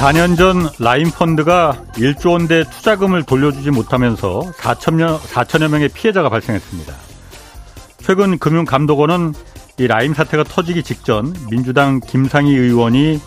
4년 0.00 0.34
전 0.38 0.66
라인펀드가 0.78 1.76
1조 1.92 2.32
원대 2.32 2.64
투자금을 2.64 3.22
돌려주지 3.24 3.70
못하면서 3.70 4.50
4천여, 4.56 5.18
4천여 5.18 5.68
명의 5.68 5.90
피해자가 5.90 6.30
발생했습니다. 6.30 6.94
최근 7.98 8.38
금융감독원은 8.38 9.34
이 9.78 9.86
라임 9.86 10.14
사태가 10.14 10.44
터지기 10.44 10.84
직전 10.84 11.34
민주당 11.50 12.00
김상희 12.00 12.50
의원이 12.50 13.20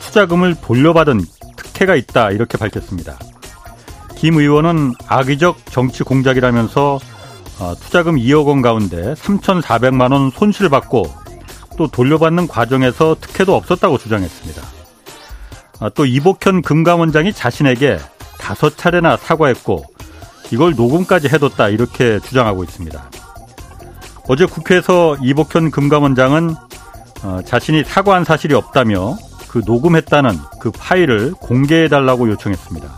투자금을 0.00 0.56
돌려받은 0.60 1.20
특혜가 1.56 1.94
있다 1.94 2.32
이렇게 2.32 2.58
밝혔습니다. 2.58 3.16
김 4.16 4.34
의원은 4.34 4.94
악의적 5.06 5.66
정치 5.66 6.02
공작이라면서 6.02 6.98
어, 7.60 7.74
투자금 7.76 8.16
2억 8.16 8.46
원 8.46 8.62
가운데 8.62 9.14
3,400만 9.14 10.10
원 10.10 10.30
손실을 10.32 10.70
받고 10.70 11.04
또 11.78 11.86
돌려받는 11.86 12.48
과정에서 12.48 13.14
특혜도 13.20 13.54
없었다고 13.54 13.98
주장했습니다. 13.98 14.75
아, 15.80 15.90
또 15.90 16.06
이복현 16.06 16.62
금감원장이 16.62 17.32
자신에게 17.32 17.98
다섯 18.38 18.76
차례나 18.76 19.16
사과했고 19.16 19.84
이걸 20.50 20.74
녹음까지 20.74 21.28
해뒀다 21.28 21.68
이렇게 21.68 22.20
주장하고 22.20 22.64
있습니다. 22.64 23.10
어제 24.28 24.44
국회에서 24.46 25.16
이복현 25.22 25.70
금감원장은 25.70 26.54
어, 27.22 27.40
자신이 27.44 27.84
사과한 27.84 28.24
사실이 28.24 28.54
없다며 28.54 29.16
그 29.48 29.62
녹음했다는 29.64 30.38
그 30.60 30.70
파일을 30.70 31.32
공개해달라고 31.32 32.28
요청했습니다. 32.30 32.88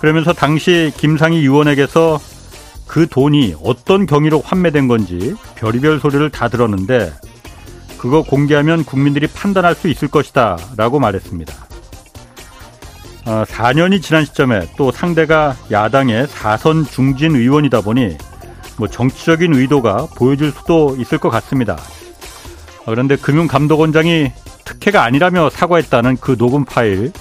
그러면서 0.00 0.32
당시 0.32 0.92
김상희 0.96 1.38
의원에게서 1.38 2.18
그 2.86 3.06
돈이 3.06 3.54
어떤 3.62 4.06
경위로 4.06 4.40
환매된 4.40 4.88
건지 4.88 5.34
별의별 5.54 6.00
소리를 6.00 6.28
다 6.30 6.48
들었는데 6.48 7.12
그거 8.02 8.22
공개하면 8.22 8.84
국민들이 8.84 9.28
판단할 9.28 9.76
수 9.76 9.86
있을 9.86 10.08
것이다 10.08 10.58
라고 10.76 10.98
말했습니다. 10.98 11.54
어, 13.26 13.44
4년이 13.46 14.02
지난 14.02 14.24
시점에 14.24 14.68
또 14.76 14.90
상대가 14.90 15.54
야당의 15.70 16.26
사선 16.26 16.84
중진 16.84 17.36
의원이다 17.36 17.82
보니 17.82 18.18
뭐 18.76 18.88
정치적인 18.88 19.54
의도가 19.54 20.08
보여질 20.16 20.50
수도 20.50 20.96
있을 20.98 21.18
것 21.18 21.30
같습니다. 21.30 21.74
어, 21.74 22.86
그런데 22.86 23.14
금융감독원장이 23.14 24.32
특혜가 24.64 25.04
아니라며 25.04 25.48
사과했다는 25.50 26.16
그 26.16 26.36
녹음 26.36 26.64
파일 26.64 27.12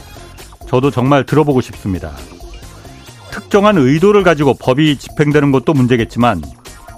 저도 0.68 0.90
정말 0.90 1.28
들어보고 1.28 1.62
싶습니다. 1.62 2.12
특정한 3.30 3.78
의도를 3.78 4.24
가지고 4.24 4.56
법이 4.56 4.98
집행되는 4.98 5.52
것도 5.52 5.74
문제겠지만 5.74 6.42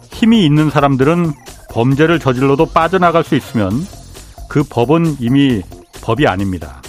힘이 0.10 0.46
있는 0.46 0.70
사람들은 0.70 1.34
범죄를 1.74 2.20
저질러도 2.20 2.68
빠져나갈 2.68 3.24
수 3.24 3.36
있으면 3.36 3.72
그 4.48 4.64
법은 4.64 5.18
이미 5.20 5.62
법이 6.02 6.28
아닙니다. 6.28 6.82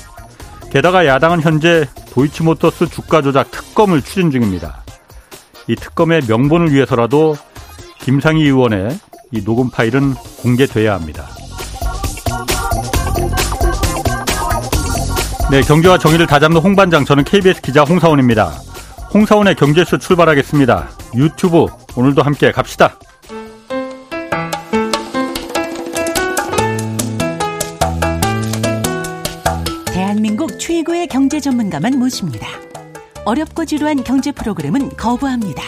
게다가 0.70 1.06
야당은 1.06 1.40
현재 1.40 1.88
도이치모터스 2.10 2.90
주가 2.90 3.22
조작 3.22 3.50
특검을 3.50 4.02
추진 4.02 4.30
중입니다. 4.30 4.84
이 5.68 5.74
특검의 5.74 6.22
명분을 6.28 6.72
위해서라도 6.72 7.36
김상희 8.00 8.42
의원의 8.42 8.98
이 9.32 9.42
녹음 9.42 9.70
파일은 9.70 10.14
공개돼야 10.42 10.94
합니다. 10.94 11.26
네, 15.50 15.62
경제와 15.62 15.98
정의를 15.98 16.26
다잡는 16.26 16.60
홍반장 16.60 17.04
저는 17.04 17.24
KBS 17.24 17.62
기자 17.62 17.84
홍사원입니다. 17.84 18.52
홍사원의 19.14 19.54
경제쇼 19.54 19.98
출발하겠습니다. 19.98 20.88
유튜브 21.14 21.66
오늘도 21.96 22.22
함께 22.22 22.50
갑시다. 22.52 22.98
최고의 30.66 31.08
경제 31.08 31.40
전문가만 31.40 31.98
모십니다. 31.98 32.46
어렵고 33.26 33.66
지루한 33.66 34.02
경제 34.02 34.32
프로그램은 34.32 34.96
거부합니다. 34.96 35.62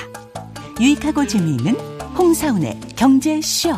유익하고 0.81 1.27
재미있는 1.27 1.75
홍사운의 2.17 2.81
경제쇼. 2.97 3.75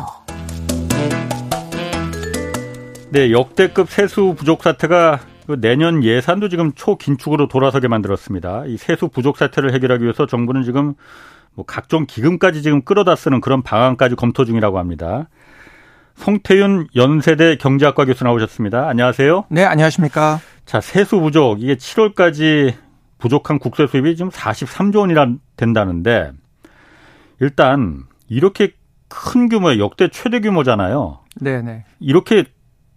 네, 3.09 3.33
역대급 3.33 3.89
세수 3.89 4.33
부족 4.37 4.63
사태가 4.63 5.19
내년 5.57 6.05
예산도 6.05 6.47
지금 6.47 6.71
초긴축으로 6.71 7.49
돌아서게 7.49 7.89
만들었습니다. 7.89 8.63
이 8.67 8.77
세수 8.77 9.09
부족 9.09 9.35
사태를 9.35 9.73
해결하기 9.73 10.05
위해서 10.05 10.25
정부는 10.25 10.63
지금 10.63 10.93
뭐 11.53 11.65
각종 11.65 12.05
기금까지 12.05 12.61
지금 12.61 12.81
끌어다 12.83 13.17
쓰는 13.17 13.41
그런 13.41 13.61
방안까지 13.61 14.15
검토 14.15 14.45
중이라고 14.45 14.79
합니다. 14.79 15.27
송태윤 16.15 16.87
연세대 16.95 17.57
경제학과 17.57 18.05
교수 18.05 18.23
나오셨습니다. 18.23 18.87
안녕하세요. 18.87 19.45
네, 19.49 19.65
안녕하십니까. 19.65 20.39
자, 20.69 20.79
세수 20.81 21.19
부족 21.19 21.63
이게 21.63 21.73
7월까지 21.73 22.75
부족한 23.17 23.57
국세 23.57 23.87
수입이 23.87 24.15
지금 24.15 24.29
43조 24.29 24.99
원이나 24.99 25.33
된다는데 25.57 26.31
일단 27.39 28.03
이렇게 28.27 28.73
큰 29.07 29.49
규모의 29.49 29.79
역대 29.79 30.09
최대 30.09 30.39
규모잖아요. 30.39 31.21
네, 31.41 31.63
네. 31.63 31.85
이렇게 31.99 32.43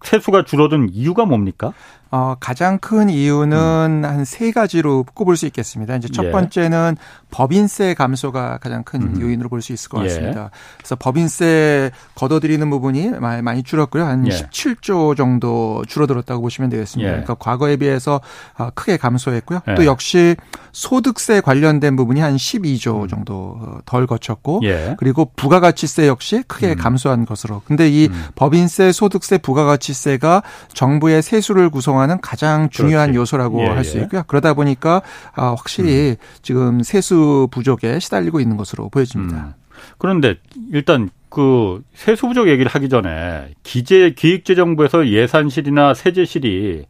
세수가 0.04 0.44
줄어든 0.44 0.90
이유가 0.90 1.24
뭡니까? 1.24 1.72
어, 2.14 2.34
가장 2.38 2.78
큰 2.78 3.08
이유는 3.08 3.56
음. 3.56 4.04
한세 4.04 4.52
가지로 4.52 5.06
꼽을 5.14 5.34
수 5.38 5.46
있겠습니다. 5.46 5.96
이제 5.96 6.08
첫 6.12 6.26
예. 6.26 6.30
번째는 6.30 6.98
법인세 7.30 7.94
감소가 7.94 8.58
가장 8.58 8.84
큰 8.84 9.00
음. 9.00 9.20
요인으로 9.20 9.48
볼 9.48 9.62
수 9.62 9.72
있을 9.72 9.88
것 9.88 10.02
예. 10.02 10.08
같습니다. 10.08 10.42
예. 10.42 10.48
그래서 10.76 10.94
법인세 10.96 11.90
걷어들이는 12.14 12.68
부분이 12.68 13.12
많이 13.42 13.62
줄었고요. 13.62 14.04
한 14.04 14.26
예. 14.26 14.30
17조 14.30 15.16
정도 15.16 15.82
줄어들었다고 15.88 16.42
보시면 16.42 16.68
되겠습니다. 16.68 17.08
예. 17.08 17.12
그러니까 17.12 17.34
과거에 17.34 17.76
비해서 17.76 18.20
아, 18.58 18.68
크게 18.70 18.98
감소했고요. 18.98 19.60
예. 19.68 19.74
또 19.74 19.86
역시 19.86 20.36
소득세 20.72 21.40
관련된 21.40 21.96
부분이 21.96 22.20
한 22.20 22.36
12조 22.36 23.04
음. 23.04 23.08
정도 23.08 23.56
어, 23.58 23.78
덜 23.86 24.06
거쳤고 24.06 24.60
그리고 24.98 25.30
부가가치세 25.34 26.08
역시 26.08 26.42
크게 26.46 26.72
음. 26.72 26.76
감소한 26.76 27.24
것으로. 27.24 27.62
근데 27.64 27.88
이 27.88 28.08
음. 28.08 28.24
법인세, 28.34 28.92
소득세, 28.92 29.38
부가가치세가 29.38 30.42
정부의 30.74 31.22
세수를 31.22 31.70
구성하 31.70 32.01
는 32.02 32.12
활성화는 32.12 32.20
가장 32.20 32.68
중요한 32.68 33.12
그렇지. 33.12 33.18
요소라고 33.18 33.62
예, 33.62 33.66
할수 33.66 33.98
예. 33.98 34.02
있고요. 34.02 34.22
그러다 34.26 34.54
보니까 34.54 35.02
아, 35.34 35.54
확실히 35.56 36.16
음. 36.20 36.26
지금 36.42 36.82
세수 36.82 37.48
부족에 37.50 37.98
시달리고 38.00 38.40
있는 38.40 38.56
것으로 38.56 38.88
보여집니다. 38.88 39.36
음. 39.36 39.52
그런데 39.98 40.36
일단 40.72 41.10
그 41.28 41.82
세수 41.94 42.26
부족 42.26 42.48
얘기를 42.48 42.70
하기 42.70 42.88
전에 42.88 43.54
기재 43.62 44.10
기획재정부에서 44.10 45.08
예산실이나 45.08 45.94
세제실이 45.94 46.84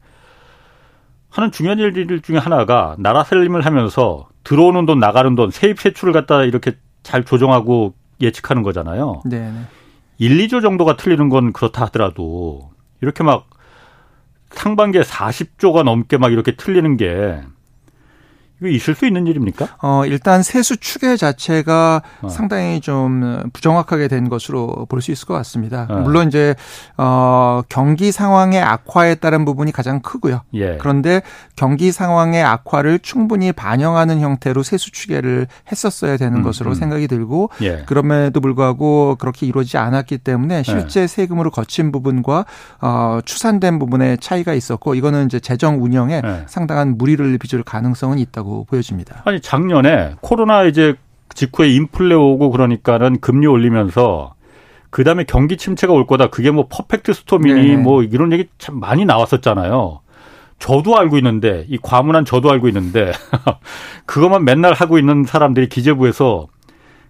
하는 1.30 1.50
중요한 1.50 1.78
일 1.78 2.20
중에 2.22 2.38
하나가 2.38 2.96
나라 2.98 3.24
살림을 3.24 3.64
하면서 3.64 4.28
들어오는 4.44 4.84
돈 4.86 4.98
나가는 4.98 5.34
돈 5.34 5.50
세입 5.50 5.80
세출을 5.80 6.12
갖다 6.12 6.44
이렇게 6.44 6.72
잘 7.02 7.24
조정하고 7.24 7.94
예측하는 8.20 8.62
거잖아요. 8.62 9.22
네. 9.24 9.50
1, 10.18 10.38
2조 10.46 10.60
정도가 10.60 10.96
틀리는 10.96 11.28
건 11.28 11.52
그렇다 11.52 11.86
하더라도 11.86 12.70
이렇게 13.00 13.24
막 13.24 13.46
상반기에 14.54 15.02
40조가 15.02 15.82
넘게 15.84 16.16
막 16.18 16.32
이렇게 16.32 16.54
틀리는 16.56 16.96
게 16.96 17.40
이거 18.62 18.68
있을 18.68 18.94
수 18.94 19.06
있는 19.06 19.26
일입니까? 19.26 19.68
어, 19.82 20.04
일단 20.06 20.42
세수 20.42 20.76
추계 20.78 21.16
자체가 21.16 22.02
어. 22.22 22.28
상당히 22.28 22.80
좀 22.80 23.50
부정확하게 23.52 24.08
된 24.08 24.28
것으로 24.28 24.86
볼 24.88 25.02
수 25.02 25.10
있을 25.10 25.26
것 25.26 25.34
같습니다. 25.34 25.86
어. 25.90 25.96
물론 25.96 26.28
이제 26.28 26.54
어, 26.96 27.62
경기 27.68 28.12
상황의 28.12 28.62
악화에 28.62 29.16
따른 29.16 29.44
부분이 29.44 29.72
가장 29.72 30.00
크고요. 30.00 30.42
예. 30.54 30.76
그런데 30.78 31.22
경기 31.56 31.90
상황의 31.90 32.42
악화를 32.42 33.00
충분히 33.00 33.50
반영하는 33.50 34.20
형태로 34.20 34.62
세수 34.62 34.92
추계를 34.92 35.48
했었어야 35.70 36.16
되는 36.16 36.38
음, 36.38 36.42
것으로 36.44 36.70
음. 36.70 36.74
생각이 36.74 37.08
들고 37.08 37.50
예. 37.62 37.82
그럼에도 37.86 38.40
불구하고 38.40 39.16
그렇게 39.18 39.46
이루어지지 39.46 39.76
않았기 39.78 40.18
때문에 40.18 40.62
실제 40.62 41.02
예. 41.02 41.06
세금으로 41.08 41.50
거친 41.50 41.90
부분과 41.90 42.46
어, 42.80 43.18
추산된 43.24 43.80
부분의 43.80 44.18
차이가 44.18 44.54
있었고 44.54 44.94
이거는 44.94 45.26
이제 45.26 45.40
재정 45.40 45.82
운영에 45.82 46.22
예. 46.24 46.44
상당한 46.46 46.96
무리를 46.96 47.38
빚을 47.38 47.64
가능성은 47.64 48.18
있다고 48.18 48.51
보여집니다. 48.68 49.22
아니 49.24 49.40
작년에 49.40 50.16
코로나 50.20 50.64
이제 50.64 50.94
직후에 51.34 51.70
인플레 51.70 52.14
오고 52.14 52.50
그러니까는 52.50 53.20
금리 53.20 53.46
올리면서 53.46 54.34
그 54.90 55.04
다음에 55.04 55.24
경기 55.24 55.56
침체가 55.56 55.92
올 55.92 56.06
거다. 56.06 56.28
그게 56.28 56.50
뭐 56.50 56.66
퍼펙트 56.68 57.14
스톰이니 57.14 57.68
네네. 57.68 57.76
뭐 57.78 58.02
이런 58.02 58.32
얘기 58.32 58.48
참 58.58 58.78
많이 58.78 59.06
나왔었잖아요. 59.06 60.00
저도 60.58 60.96
알고 60.96 61.16
있는데 61.16 61.64
이 61.68 61.78
과문한 61.80 62.24
저도 62.24 62.50
알고 62.50 62.68
있는데 62.68 63.10
그것만 64.06 64.44
맨날 64.44 64.74
하고 64.74 64.98
있는 64.98 65.24
사람들이 65.24 65.68
기재부에서 65.68 66.46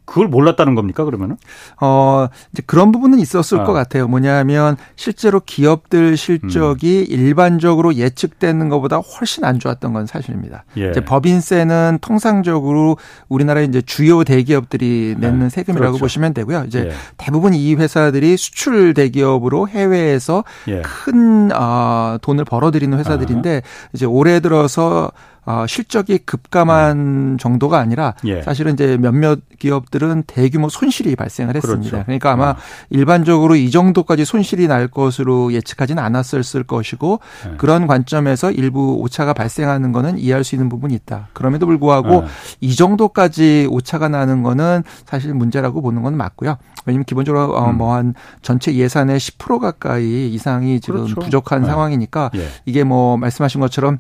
그걸 0.04 0.28
몰랐다는 0.28 0.74
겁니까 0.74 1.04
그러면은? 1.04 1.36
어 1.80 2.28
이제 2.52 2.62
그런 2.66 2.92
부분은 2.92 3.18
있었을 3.18 3.60
아. 3.60 3.64
것 3.64 3.72
같아요. 3.72 4.08
뭐냐면 4.08 4.76
실제로 4.96 5.40
기업들 5.40 6.16
실적이 6.16 7.06
음. 7.08 7.14
일반적으로 7.14 7.94
예측되는 7.94 8.68
것보다 8.68 8.98
훨씬 8.98 9.44
안 9.44 9.58
좋았던 9.58 9.92
건 9.92 10.06
사실입니다. 10.06 10.64
예. 10.76 10.90
이제 10.90 11.00
법인세는 11.00 11.98
통상적으로 12.00 12.96
우리나라의 13.28 13.68
이제 13.68 13.80
주요 13.80 14.24
대기업들이 14.24 15.16
내는 15.18 15.38
네. 15.40 15.48
세금이라고 15.48 15.92
그렇죠. 15.92 16.04
보시면 16.04 16.34
되고요. 16.34 16.64
이제 16.66 16.86
예. 16.88 16.92
대부분 17.16 17.54
이 17.54 17.74
회사들이 17.74 18.36
수출 18.36 18.94
대기업으로 18.94 19.68
해외에서 19.68 20.44
예. 20.68 20.82
큰 20.82 21.50
어, 21.52 22.18
돈을 22.20 22.44
벌어들이는 22.44 22.98
회사들인데 22.98 23.62
아. 23.64 23.88
이제 23.92 24.06
올해 24.06 24.40
들어서 24.40 25.10
어, 25.44 25.64
실적이 25.66 26.18
급감한 26.18 27.36
정도가 27.40 27.78
아니라 27.78 28.14
예. 28.24 28.42
사실은 28.42 28.74
이제 28.74 28.96
몇몇 28.96 29.40
기업들은 29.58 30.24
대규모 30.26 30.68
손실이 30.68 31.16
발생을 31.16 31.56
했습니다. 31.56 31.90
그렇죠. 31.90 32.04
그러니까 32.04 32.32
아마 32.32 32.50
아. 32.50 32.56
일반적으로 32.90 33.56
이 33.56 33.70
정도까지 33.70 34.24
손실이 34.24 34.68
날 34.68 34.86
것으로 34.86 35.52
예측하지는 35.52 36.00
않았을 36.02 36.62
것이고 36.62 37.20
예. 37.50 37.56
그런 37.56 37.88
관점에서 37.88 38.52
일부 38.52 38.98
오차가 39.00 39.32
발생하는 39.32 39.90
거는 39.90 40.18
이해할 40.18 40.44
수 40.44 40.54
있는 40.54 40.68
부분이 40.68 40.94
있다. 40.94 41.28
그럼에도 41.32 41.66
불구하고 41.66 42.22
예. 42.22 42.28
이 42.60 42.76
정도까지 42.76 43.66
오차가 43.68 44.08
나는 44.08 44.44
거는 44.44 44.84
사실 45.06 45.34
문제라고 45.34 45.82
보는 45.82 46.02
건 46.02 46.16
맞고요. 46.16 46.56
왜냐면 46.86 47.04
기본적으로 47.04 47.56
어, 47.56 47.70
음. 47.70 47.78
뭐한 47.78 48.14
전체 48.42 48.72
예산의 48.74 49.18
10% 49.18 49.58
가까이 49.58 50.32
이상이 50.32 50.80
지금 50.80 51.04
그렇죠. 51.04 51.20
부족한 51.20 51.62
네. 51.62 51.68
상황이니까 51.68 52.30
예. 52.36 52.48
이게 52.64 52.84
뭐 52.84 53.16
말씀하신 53.16 53.60
것처럼 53.60 53.98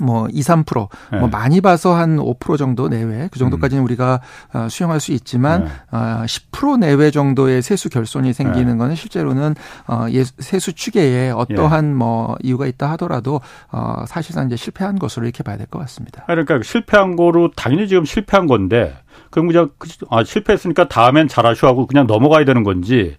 뭐 0.00 0.28
2, 0.30 0.40
3%, 0.40 0.88
네. 1.12 1.18
뭐 1.18 1.28
많이 1.28 1.60
봐서 1.60 1.94
한 1.94 2.16
5% 2.16 2.56
정도 2.56 2.88
내외 2.88 3.28
그 3.30 3.38
정도까지는 3.38 3.82
음. 3.82 3.84
우리가 3.84 4.20
어, 4.54 4.68
수용할 4.70 5.00
수 5.00 5.12
있지만 5.12 5.64
네. 5.64 5.70
어, 5.90 6.24
10% 6.24 6.78
내외 6.78 7.10
정도의 7.10 7.60
세수 7.60 7.90
결손이 7.90 8.32
생기는 8.32 8.72
네. 8.72 8.78
거는 8.78 8.94
실제로는 8.94 9.54
어 9.86 10.06
세수 10.38 10.72
추계에 10.72 11.30
어떠한 11.30 11.84
예. 11.84 11.92
뭐 11.92 12.36
이유가 12.42 12.66
있다 12.66 12.90
하더라도 12.92 13.40
어 13.70 14.04
사실상 14.06 14.46
이제 14.46 14.56
실패한 14.56 14.98
것으로 14.98 15.26
이렇게 15.26 15.42
봐야 15.42 15.56
될 15.56 15.66
것 15.66 15.78
같습니다. 15.80 16.24
그러니까 16.26 16.60
실패한 16.62 17.16
거로 17.16 17.50
당연히 17.56 17.88
지금 17.88 18.04
실패한 18.04 18.46
건데 18.46 18.96
그럼 19.30 19.48
그냥 19.48 19.70
그, 19.78 19.88
아 20.10 20.22
실패했으니까 20.24 20.88
다음엔 20.88 21.28
잘하시오 21.28 21.68
하고 21.68 21.86
그냥 21.86 22.06
넘어가야 22.06 22.44
되는 22.44 22.62
건지 22.64 23.16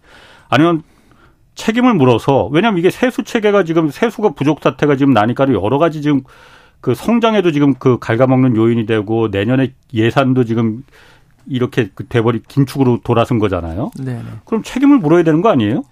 아니면 0.49 0.83
책임을 1.55 1.93
물어서 1.93 2.47
왜냐하면 2.51 2.79
이게 2.79 2.89
세수 2.89 3.23
체계가 3.23 3.63
지금 3.63 3.89
세수가 3.89 4.33
부족 4.35 4.59
사태가 4.61 4.95
지금 4.95 5.13
나니까 5.13 5.47
여러 5.49 5.77
가지 5.77 6.01
지금 6.01 6.21
그 6.85 6.93
성장에도 6.93 7.51
지금 7.51 7.73
그 7.73 7.97
갉아먹는 7.97 8.55
요인이 8.55 8.85
되고 8.85 9.27
내년에 9.29 9.73
예산도 9.91 10.43
지금 10.43 10.83
이렇게 11.47 11.89
그 11.95 12.05
돼버리 12.05 12.43
긴축으로 12.47 12.99
돌아선 13.03 13.39
거잖아요. 13.39 13.89
네. 13.99 14.21
그럼 14.45 14.61
책임을 14.61 14.99
물어야 14.99 15.23
되는 15.23 15.41
거 15.41 15.49
아니에요? 15.49 15.83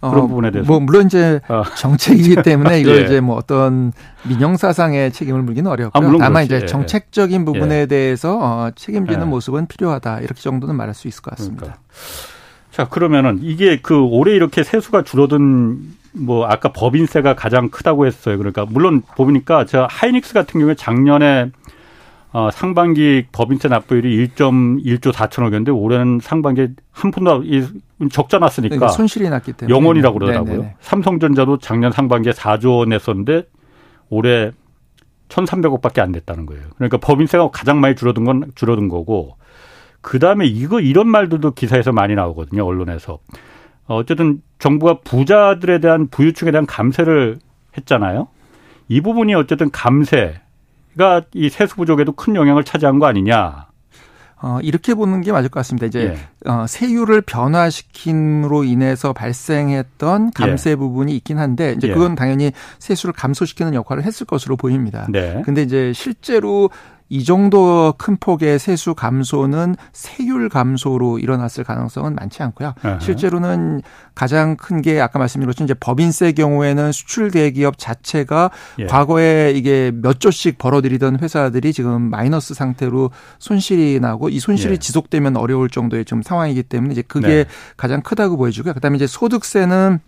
그런 0.00 0.18
어, 0.18 0.26
부분에 0.26 0.50
대해서. 0.50 0.66
뭐 0.66 0.80
물론 0.80 1.06
이제 1.06 1.38
어. 1.46 1.62
정책이기 1.76 2.34
때문에 2.42 2.80
이걸 2.80 2.96
예. 2.96 3.04
이제 3.04 3.20
뭐 3.20 3.36
어떤 3.36 3.92
민영 4.24 4.56
사상의 4.56 5.12
책임을 5.12 5.40
물기는 5.42 5.70
어렵고요. 5.70 6.04
아, 6.04 6.18
다만 6.18 6.32
그렇지. 6.32 6.46
이제 6.46 6.62
예. 6.62 6.66
정책적인 6.66 7.44
부분에 7.44 7.82
예. 7.82 7.86
대해서 7.86 8.36
어, 8.36 8.70
책임지는 8.74 9.20
예. 9.20 9.24
모습은 9.26 9.66
필요하다 9.68 10.18
이렇게 10.18 10.40
정도는 10.40 10.74
말할 10.74 10.94
수 10.94 11.06
있을 11.06 11.22
것 11.22 11.36
같습니다. 11.36 11.60
그러니까. 11.60 11.80
자 12.74 12.88
그러면은 12.88 13.38
이게 13.40 13.78
그 13.80 13.96
올해 14.00 14.34
이렇게 14.34 14.64
세수가 14.64 15.02
줄어든 15.02 15.78
뭐 16.12 16.46
아까 16.46 16.72
법인세가 16.72 17.36
가장 17.36 17.68
크다고 17.68 18.04
했어요. 18.04 18.36
그러니까 18.36 18.66
물론 18.68 19.02
보니까 19.16 19.64
저 19.64 19.86
하이닉스 19.88 20.34
같은 20.34 20.58
경우에 20.58 20.74
작년에 20.74 21.52
어 22.32 22.50
상반기 22.50 23.26
법인세 23.30 23.68
납부율이 23.68 24.26
1.1조 24.26 25.12
4천억이었는데 25.12 25.72
올해는 25.72 26.18
상반기에 26.20 26.70
한 26.90 27.12
푼도 27.12 27.44
적자 28.10 28.40
났으니까 28.40 28.74
그러니까 28.74 28.88
손실이 28.88 29.30
났기 29.30 29.52
때문에 29.52 29.72
영원이라고 29.72 30.18
그러더라고요. 30.18 30.52
네네네. 30.52 30.74
삼성전자도 30.80 31.58
작년 31.58 31.92
상반기에 31.92 32.32
4조 32.32 32.88
냈었는데 32.88 33.44
올해 34.08 34.50
1,300억밖에 35.28 36.00
안 36.00 36.10
됐다는 36.10 36.44
거예요. 36.46 36.64
그러니까 36.74 36.96
법인세가 36.96 37.50
가장 37.52 37.80
많이 37.80 37.94
줄어든 37.94 38.24
건 38.24 38.50
줄어든 38.56 38.88
거고 38.88 39.36
그 40.04 40.18
다음에 40.18 40.44
이거 40.44 40.80
이런 40.80 41.08
말들도 41.08 41.52
기사에서 41.52 41.90
많이 41.90 42.14
나오거든요. 42.14 42.62
언론에서. 42.64 43.20
어쨌든 43.86 44.42
정부가 44.58 44.98
부자들에 45.02 45.80
대한 45.80 46.08
부유층에 46.08 46.50
대한 46.50 46.66
감세를 46.66 47.38
했잖아요. 47.78 48.28
이 48.88 49.00
부분이 49.00 49.34
어쨌든 49.34 49.70
감세가 49.70 51.22
이 51.32 51.48
세수 51.48 51.76
부족에도 51.76 52.12
큰 52.12 52.36
영향을 52.36 52.64
차지한 52.64 52.98
거 52.98 53.06
아니냐. 53.06 53.68
어, 54.42 54.58
이렇게 54.60 54.92
보는 54.92 55.22
게 55.22 55.32
맞을 55.32 55.48
것 55.48 55.60
같습니다. 55.60 55.86
이제 55.86 56.14
예. 56.44 56.50
어, 56.50 56.66
세율을 56.68 57.22
변화시킴으로 57.22 58.64
인해서 58.64 59.14
발생했던 59.14 60.32
감세 60.32 60.72
예. 60.72 60.76
부분이 60.76 61.16
있긴 61.16 61.38
한데 61.38 61.72
이제 61.78 61.88
예. 61.88 61.94
그건 61.94 62.14
당연히 62.14 62.52
세수를 62.78 63.14
감소시키는 63.14 63.72
역할을 63.72 64.02
했을 64.02 64.26
것으로 64.26 64.58
보입니다. 64.58 65.06
네. 65.08 65.40
근데 65.46 65.62
이제 65.62 65.94
실제로 65.94 66.68
이 67.14 67.22
정도 67.22 67.94
큰 67.96 68.16
폭의 68.16 68.58
세수 68.58 68.96
감소는 68.96 69.76
세율 69.92 70.48
감소로 70.48 71.20
일어났을 71.20 71.62
가능성은 71.62 72.16
많지 72.16 72.42
않고요. 72.42 72.74
uh 72.84 72.98
실제로는 73.00 73.82
가장 74.16 74.56
큰 74.56 74.82
게 74.82 75.00
아까 75.00 75.20
말씀드린 75.20 75.46
것처럼 75.46 75.66
이제 75.66 75.74
법인세 75.74 76.32
경우에는 76.32 76.90
수출 76.90 77.30
대기업 77.30 77.78
자체가 77.78 78.50
예. 78.80 78.86
과거에 78.86 79.52
이게 79.52 79.92
몇 79.94 80.18
조씩 80.18 80.58
벌어들이던 80.58 81.20
회사들이 81.20 81.72
지금 81.72 82.10
마이너스 82.10 82.52
상태로 82.52 83.12
손실이 83.38 84.00
나고 84.00 84.28
이 84.28 84.40
손실이 84.40 84.72
예. 84.72 84.76
지속되면 84.78 85.36
어려울 85.36 85.70
정도의 85.70 86.04
좀 86.04 86.20
상황이기 86.20 86.64
때문에 86.64 86.92
이제 86.92 87.02
그게 87.06 87.28
네. 87.28 87.44
가장 87.76 88.02
크다고 88.02 88.36
보여지고요. 88.36 88.74
그다음에 88.74 88.96
이제 88.96 89.06
소득세는 89.06 90.00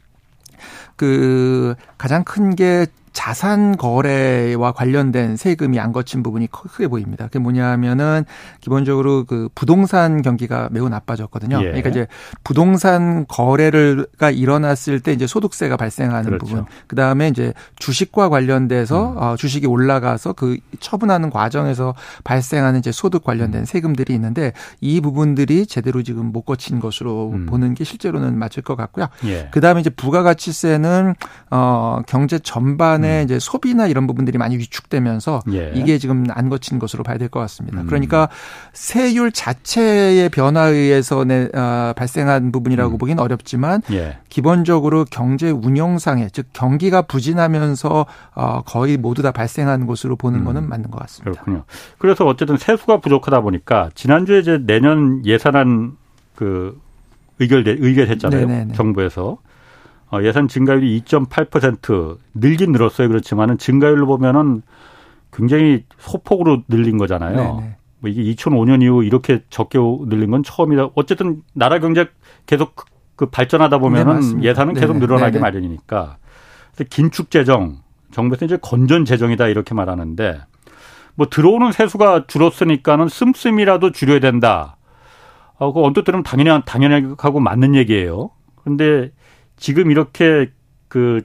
그 0.97 1.77
가장 1.99 2.25
큰게 2.25 2.87
자산 3.17 3.79
거래와 3.79 4.73
관련된 4.73 5.39
세금이 5.39 5.81
안 5.81 5.91
거친 5.93 6.23
부분이 6.23 6.49
크게 6.49 6.87
보입니다. 6.87 7.25
그게 7.25 7.39
뭐냐면은 7.39 8.27
기본적으로 8.61 9.25
그 9.25 9.49
부동산 9.55 10.21
경기가 10.21 10.69
매우 10.71 10.91
나빠졌거든요. 10.91 11.57
예. 11.61 11.65
그러니까 11.65 11.89
이제 11.89 12.07
부동산 12.45 13.25
거래가 13.27 14.31
일어났을 14.31 15.01
때 15.01 15.15
이제 15.15 15.27
소득세가 15.27 15.79
발생하는 15.79 16.25
그렇죠. 16.25 16.45
부분. 16.45 16.65
그 16.87 16.95
다음에 16.95 17.29
이제 17.29 17.55
주식과 17.79 18.29
관련돼서 18.29 19.13
음. 19.13 19.17
어, 19.17 19.37
주식이 19.39 19.67
올라가서 19.67 20.35
그 20.35 20.59
처분하는 20.79 21.31
과정에서 21.31 21.95
발생하는 22.23 22.81
이제 22.81 22.93
소득 22.93 23.25
관련된 23.25 23.63
음. 23.63 23.65
세금들이 23.65 24.13
있는데 24.13 24.53
이 24.83 25.01
부분들이 25.01 25.65
제대로 25.65 26.03
지금 26.03 26.33
못 26.33 26.43
거친 26.43 26.81
것으로 26.81 27.31
음. 27.33 27.47
보는 27.47 27.73
게 27.73 27.83
실제로는 27.85 28.39
맞을 28.39 28.63
것 28.63 28.77
같고요. 28.77 29.09
예. 29.25 29.49
그 29.53 29.63
다음에 29.63 29.81
이제 29.81 29.89
부가가치세는 29.89 31.15
어 31.51 32.03
경제 32.07 32.39
전반에 32.39 33.06
때문에 33.07 33.21
음. 33.21 33.25
이제 33.25 33.39
소비나 33.39 33.87
이런 33.87 34.07
부분들이 34.07 34.39
많이 34.39 34.57
위축되면서 34.59 35.41
예. 35.53 35.73
이게 35.75 35.99
지금 35.99 36.25
안 36.31 36.49
거친 36.49 36.79
것으로 36.79 37.03
봐야 37.03 37.19
될 37.19 37.27
것 37.29 37.41
같습니다. 37.41 37.81
음. 37.81 37.87
그러니까 37.87 38.29
세율 38.73 39.33
자체의 39.33 40.29
변화에 40.29 40.73
의해서 40.73 41.25
내, 41.25 41.49
어, 41.53 41.93
발생한 41.97 42.53
부분이라고 42.53 42.97
음. 42.97 42.99
보기는 42.99 43.23
어렵지만 43.23 43.83
예. 43.91 44.19
기본적으로 44.29 45.05
경제 45.11 45.51
운영상의 45.51 46.31
즉 46.33 46.47
경기가 46.53 47.03
부진하면서 47.03 48.07
어, 48.35 48.63
거의 48.65 48.97
모두 48.97 49.23
다 49.23 49.33
발생한 49.33 49.87
것으로 49.87 50.17
보는 50.17 50.41
음. 50.41 50.45
거는 50.45 50.69
맞는 50.69 50.91
것 50.91 51.01
같습니다. 51.01 51.33
그렇군요. 51.43 51.65
그래서 51.99 52.25
어쨌든 52.27 52.57
세수가 52.57 53.01
부족하다 53.01 53.41
보니까 53.41 53.91
지난주에 53.95 54.39
이제 54.41 54.61
내년 54.65 55.25
예산안 55.27 55.97
그 56.35 56.81
의결 57.39 57.65
의결했잖아요. 57.67 58.47
네네네. 58.47 58.75
정부에서 58.75 59.31
어, 59.33 59.39
예산 60.23 60.49
증가율이 60.49 61.03
2.8% 61.03 62.19
늘긴 62.35 62.73
늘었어요. 62.73 63.09
그렇지만은 63.09 63.59
증가율로 63.59 64.07
보면은 64.07 64.63
굉장히 65.33 65.85
소폭으로 65.99 66.63
늘린 66.69 66.97
거잖아요. 66.99 67.37
네네. 67.37 67.77
뭐 67.99 68.11
이게 68.11 68.35
2005년 68.35 68.83
이후 68.83 69.05
이렇게 69.05 69.43
적게 69.51 69.79
늘린 69.79 70.31
건 70.31 70.43
처음이다. 70.43 70.91
어쨌든 70.95 71.43
나라 71.53 71.79
경제 71.79 72.09
계속 72.47 72.77
그, 72.77 72.85
그 73.17 73.27
발전하다 73.27 73.79
보면은 73.79 74.41
네, 74.41 74.49
예산은 74.49 74.75
계속 74.75 74.95
네네. 74.95 75.07
늘어나기 75.07 75.33
네네. 75.33 75.41
마련이니까. 75.41 76.17
그래서 76.75 76.89
긴축 76.89 77.31
재정, 77.31 77.79
정부에서 78.13 78.45
이제 78.45 78.59
건전 78.61 79.05
재정이다 79.05 79.49
이렇게 79.49 79.75
말하는데 79.75 80.41
뭐 81.17 81.27
들어오는 81.29 81.73
세수가 81.73 82.27
줄었으니까는 82.27 83.09
씀씀이라도 83.09 83.93
줄여야 83.93 84.21
된다. 84.21 84.77
어, 85.59 85.73
그 85.73 85.83
언뜻 85.83 86.05
들으면 86.05 86.23
당연히 86.23 86.63
당연하고 86.65 87.41
맞는 87.41 87.75
얘기예요. 87.75 88.31
그런데 88.63 89.11
지금 89.57 89.91
이렇게 89.91 90.51
그 90.89 91.23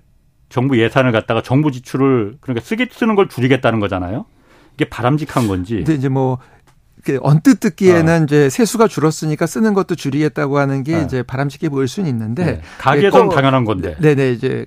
정부 0.50 0.80
예산을 0.80 1.12
갖다가 1.12 1.42
정부 1.42 1.72
지출을 1.72 2.38
그러니까 2.42 2.66
쓰기 2.66 2.88
쓰는 2.92 3.16
걸 3.16 3.30
줄이겠다는 3.30 3.80
거잖아요. 3.80 4.26
이게 4.76 4.86
바람직한 4.86 5.48
건지. 5.48 5.76
근데 5.76 5.96
이제 5.96 6.10
뭐 6.10 6.40
언뜻 7.22 7.60
듣기에는 7.60 8.22
어. 8.22 8.24
이제 8.24 8.50
세수가 8.50 8.88
줄었으니까 8.88 9.48
쓰는 9.48 9.74
것도 9.74 9.96
줄이겠다고 9.96 10.60
하는 10.60 10.84
게 10.84 10.98
네. 10.98 11.04
이제 11.04 11.24
바람직해 11.24 11.70
보일 11.70 11.88
수는 11.88 12.10
있는데 12.10 12.46
네. 12.46 12.62
가게도 12.78 13.30
당연한 13.30 13.66
건데. 13.66 13.96
네네 14.00 14.16
네, 14.16 14.32
이제 14.32 14.66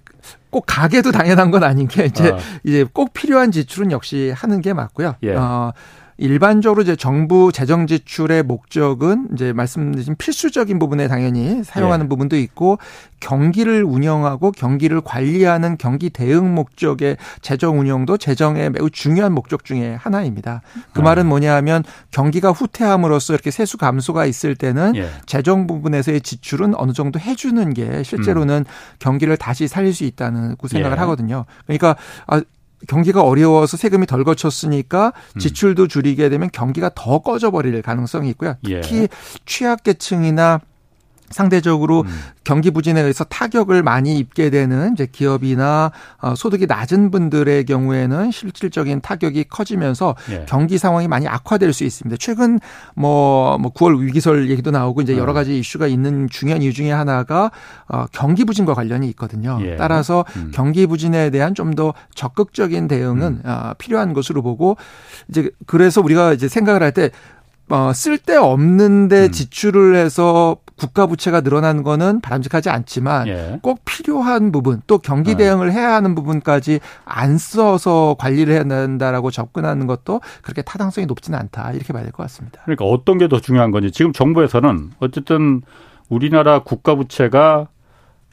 꼭 0.50 0.64
가게도 0.66 1.12
당연한 1.12 1.50
건 1.50 1.64
아닌 1.64 1.86
게 1.86 2.06
이제 2.06 2.30
어. 2.30 2.38
이제 2.64 2.84
꼭 2.92 3.12
필요한 3.12 3.52
지출은 3.52 3.90
역시 3.90 4.32
하는 4.34 4.60
게 4.60 4.72
맞고요. 4.72 5.16
예. 5.22 5.34
어 5.34 5.72
일반적으로 6.16 6.82
이제 6.82 6.94
정부 6.94 7.50
재정 7.52 7.86
지출의 7.86 8.44
목적은 8.44 9.28
이제 9.34 9.52
말씀드린 9.52 10.14
필수적인 10.16 10.78
부분에 10.78 11.08
당연히 11.08 11.64
사용하는 11.64 12.06
예. 12.06 12.08
부분도 12.08 12.36
있고 12.36 12.78
경기를 13.18 13.82
운영하고 13.82 14.52
경기를 14.52 15.00
관리하는 15.00 15.76
경기 15.76 16.10
대응 16.10 16.54
목적의 16.54 17.16
재정 17.42 17.80
운영도 17.80 18.16
재정의 18.16 18.70
매우 18.70 18.90
중요한 18.90 19.32
목적 19.32 19.64
중의 19.64 19.96
하나입니다. 19.96 20.62
그 20.92 21.00
아. 21.00 21.04
말은 21.04 21.26
뭐냐 21.26 21.54
하면 21.56 21.82
경기가 22.10 22.52
후퇴함으로써 22.52 23.32
이렇게 23.32 23.50
세수 23.50 23.76
감소가 23.76 24.26
있을 24.26 24.54
때는 24.54 24.94
예. 24.96 25.08
재정 25.26 25.66
부분에서의 25.66 26.20
지출은 26.20 26.74
어느 26.76 26.92
정도 26.92 27.18
해주는 27.18 27.74
게 27.74 28.02
실제로는 28.04 28.64
음. 28.68 28.98
경기를 29.00 29.36
다시 29.36 29.66
살릴 29.66 29.92
수 29.92 30.04
있다는 30.04 30.56
생각을 30.68 30.96
예. 30.96 31.00
하거든요. 31.00 31.44
그러니까 31.66 31.96
아, 32.26 32.40
경기가 32.86 33.22
어려워서 33.22 33.76
세금이 33.76 34.06
덜 34.06 34.24
거쳤으니까 34.24 35.12
음. 35.36 35.38
지출도 35.38 35.88
줄이게 35.88 36.28
되면 36.28 36.50
경기가 36.52 36.90
더 36.94 37.20
꺼져버릴 37.20 37.80
가능성이 37.82 38.30
있고요. 38.30 38.56
특히 38.62 38.98
예. 38.98 39.08
취약계층이나 39.46 40.60
상대적으로 41.34 42.00
음. 42.06 42.08
경기 42.44 42.70
부진에 42.70 43.00
의해서 43.00 43.24
타격을 43.24 43.82
많이 43.82 44.18
입게 44.18 44.48
되는 44.48 44.92
이제 44.94 45.06
기업이나 45.10 45.92
어, 46.22 46.34
소득이 46.34 46.66
낮은 46.66 47.10
분들의 47.10 47.66
경우에는 47.66 48.30
실질적인 48.30 49.02
타격이 49.02 49.44
커지면서 49.50 50.14
예. 50.30 50.46
경기 50.48 50.78
상황이 50.78 51.06
많이 51.06 51.28
악화될 51.28 51.74
수 51.74 51.84
있습니다. 51.84 52.16
최근 52.18 52.58
뭐, 52.94 53.58
뭐 53.58 53.70
9월 53.72 54.00
위기설 54.00 54.50
얘기도 54.50 54.70
나오고 54.70 55.02
이제 55.02 55.18
여러 55.18 55.32
음. 55.32 55.34
가지 55.34 55.58
이슈가 55.58 55.86
있는 55.86 56.28
중요한 56.30 56.62
이유 56.62 56.72
중에 56.72 56.90
하나가 56.90 57.50
어, 57.88 58.06
경기 58.12 58.46
부진과 58.46 58.72
관련이 58.72 59.06
있거든요. 59.08 59.58
예. 59.60 59.76
따라서 59.76 60.24
음. 60.36 60.50
경기 60.54 60.86
부진에 60.86 61.28
대한 61.28 61.54
좀 61.54 61.74
더 61.74 61.94
적극적인 62.14 62.88
대응은 62.88 63.22
음. 63.22 63.42
어, 63.44 63.72
필요한 63.78 64.12
것으로 64.12 64.42
보고 64.42 64.76
이제 65.28 65.50
그래서 65.66 66.00
우리가 66.00 66.32
이제 66.32 66.48
생각을 66.48 66.82
할때 66.82 67.10
어, 67.70 67.92
쓸데없는데 67.94 69.26
음. 69.26 69.32
지출을 69.32 69.96
해서 69.96 70.56
국가 70.76 71.06
부채가 71.06 71.40
늘어나는 71.40 71.82
거는 71.84 72.20
바람직하지 72.20 72.68
않지만 72.70 73.28
예. 73.28 73.58
꼭 73.62 73.80
필요한 73.84 74.50
부분 74.52 74.82
또 74.86 74.98
경기 74.98 75.32
네. 75.32 75.44
대응을 75.44 75.72
해야 75.72 75.94
하는 75.94 76.14
부분까지 76.14 76.80
안 77.04 77.38
써서 77.38 78.16
관리를 78.18 78.52
해야 78.54 78.64
된다라고 78.64 79.30
접근하는 79.30 79.86
것도 79.86 80.20
그렇게 80.42 80.62
타당성이 80.62 81.06
높지는 81.06 81.38
않다 81.38 81.72
이렇게 81.72 81.92
봐야 81.92 82.02
될 82.02 82.12
것 82.12 82.22
같습니다. 82.24 82.60
그러니까 82.64 82.84
어떤 82.86 83.18
게 83.18 83.28
더 83.28 83.40
중요한 83.40 83.70
건지 83.70 83.90
지금 83.90 84.12
정부에서는 84.12 84.90
어쨌든 85.00 85.62
우리나라 86.08 86.58
국가 86.62 86.94
부채가 86.94 87.68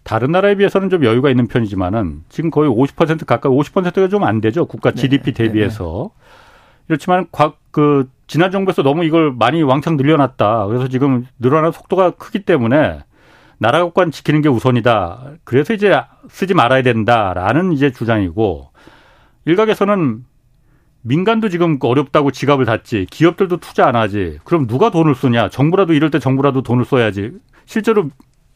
다른 0.04 0.32
나라에 0.32 0.56
비해서는 0.56 0.90
좀 0.90 1.06
여유가 1.06 1.30
있는 1.30 1.48
편이지만은 1.48 2.24
지금 2.30 2.50
거의 2.50 2.70
50% 2.70 3.26
가까이 3.26 3.52
50%가 3.52 4.08
좀 4.10 4.24
안 4.24 4.42
되죠 4.42 4.66
국가 4.66 4.92
GDP 4.92 5.32
네. 5.34 5.44
대비해서 5.46 6.10
네. 6.12 6.22
그렇지만 6.88 7.28
그 7.72 8.10
지난 8.28 8.52
정부에서 8.52 8.84
너무 8.84 9.04
이걸 9.04 9.34
많이 9.34 9.62
왕창 9.62 9.98
늘려놨다. 9.98 10.68
그래서 10.68 10.88
지금 10.88 11.26
늘어나는 11.40 11.72
속도가 11.72 12.12
크기 12.12 12.44
때문에 12.44 13.00
나라 13.58 13.84
국간 13.84 14.12
지키는 14.12 14.42
게 14.42 14.50
우선이다. 14.50 15.34
그래서 15.44 15.74
이제 15.74 16.02
쓰지 16.30 16.54
말아야 16.54 16.82
된다라는 16.82 17.74
이제 17.74 17.92
주장이고 17.92 18.72
일각에서는 19.46 20.26
민간도 21.04 21.50
지금 21.50 21.78
어렵다고 21.82 22.32
지갑을 22.32 22.66
닫지 22.66 23.08
기업들도 23.10 23.58
투자 23.58 23.88
안 23.88 23.96
하지 23.96 24.40
그럼 24.44 24.68
누가 24.68 24.92
돈을 24.92 25.16
쓰냐 25.16 25.50
정부라도 25.50 25.94
이럴 25.94 26.12
때 26.12 26.20
정부라도 26.20 26.62
돈을 26.62 26.86
써야지 26.86 27.32
실제로 27.66 28.10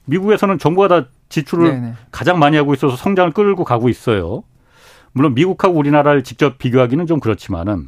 미국에서는 0.06 0.60
정부가 0.60 0.88
다 0.88 1.08
지출을 1.30 1.72
네네. 1.72 1.94
가장 2.12 2.38
많이 2.38 2.56
하고 2.56 2.74
있어서 2.74 2.96
성장을 2.96 3.32
끌고 3.32 3.64
가고 3.64 3.90
있어요 3.90 4.44
물론 5.12 5.34
미국하고 5.34 5.76
우리나라를 5.76 6.24
직접 6.24 6.60
비교하기는 6.60 7.08
좀 7.08 7.20
그렇지만은 7.20 7.88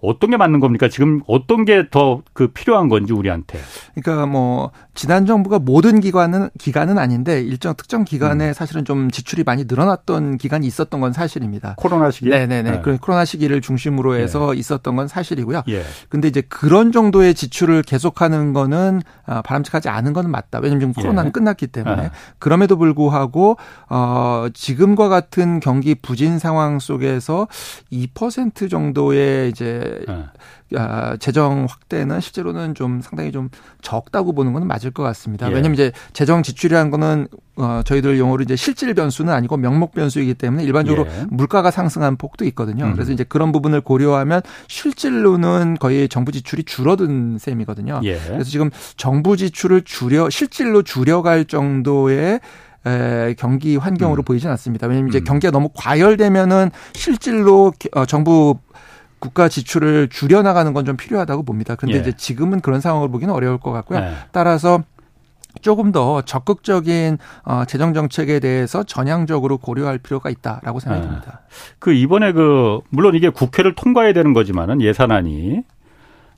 어떤 0.00 0.30
게 0.30 0.36
맞는 0.36 0.60
겁니까? 0.60 0.88
지금 0.88 1.22
어떤 1.26 1.64
게 1.64 1.88
더 1.90 2.22
그 2.32 2.48
필요한 2.48 2.88
건지 2.88 3.12
우리한테. 3.12 3.58
그러니까 3.94 4.26
뭐 4.26 4.70
지난 4.94 5.24
정부가 5.26 5.58
모든 5.58 6.00
기관은 6.00 6.50
기간은 6.58 6.98
아닌데 6.98 7.40
일정 7.40 7.74
특정 7.74 8.04
기간에 8.04 8.48
음. 8.48 8.52
사실은 8.52 8.84
좀 8.84 9.10
지출이 9.10 9.42
많이 9.44 9.64
늘어났던 9.66 10.36
기간이 10.38 10.66
있었던 10.66 11.00
건 11.00 11.12
사실입니다. 11.12 11.74
코로나 11.78 12.10
시기. 12.10 12.28
네네네. 12.28 12.70
네. 12.70 12.80
그 12.82 12.98
코로나 12.98 13.24
시기를 13.24 13.60
중심으로 13.60 14.16
해서 14.16 14.54
예. 14.54 14.58
있었던 14.58 14.96
건 14.96 15.08
사실이고요. 15.08 15.62
예. 15.68 15.82
근데 16.08 16.28
이제 16.28 16.42
그런 16.42 16.92
정도의 16.92 17.34
지출을 17.34 17.82
계속하는 17.82 18.52
거는 18.52 19.00
아, 19.24 19.42
바람직하지 19.42 19.88
않은 19.88 20.12
건 20.12 20.30
맞다. 20.30 20.58
왜냐하면 20.58 20.80
지금 20.80 20.92
코로나는 20.92 21.28
예. 21.28 21.32
끝났기 21.32 21.66
때문에 21.68 22.04
예. 22.04 22.10
그럼에도 22.38 22.76
불구하고 22.76 23.56
어 23.88 24.46
지금과 24.52 25.08
같은 25.08 25.60
경기 25.60 25.94
부진 25.94 26.38
상황 26.38 26.78
속에서 26.78 27.48
2% 27.92 28.70
정도의 28.70 29.50
이제 29.50 29.85
네. 30.08 31.16
재정 31.18 31.66
확대는 31.68 32.20
실제로는 32.20 32.74
좀 32.74 33.00
상당히 33.00 33.32
좀 33.32 33.50
적다고 33.82 34.32
보는 34.32 34.52
건 34.52 34.66
맞을 34.66 34.90
것 34.90 35.02
같습니다. 35.02 35.46
예. 35.46 35.54
왜냐하면 35.54 35.74
이제 35.74 35.92
재정 36.12 36.42
지출이라는 36.42 36.90
거는 36.90 37.28
어, 37.56 37.82
저희들 37.84 38.18
용어로 38.18 38.42
이제 38.42 38.56
실질 38.56 38.92
변수는 38.94 39.32
아니고 39.32 39.56
명목 39.56 39.92
변수이기 39.92 40.34
때문에 40.34 40.64
일반적으로 40.64 41.06
예. 41.06 41.26
물가가 41.30 41.70
상승한 41.70 42.16
폭도 42.16 42.44
있거든요. 42.46 42.84
음. 42.84 42.92
그래서 42.94 43.12
이제 43.12 43.24
그런 43.24 43.52
부분을 43.52 43.80
고려하면 43.80 44.42
실질로는 44.68 45.76
거의 45.78 46.08
정부 46.08 46.32
지출이 46.32 46.64
줄어든 46.64 47.38
셈이거든요. 47.38 48.00
예. 48.04 48.18
그래서 48.18 48.50
지금 48.50 48.70
정부 48.96 49.36
지출을 49.36 49.82
줄여 49.82 50.30
실질로 50.30 50.82
줄여갈 50.82 51.44
정도의 51.46 52.40
에, 52.86 53.34
경기 53.36 53.76
환경으로 53.76 54.22
음. 54.22 54.24
보이진 54.24 54.48
않습니다. 54.50 54.86
왜냐하면 54.86 55.08
이제 55.08 55.18
음. 55.18 55.24
경기가 55.24 55.50
너무 55.50 55.70
과열되면은 55.74 56.70
실질로 56.94 57.72
어, 57.92 58.06
정부 58.06 58.58
국가 59.26 59.48
지출을 59.48 60.08
줄여나가는 60.08 60.72
건 60.72 60.86
좀 60.86 60.96
필요하다고 60.96 61.42
봅니다. 61.42 61.74
그런데 61.74 61.96
예. 61.98 62.00
이제 62.00 62.12
지금은 62.12 62.60
그런 62.60 62.80
상황을 62.80 63.08
보기는 63.10 63.34
어려울 63.34 63.58
것 63.58 63.72
같고요. 63.72 63.98
예. 63.98 64.12
따라서 64.30 64.84
조금 65.62 65.90
더 65.90 66.22
적극적인 66.22 67.18
어, 67.44 67.64
재정 67.66 67.92
정책에 67.92 68.38
대해서 68.38 68.84
전향적으로 68.84 69.58
고려할 69.58 69.98
필요가 69.98 70.30
있다라고 70.30 70.78
생각합니다. 70.78 71.40
예. 71.42 71.48
그 71.80 71.92
이번에 71.92 72.30
그 72.32 72.78
물론 72.90 73.16
이게 73.16 73.30
국회를 73.30 73.74
통과해야 73.74 74.12
되는 74.12 74.32
거지만은 74.32 74.80
예산안이 74.80 75.62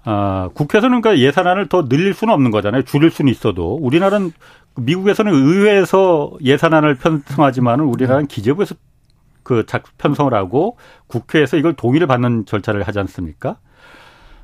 아, 0.05 0.49
국회에서는 0.55 1.03
그러니까 1.03 1.23
예산안을 1.23 1.69
더 1.69 1.87
늘릴 1.89 2.15
수는 2.15 2.33
없는 2.33 2.51
거잖아요. 2.51 2.83
줄일 2.85 3.11
수는 3.11 3.31
있어도 3.31 3.75
우리나라는 3.75 4.33
미국에서는 4.77 5.31
의회에서 5.35 6.33
예산안을 6.43 6.95
편성하지만은 6.95 7.85
우리나라는 7.85 8.29
네. 8.29 8.35
기재부에서 8.35 8.77
그 9.49 9.65
편성을 9.97 10.33
하고 10.35 10.77
국회에서 11.07 11.57
이걸 11.57 11.73
동의를 11.73 12.07
받는 12.07 12.45
절차를 12.45 12.83
하지 12.83 12.99
않습니까? 13.01 13.57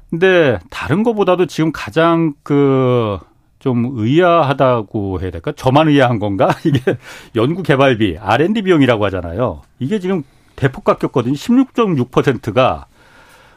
근데 0.08 0.58
다른 0.70 1.02
것보다도 1.02 1.46
지금 1.46 1.70
가장 1.72 2.32
그 2.42 3.18
좀 3.64 3.92
의아하다고 3.96 5.22
해야 5.22 5.30
될까? 5.30 5.50
저만 5.52 5.88
의아한 5.88 6.18
건가? 6.18 6.50
이게 6.66 6.98
연구 7.34 7.62
개발비, 7.62 8.18
R&D 8.20 8.60
비용이라고 8.60 9.02
하잖아요. 9.06 9.62
이게 9.78 10.00
지금 10.00 10.22
대폭 10.54 10.84
깎였거든요. 10.84 11.32
16.6%가 11.32 12.84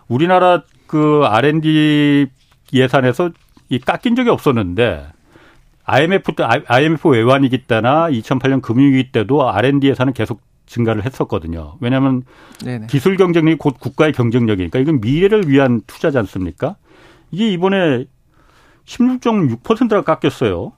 우리나라 0.08 0.64
그 0.88 1.24
R&D 1.26 2.28
예산에서 2.72 3.32
이 3.68 3.80
깎인 3.80 4.16
적이 4.16 4.30
없었는데 4.30 5.08
IMF 5.84 6.32
때 6.36 6.46
IMF 6.68 7.10
외환위기 7.10 7.64
때나 7.64 8.10
2008년 8.10 8.62
금융위기 8.62 9.12
때도 9.12 9.50
R&D 9.50 9.90
예산은 9.90 10.14
계속 10.14 10.40
증가를 10.68 11.06
했었거든요. 11.06 11.78
왜냐하면 11.80 12.24
네네. 12.64 12.88
기술 12.88 13.18
경쟁력이 13.18 13.58
곧 13.58 13.80
국가의 13.80 14.14
경쟁력이니까 14.14 14.80
이건 14.80 15.02
미래를 15.02 15.50
위한 15.50 15.82
투자지 15.88 16.18
않습니까? 16.20 16.76
이게 17.32 17.50
이번에 17.50 18.06
16.6%가 18.86 20.04
깎였어요. 20.04 20.74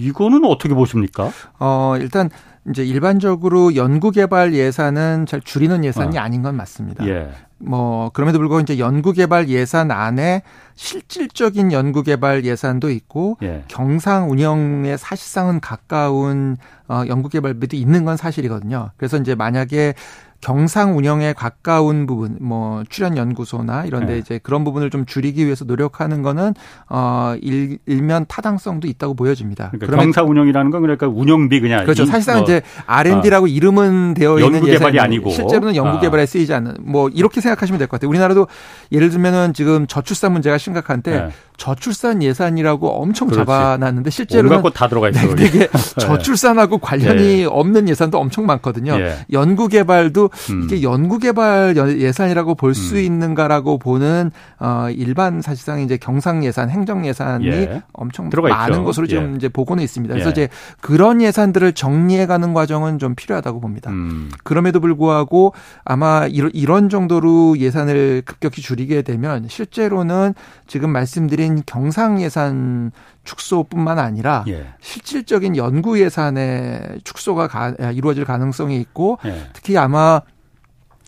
이거는 0.00 0.44
어떻게 0.44 0.74
보십니까? 0.74 1.30
어, 1.58 1.94
일단 1.98 2.30
이제 2.68 2.84
일반적으로 2.84 3.74
연구개발 3.74 4.54
예산은 4.54 5.26
잘 5.26 5.40
줄이는 5.40 5.84
예산이 5.84 6.18
어. 6.18 6.20
아닌 6.20 6.42
건 6.42 6.56
맞습니다. 6.56 7.06
예. 7.06 7.30
뭐 7.58 8.10
그럼에도 8.10 8.38
불구하고 8.38 8.62
이제 8.62 8.78
연구개발 8.78 9.48
예산 9.48 9.90
안에 9.90 10.42
실질적인 10.76 11.72
연구개발 11.72 12.44
예산도 12.44 12.90
있고 12.90 13.36
예. 13.42 13.64
경상 13.68 14.30
운영에 14.30 14.96
사실상은 14.96 15.60
가까운 15.60 16.56
어 16.88 17.02
연구개발비도 17.06 17.76
있는 17.76 18.04
건 18.04 18.16
사실이거든요. 18.16 18.90
그래서 18.96 19.18
이제 19.18 19.34
만약에 19.34 19.94
경상 20.40 20.96
운영에 20.96 21.32
가까운 21.34 22.06
부분, 22.06 22.38
뭐 22.40 22.82
출연 22.88 23.16
연구소나 23.16 23.84
이런데 23.84 24.14
네. 24.14 24.18
이제 24.18 24.40
그런 24.42 24.64
부분을 24.64 24.88
좀 24.90 25.04
줄이기 25.04 25.44
위해서 25.44 25.64
노력하는 25.64 26.22
거는 26.22 26.54
어 26.88 27.34
일, 27.42 27.78
일면 27.86 28.24
타당성도 28.26 28.88
있다고 28.88 29.14
보여집니다. 29.14 29.70
그러니까 29.70 29.96
경상 30.02 30.28
운영이라는 30.30 30.70
건 30.70 30.80
그러니까 30.80 31.08
운영비 31.08 31.60
그냥 31.60 31.84
그렇죠. 31.84 32.06
사실상 32.06 32.36
뭐, 32.36 32.44
이제 32.44 32.62
R&D라고 32.86 33.44
어, 33.44 33.48
이름은 33.48 34.14
되어 34.14 34.38
있는 34.38 34.66
예산이 34.66 34.98
아니고 34.98 35.30
실제로는 35.30 35.76
연구 35.76 36.00
개발에 36.00 36.22
아. 36.22 36.26
쓰이지 36.26 36.54
않는 36.54 36.76
뭐 36.80 37.08
이렇게 37.10 37.40
생각하시면 37.40 37.78
될 37.78 37.86
것 37.88 37.98
같아요. 37.98 38.08
우리나라도 38.08 38.46
예를 38.92 39.10
들면은 39.10 39.52
지금 39.52 39.86
저출산 39.86 40.32
문제가 40.32 40.56
심각한데 40.58 41.10
네. 41.10 41.28
저출산 41.60 42.22
예산이라고 42.22 42.88
엄청 42.88 43.28
그렇지. 43.28 43.44
잡아놨는데 43.44 44.08
실제로는 44.08 44.62
다 44.72 44.88
들어가 44.88 45.10
있어요. 45.10 45.34
되게 45.34 45.68
네. 45.68 45.94
저출산하고 45.98 46.78
관련이 46.78 47.36
네. 47.40 47.44
없는 47.44 47.86
예산도 47.86 48.18
엄청 48.18 48.46
많거든요. 48.46 48.94
예. 48.98 49.16
연구 49.32 49.68
개발도 49.68 50.30
음. 50.52 50.62
이게 50.64 50.82
연구개발 50.82 51.76
예산이라고 51.98 52.54
볼수 52.54 52.94
음. 52.96 53.00
있는가라고 53.00 53.78
보는 53.78 54.30
어 54.58 54.86
일반 54.90 55.42
사실상 55.42 55.82
이제 55.82 55.98
경상 55.98 56.44
예산, 56.44 56.70
행정 56.70 57.04
예산이 57.04 57.46
예. 57.46 57.82
엄청 57.92 58.30
많은 58.30 58.76
있죠. 58.76 58.84
것으로 58.84 59.06
지금 59.06 59.32
예. 59.32 59.36
이제 59.36 59.48
보고는 59.50 59.84
있습니다. 59.84 60.14
그래서 60.14 60.28
예. 60.28 60.32
이제 60.32 60.48
그런 60.80 61.20
예산들을 61.20 61.74
정리해가는 61.74 62.54
과정은 62.54 62.98
좀 62.98 63.14
필요하다고 63.14 63.60
봅니다. 63.60 63.90
음. 63.90 64.30
그럼에도 64.44 64.80
불구하고 64.80 65.52
아마 65.84 66.26
이런 66.26 66.88
정도로 66.88 67.58
예산을 67.58 68.22
급격히 68.24 68.62
줄이게 68.62 69.02
되면 69.02 69.46
실제로는 69.46 70.32
지금 70.66 70.88
말씀드린 70.90 71.49
경상 71.66 72.20
예산 72.22 72.92
축소뿐만 73.24 73.98
아니라 73.98 74.44
예. 74.48 74.66
실질적인 74.80 75.56
연구 75.56 76.00
예산의 76.00 77.00
축소가 77.04 77.48
가, 77.48 77.70
이루어질 77.92 78.24
가능성이 78.24 78.80
있고 78.80 79.18
예. 79.24 79.48
특히 79.52 79.76
아마 79.76 80.20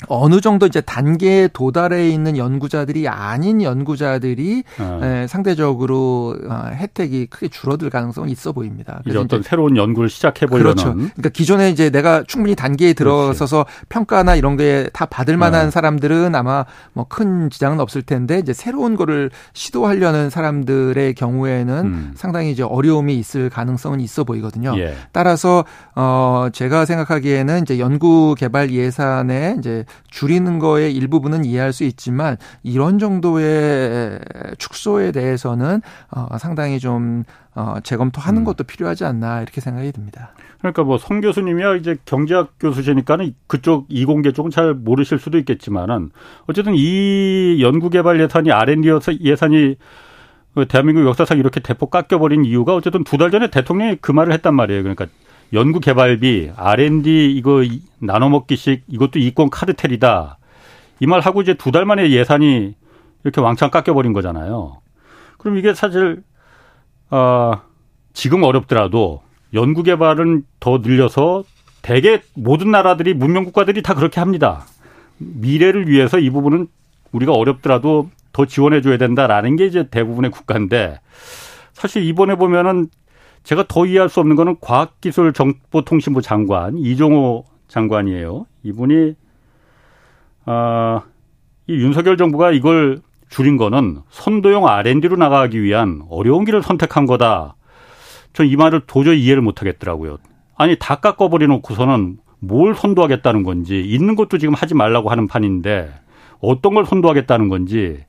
어느 0.09 0.41
정도 0.41 0.67
이제 0.67 0.81
단계에 0.81 1.49
도달해 1.53 2.09
있는 2.09 2.37
연구자들이 2.37 3.09
아닌 3.09 3.63
연구자들이 3.63 4.65
어. 4.81 5.01
에, 5.03 5.27
상대적으로 5.27 6.37
어, 6.49 6.71
혜택이 6.73 7.27
크게 7.27 7.49
줄어들 7.49 7.91
가능성이 7.91 8.33
있어 8.33 8.53
보입니다. 8.53 9.01
이제 9.07 9.19
어떤 9.19 9.41
이제 9.41 9.49
새로운 9.49 9.77
연구를 9.77 10.09
시작해 10.09 10.47
보려는 10.47 10.75
그렇죠. 10.75 10.93
그러니까 10.95 11.29
기존에 11.31 11.71
이제 11.71 11.91
내가 11.91 12.25
충분히 12.27 12.55
단계에 12.55 12.93
들어서서 12.93 13.65
그렇지. 13.65 13.87
평가나 13.89 14.37
이런 14.37 14.57
게 14.57 14.83
다 14.93 15.07
받을 15.07 15.37
만한 15.37 15.69
어. 15.69 15.71
사람들은 15.71 16.35
아마 16.35 16.65
뭐 16.93 17.07
큰 17.09 17.51
지장은 17.51 17.79
없을 17.81 18.03
텐데 18.03 18.39
이제 18.39 18.53
새로운 18.53 18.97
거를 18.97 19.31
시도하려는 19.53 20.31
사람들의 20.31 21.15
경우에는 21.15 21.75
음. 21.85 22.13
상당히 22.17 22.51
이제 22.51 22.63
어려움이 22.63 23.17
있을 23.19 23.51
가능성은 23.51 24.01
있어 24.01 24.25
보이거든요. 24.25 24.75
예. 24.79 24.95
따라서 25.13 25.65
어 25.95 26.49
제가 26.53 26.85
생각하기에는 26.87 27.63
이제 27.63 27.79
연구 27.79 28.35
개발 28.39 28.71
예산에 28.71 29.57
이제 29.59 29.85
줄이는 30.11 30.59
거에 30.59 30.91
일부분은 30.91 31.45
이해할 31.45 31.73
수 31.73 31.85
있지만 31.85 32.37
이런 32.63 32.99
정도의 32.99 34.21
축소에 34.59 35.13
대해서는 35.13 35.81
어, 36.11 36.39
상당히 36.39 36.79
좀 36.79 37.25
어, 37.55 37.77
재검토하는 37.83 38.43
음. 38.43 38.45
것도 38.45 38.65
필요하지 38.65 39.05
않나 39.05 39.43
이렇게 39.43 39.61
생각이 39.61 39.93
듭니다. 39.93 40.33
그러니까 40.59 40.85
뭐 40.85 40.97
송 40.99 41.21
교수님이야 41.21 41.77
이제 41.77 41.97
경제학 42.05 42.53
교수시니까는 42.61 43.35
그쪽 43.47 43.87
이공계 43.89 44.33
쪽은 44.33 44.51
잘 44.51 44.75
모르실 44.75 45.19
수도 45.19 45.37
있겠지만은 45.39 46.11
어쨌든 46.47 46.75
이 46.77 47.59
연구개발 47.61 48.21
예산이 48.21 48.51
R&D 48.53 48.89
예산이 49.21 49.77
대한민국 50.69 51.07
역사상 51.07 51.39
이렇게 51.39 51.61
대폭 51.61 51.91
깎여버린 51.91 52.45
이유가 52.45 52.75
어쨌든 52.75 53.05
두 53.05 53.17
달 53.17 53.31
전에 53.31 53.49
대통령이 53.51 53.97
그 54.01 54.13
말을 54.13 54.33
했단 54.35 54.55
말이에요. 54.55 54.83
그러니까 54.83 55.07
연구 55.53 55.81
개발비, 55.81 56.53
R&D 56.57 57.33
이거 57.37 57.63
나눠 57.99 58.29
먹기식 58.29 58.85
이것도 58.89 59.19
이권 59.19 59.51
카르텔이다. 59.51 60.39
이 61.01 61.07
말 61.07 61.21
하고 61.21 61.43
이제 61.43 61.55
두 61.55 61.73
달 61.73 61.85
만에 61.85 62.11
예산이 62.11 62.75
이렇게 63.25 63.41
왕창 63.41 63.71
깎여 63.71 63.93
버린 63.95 64.13
거잖아요. 64.13 64.81
그럼 65.39 65.59
이게 65.59 65.75
사실 65.75 66.23
어 67.11 67.61
지금 68.13 68.43
어렵더라도 68.45 69.23
연구 69.55 69.83
개발은 69.83 70.45
더 70.61 70.79
늘려서 70.79 71.45
대개 71.83 72.23
모든 72.35 72.71
나라들이 72.71 73.13
문명 73.15 73.45
국가들이 73.45 73.83
다 73.83 73.95
그렇게 73.95 74.21
합니다. 74.21 74.65
미래를 75.19 75.89
위해서 75.89 76.19
이 76.19 76.31
부분은 76.31 76.69
우리가 77.13 77.33
어렵더라도 77.33 78.09
더 78.33 78.47
지원해 78.47 78.81
줘야 78.81 78.97
된다라는 78.97 79.57
게 79.57 79.67
이제 79.67 79.89
대부분의 79.91 80.31
국가인데 80.31 81.01
사실 81.75 82.03
이번에 82.05 82.37
보면은 82.37 82.89
제가 83.45 83.65
더 83.69 83.87
이해할 83.87 84.09
수 84.09 84.21
없는 84.21 84.37
거는 84.37 84.57
과학기술정보통신부 84.61 86.23
장관 86.23 86.79
이종호 86.79 87.45
장관이에요. 87.69 88.47
이분이 88.63 89.15
아, 90.45 91.03
이 91.67 91.75
윤석열 91.75 92.17
정부가 92.17 92.53
이걸 92.53 93.01
줄인 93.29 93.57
거는 93.57 94.01
선도용 94.11 94.67
R&D로 94.69 95.17
나가기 95.17 95.63
위한 95.63 96.03
어려운 96.09 96.45
길을 96.45 96.63
선택한 96.63 97.07
거다. 97.07 97.57
전 98.33 98.47
이 98.47 98.57
말을 98.57 98.83
도저히 98.87 99.23
이해를 99.23 99.43
못 99.43 99.61
하겠더라고요. 99.61 100.19
아니 100.57 100.77
다 100.79 100.97
깎아버려 100.97 101.47
놓고서는 101.49 102.19
뭘 102.41 102.75
선도하겠다는 102.75 103.43
건지 103.43 103.81
있는 103.81 104.17
것도 104.17 104.39
지금 104.39 104.55
하지 104.55 104.75
말라고 104.75 105.11
하는 105.11 105.27
판인데 105.29 105.93
어떤 106.41 106.75
걸 106.75 106.85
선도하겠다는 106.85 107.49
건지 107.49 108.05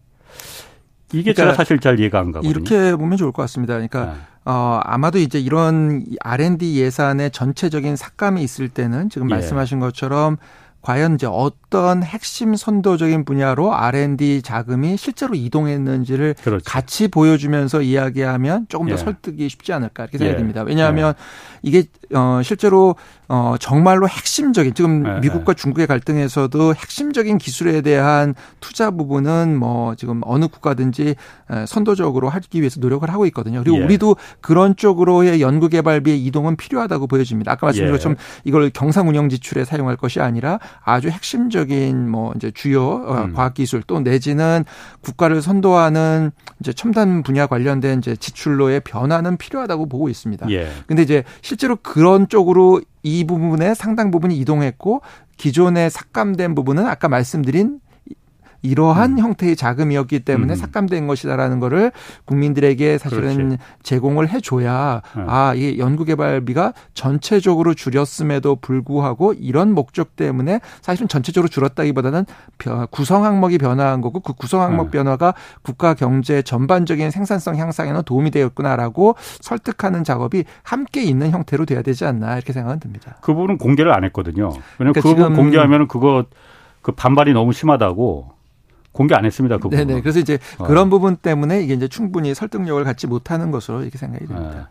이게 1.14 1.34
그러니까 1.34 1.44
제가 1.44 1.54
사실 1.54 1.80
잘 1.80 2.00
이해가 2.00 2.20
안 2.20 2.32
가거든요. 2.32 2.50
이렇게 2.50 2.96
보면 2.96 3.18
좋을 3.18 3.32
것 3.32 3.42
같습니다. 3.44 3.74
그러니까 3.74 4.06
네. 4.06 4.12
어, 4.46 4.80
아마도 4.84 5.20
이제 5.20 5.40
이런 5.40 6.04
R&D 6.22 6.80
예산의 6.80 7.32
전체적인 7.32 7.96
삭감이 7.96 8.44
있을 8.44 8.70
때는 8.70 9.10
지금 9.10 9.30
예. 9.30 9.36
말씀하신 9.36 9.80
것처럼 9.80 10.38
과연 10.84 11.16
이제 11.16 11.26
어떤 11.26 12.04
핵심 12.04 12.56
선도적인 12.56 13.24
분야로 13.24 13.74
R&D 13.74 14.42
자금이 14.42 14.98
실제로 14.98 15.34
이동했는지를 15.34 16.36
그렇죠. 16.44 16.64
같이 16.70 17.08
보여주면서 17.08 17.82
이야기하면 17.82 18.66
조금 18.68 18.88
더 18.88 18.94
예. 18.94 18.98
설득이 18.98 19.48
쉽지 19.48 19.72
않을까 19.72 20.04
이렇게 20.04 20.18
생각이 20.18 20.36
예. 20.36 20.38
듭니다. 20.38 20.64
왜냐하면 20.64 21.14
예. 21.18 21.60
이게 21.62 21.84
어 22.14 22.42
실제로 22.44 22.98
어 23.30 23.56
정말로 23.62 24.10
핵심적인 24.10 24.74
지금 24.74 25.06
예. 25.08 25.20
미국과 25.22 25.54
중국의 25.54 25.88
갈등에서도 25.88 26.76
핵심적인 26.76 27.38
기술에 27.38 27.80
대한 27.80 28.36
투자 28.60 28.92
부분은 28.92 29.58
뭐 29.58 29.96
지금 29.96 30.20
어느 30.26 30.48
국가든지 30.48 31.16
선도적으로 31.66 32.28
하기 32.28 32.60
위해서 32.60 32.82
노력을 32.82 33.10
하고 33.10 33.26
있거든요. 33.28 33.64
그리고 33.64 33.80
예. 33.80 33.84
우리도 33.86 34.18
그런 34.42 34.76
쪽으로의 34.76 35.42
연구 35.42 35.70
개발비의 35.70 36.24
이동은 36.26 36.58
필요하다고 36.58 37.08
보여집니다. 37.08 37.54
아까 37.54 37.68
말씀드린 37.68 37.94
예. 37.94 37.98
것처럼 37.98 38.18
이걸 38.44 38.70
경상 38.70 39.08
운영 39.08 39.30
지출에 39.30 39.64
사용할 39.64 39.96
것이 39.96 40.20
아니라 40.20 40.60
아주 40.82 41.10
핵심적인 41.10 42.10
뭐 42.10 42.34
이제 42.36 42.52
주요 42.52 42.84
어, 42.84 43.24
음. 43.26 43.34
과학 43.34 43.54
기술 43.54 43.84
또 43.84 44.00
내지는 44.00 44.64
국가를 45.02 45.42
선도하는 45.42 46.32
이제 46.60 46.74
첨단 46.74 47.24
분야 47.24 47.48
관련된 47.48 48.00
이제 48.00 48.16
지출로의 48.16 48.82
변화는 48.82 49.38
필요하다고 49.38 49.88
보고 49.88 50.10
있습니다. 50.10 50.50
예. 50.52 50.70
근데 50.88 51.04
이제 51.04 51.24
실제로 51.42 51.76
그런 51.76 52.28
쪽으로 52.28 52.82
이 53.04 53.26
부분에 53.26 53.74
상당 53.74 54.12
부분이 54.12 54.38
이동했고 54.38 55.02
기존에 55.38 55.90
삭감된 55.90 56.56
부분은 56.56 56.86
아까 56.88 57.10
말씀드린 57.10 57.80
이러한 58.64 59.12
음. 59.14 59.20
형태의 59.20 59.56
자금이었기 59.56 60.22
때문에 60.22 60.54
음. 60.54 60.56
삭감된 60.56 61.06
것이다라는 61.06 61.60
거를 61.60 61.92
국민들에게 62.26 62.98
사실은 62.98 63.36
그렇지. 63.36 63.58
제공을 63.84 64.30
해줘야 64.30 65.02
네. 65.16 65.24
아, 65.28 65.54
이 65.54 65.78
연구개발비가 65.78 66.74
전체적으로 66.94 67.74
줄였음에도 67.74 68.56
불구하고 68.56 69.34
이런 69.34 69.74
목적 69.74 70.16
때문에 70.16 70.62
사실은 70.82 71.08
전체적으로 71.08 71.50
줄었다기보다는 71.50 72.26
구성 72.90 73.26
항목이 73.26 73.58
변화한 73.58 74.02
거고 74.02 74.22
그 74.22 74.34
구성 74.34 74.62
항목 74.62 74.86
네. 74.86 74.98
변화가 74.98 75.34
국가 75.62 75.94
경제 75.94 76.42
전반적인 76.42 77.12
생산성 77.12 77.58
향상에는 77.58 78.04
도움이 78.04 78.32
되었구나라고 78.32 79.16
설득하는 79.42 80.04
작업이 80.04 80.46
함께 80.64 81.04
있는 81.04 81.32
형태로 81.32 81.66
돼야 81.66 81.82
되지 81.82 82.06
않나 82.06 82.36
이렇게 82.36 82.54
생각은 82.54 82.80
듭니다. 82.80 83.18
그 83.22 83.34
부분은 83.34 83.58
공개를 83.58 83.94
안 83.94 84.06
했거든요. 84.06 84.52
왜냐하면 84.80 84.94
그러니까 84.94 85.02
그 85.02 85.16
부분 85.16 85.36
공개하면 85.36 85.88
그거 85.90 86.26
그 86.82 86.92
반발이 86.92 87.34
너무 87.34 87.54
심하다고 87.54 88.32
공개 88.94 89.16
안 89.16 89.26
했습니다. 89.26 89.58
그 89.58 89.70
네네. 89.70 90.00
그래서 90.02 90.20
이제 90.20 90.40
어. 90.58 90.64
그런 90.66 90.90
부분 90.90 91.18
때문에 91.18 91.62
이게 91.62 91.74
이제 91.74 91.88
충분히 91.90 92.34
설득력을 92.34 92.82
갖지 92.86 93.08
못하는 93.08 93.52
것으로 93.52 93.82
이렇게 93.82 93.98
생각이 93.98 94.26
됩니다. 94.28 94.52
네. 94.54 94.62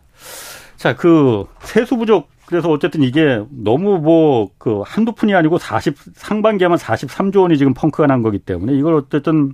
자, 0.77 0.95
그 0.95 1.45
세수 1.61 1.97
부족 1.97 2.29
그래서 2.47 2.69
어쨌든 2.69 3.03
이게 3.03 3.43
너무 3.51 3.99
뭐 3.99 4.49
그 4.57 4.81
한두 4.85 5.11
푼이 5.13 5.35
아니고 5.35 5.57
40 5.59 5.95
상반기에만 6.15 6.77
43조 6.77 7.41
원이 7.41 7.57
지금 7.57 7.73
펑크가 7.73 8.07
난 8.07 8.23
거기 8.23 8.39
때문에 8.39 8.73
이걸 8.73 8.95
어쨌든 8.95 9.53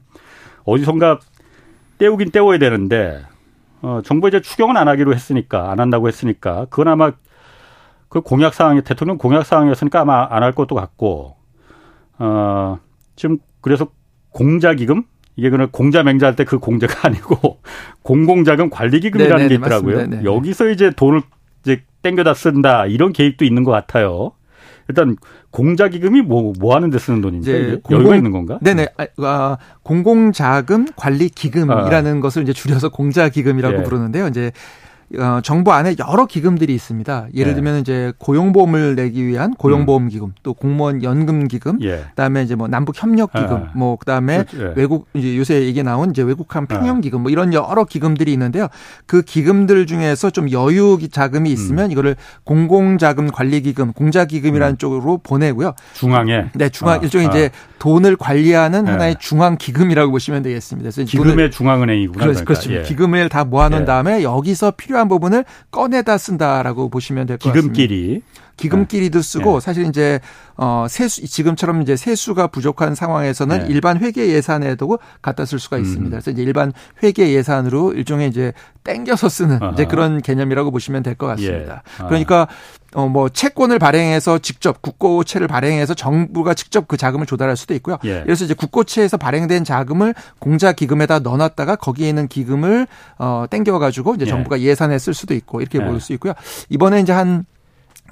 어디선가 0.66 1.20
떼우긴 1.98 2.32
떼워야 2.32 2.60
되는데 2.60 3.24
어 3.82 4.02
정부 4.06 4.28
이제 4.28 4.40
추경은 4.42 4.78
안 4.78 4.88
하기로 4.88 5.14
했으니까 5.14 5.72
안 5.72 5.80
한다고 5.80 6.08
했으니까 6.08 6.66
그건 6.70 6.88
아마 6.90 7.12
그 8.08 8.22
공약 8.22 8.54
사항이 8.54 8.84
대통령 8.84 9.18
공약 9.18 9.46
사항이었으니까 9.46 10.02
아마 10.02 10.28
안 10.30 10.44
할 10.44 10.54
것도 10.54 10.76
같고 10.76 11.36
어 12.20 12.80
지금 13.16 13.38
그래서 13.62 13.88
공자기금 14.32 15.04
이게 15.36 15.50
그냥 15.50 15.70
공자 15.72 16.04
맹자할 16.04 16.36
때 16.36 16.44
그 16.44 16.60
공자가 16.60 16.94
아니고 17.08 17.60
공공자금 18.04 18.70
관리기금이라는 18.70 19.38
네네, 19.38 19.48
게 19.48 19.56
있더라고요. 19.56 20.24
여기서 20.24 20.70
이제 20.70 20.92
돈을 20.92 21.22
이제 21.64 21.84
땡겨다 22.02 22.34
쓴다 22.34 22.86
이런 22.86 23.14
계획도 23.14 23.46
있는 23.46 23.64
것 23.64 23.72
같아요. 23.72 24.32
일단 24.88 25.16
공자기금이 25.52 26.22
뭐, 26.22 26.54
뭐 26.60 26.76
하는 26.76 26.90
데 26.90 26.98
쓰는 26.98 27.22
돈인지 27.22 27.80
공공, 27.84 28.00
여유가 28.00 28.16
있는 28.16 28.32
건가? 28.32 28.58
네네. 28.62 28.88
아, 28.98 29.06
아 29.20 29.58
공공자금 29.84 30.88
관리기금이라는 30.96 32.18
아. 32.18 32.22
것을 32.22 32.44
이제 32.44 32.54
줄여서 32.54 32.90
공자기금이라고 32.90 33.80
예. 33.80 33.84
부르는데요. 33.84 34.28
이제 34.28 34.52
어, 35.18 35.40
정부 35.42 35.74
안에 35.74 35.96
여러 36.08 36.28
기금들이 36.28 36.76
있습니다. 36.76 37.30
예를 37.34 37.54
네. 37.54 37.56
들면 37.56 37.80
이제 37.80 38.14
고용보험을 38.20 38.96
내기 38.96 39.26
위한 39.26 39.56
고용보험 39.56 40.10
기금, 40.10 40.28
음. 40.28 40.34
또 40.44 40.54
공무원 40.54 41.02
연금 41.02 41.48
기금, 41.48 41.82
예. 41.82 42.06
그다음에 42.10 42.44
이제 42.44 42.54
뭐 42.54 42.68
남북 42.68 43.02
협력 43.02 43.32
기금, 43.32 43.56
아. 43.56 43.72
뭐 43.76 43.96
그다음에 43.96 44.44
예. 44.54 44.74
외국 44.76 45.08
이제 45.16 45.36
요새 45.36 45.64
얘기 45.64 45.82
나온 45.82 46.12
이제 46.12 46.22
외국한 46.22 46.68
평형 46.68 47.02
기금, 47.02 47.22
뭐 47.22 47.32
이런 47.32 47.54
여러 47.54 47.86
기금들이 47.86 48.32
있는데요. 48.34 48.68
그 49.08 49.24
기금들 49.24 49.88
중에서 49.88 50.30
좀 50.30 50.52
여유 50.52 51.00
자금이 51.12 51.52
있으면 51.52 51.86
음. 51.86 51.92
이거를 51.92 52.16
공공자금 52.44 53.32
관리 53.32 53.62
기금, 53.62 53.94
공자 53.94 54.26
기금이라는 54.26 54.76
음. 54.76 54.78
쪽으로 54.78 55.18
보내고요. 55.24 55.74
중앙에 55.94 56.46
네, 56.54 56.70
중앙 56.70 56.96
아. 56.96 56.98
일종의 56.98 57.28
아. 57.28 57.30
이제 57.32 57.50
돈을 57.80 58.16
관리하는 58.16 58.84
네. 58.84 58.92
하나의 58.92 59.16
중앙 59.20 59.58
기금이라고 59.58 60.12
보시면 60.12 60.44
되겠습니다. 60.44 60.92
그래서 60.92 61.10
기금의 61.10 61.50
중앙은행이구나. 61.50 62.24
그렇죠. 62.24 62.46
그렇죠. 62.46 62.74
예. 62.74 62.82
기금을 62.84 63.30
다 63.30 63.44
모아놓은 63.44 63.82
예. 63.82 63.86
다음에 63.86 64.22
여기서 64.22 64.72
필요 64.72 64.99
한 65.00 65.08
부분을 65.08 65.46
꺼내다 65.72 66.18
쓴다라고 66.18 66.90
보시면 66.90 67.26
될 67.28 67.38
것 67.38 67.50
같습니다. 67.50 67.74
기금끼리. 67.74 68.22
기금끼리도 68.60 69.22
쓰고 69.22 69.60
네. 69.60 69.66
사실 69.66 69.86
이제 69.86 70.20
어 70.58 70.86
세수 70.90 71.26
지금처럼 71.26 71.82
이제 71.82 71.96
세수가 71.96 72.48
부족한 72.48 72.94
상황에서는 72.96 73.60
네. 73.60 73.66
일반 73.70 73.98
회계 74.00 74.28
예산에도 74.28 75.00
갖다 75.22 75.46
쓸 75.46 75.60
수가 75.60 75.78
있습니다. 75.78 76.08
음. 76.08 76.10
그래서 76.12 76.32
이제 76.32 76.42
일반 76.44 76.74
회계 77.02 77.32
예산으로 77.34 77.94
일종의 77.94 78.28
이제 78.30 78.52
땡겨서 78.84 79.30
쓰는 79.30 79.62
아하. 79.62 79.72
이제 79.74 79.86
그런 79.86 80.22
개념이라고 80.22 80.72
보시면 80.72 81.04
될 81.04 81.16
것 81.16 81.28
같습니다. 81.28 81.84
예. 82.00 82.04
아. 82.04 82.08
그러니까 82.08 82.48
어 82.94 83.08
뭐 83.08 83.30
채권을 83.30 83.78
발행해서 83.80 84.40
직접 84.40 84.82
국고채를 84.82 85.48
발행해서 85.48 85.94
정부가 85.94 86.54
직접 86.56 86.88
그 86.88 86.98
자금을 86.98 87.26
조달할 87.28 87.56
수도 87.56 87.74
있고요. 87.76 87.98
예. 88.04 88.22
그래서 88.24 88.46
이제 88.46 88.54
국고채에서 88.56 89.18
발행된 89.18 89.64
자금을 89.64 90.14
공자 90.40 90.72
기금에다 90.74 91.20
넣어놨다가 91.20 91.76
거기에 91.76 92.10
있는 92.10 92.28
기금을 92.28 92.88
어 93.20 93.46
땡겨 93.50 93.78
가지고 93.80 94.16
이제 94.16 94.26
예. 94.26 94.30
정부가 94.30 94.60
예산에 94.60 94.98
쓸 94.98 95.14
수도 95.14 95.34
있고 95.36 95.62
이렇게 95.62 95.80
예. 95.80 95.86
볼수 95.86 96.14
있고요. 96.14 96.34
이번에 96.70 97.00
이제 97.02 97.14
한 97.14 97.46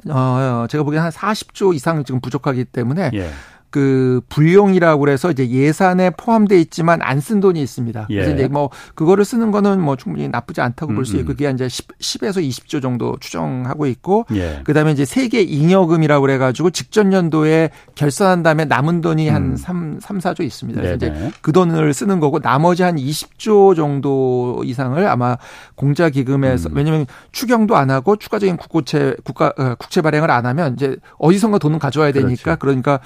어, 0.09 0.67
제가 0.69 0.83
보기엔 0.83 1.03
한 1.03 1.11
40조 1.11 1.75
이상 1.75 2.03
지금 2.03 2.21
부족하기 2.21 2.65
때문에 2.65 3.11
예. 3.13 3.29
그 3.69 4.21
불용이라고 4.29 4.99
그래서 4.99 5.29
이제 5.31 5.47
예산에 5.49 6.11
포함돼 6.11 6.59
있지만 6.61 7.01
안 7.01 7.17
쓴 7.27 7.39
돈이 7.41 7.61
있습니다. 7.61 8.05
그래서 8.07 8.31
예. 8.31 8.33
이제 8.35 8.47
뭐 8.47 8.69
그거를 8.95 9.25
쓰는 9.25 9.51
거는 9.51 9.81
뭐 9.81 9.95
충분히 9.97 10.29
나쁘지 10.29 10.61
않다고 10.61 10.93
볼 10.93 11.03
수 11.05 11.17
있고 11.17 11.23
음, 11.23 11.31
음. 11.31 11.35
그게 11.35 11.49
이제 11.49 11.67
10, 11.67 11.87
10에서 11.99 12.37
20조 12.47 12.81
정도 12.81 13.17
추정하고 13.19 13.85
있고 13.87 14.25
예. 14.33 14.61
그다음에 14.63 14.91
이제 14.91 15.03
세계 15.03 15.41
잉여금이라고 15.41 16.21
그래 16.21 16.37
가지고 16.37 16.69
직전 16.69 17.11
연도에 17.11 17.71
결산한 17.95 18.43
다음에 18.43 18.65
남은 18.65 19.01
돈이 19.01 19.27
한 19.29 19.43
음. 19.51 19.55
3, 19.57 19.99
3 19.99 20.19
4조 20.19 20.41
있습니다. 20.43 20.79
그래서 20.79 20.97
네네. 20.97 21.17
이제 21.17 21.31
그 21.41 21.51
돈을 21.51 21.93
쓰는 21.93 22.19
거고 22.19 22.39
나머지 22.39 22.83
한 22.83 22.95
20조 22.95 23.75
정도 23.75 24.61
이상을 24.63 25.05
아마 25.07 25.37
공자 25.75 26.09
기금에서 26.09 26.69
음. 26.69 26.75
왜냐면 26.77 27.05
추경도 27.31 27.75
안 27.75 27.89
하고 27.89 28.15
추가적인 28.15 28.57
국고채 28.57 29.15
국가 29.23 29.51
어, 29.57 29.75
국채 29.79 30.01
발행을 30.01 30.31
안 30.31 30.45
하면 30.45 30.73
이제 30.73 30.95
어디선가 31.17 31.57
돈은 31.57 31.79
가져와야 31.79 32.11
되니까 32.11 32.55
그렇죠. 32.55 32.59
그러니까 32.59 32.99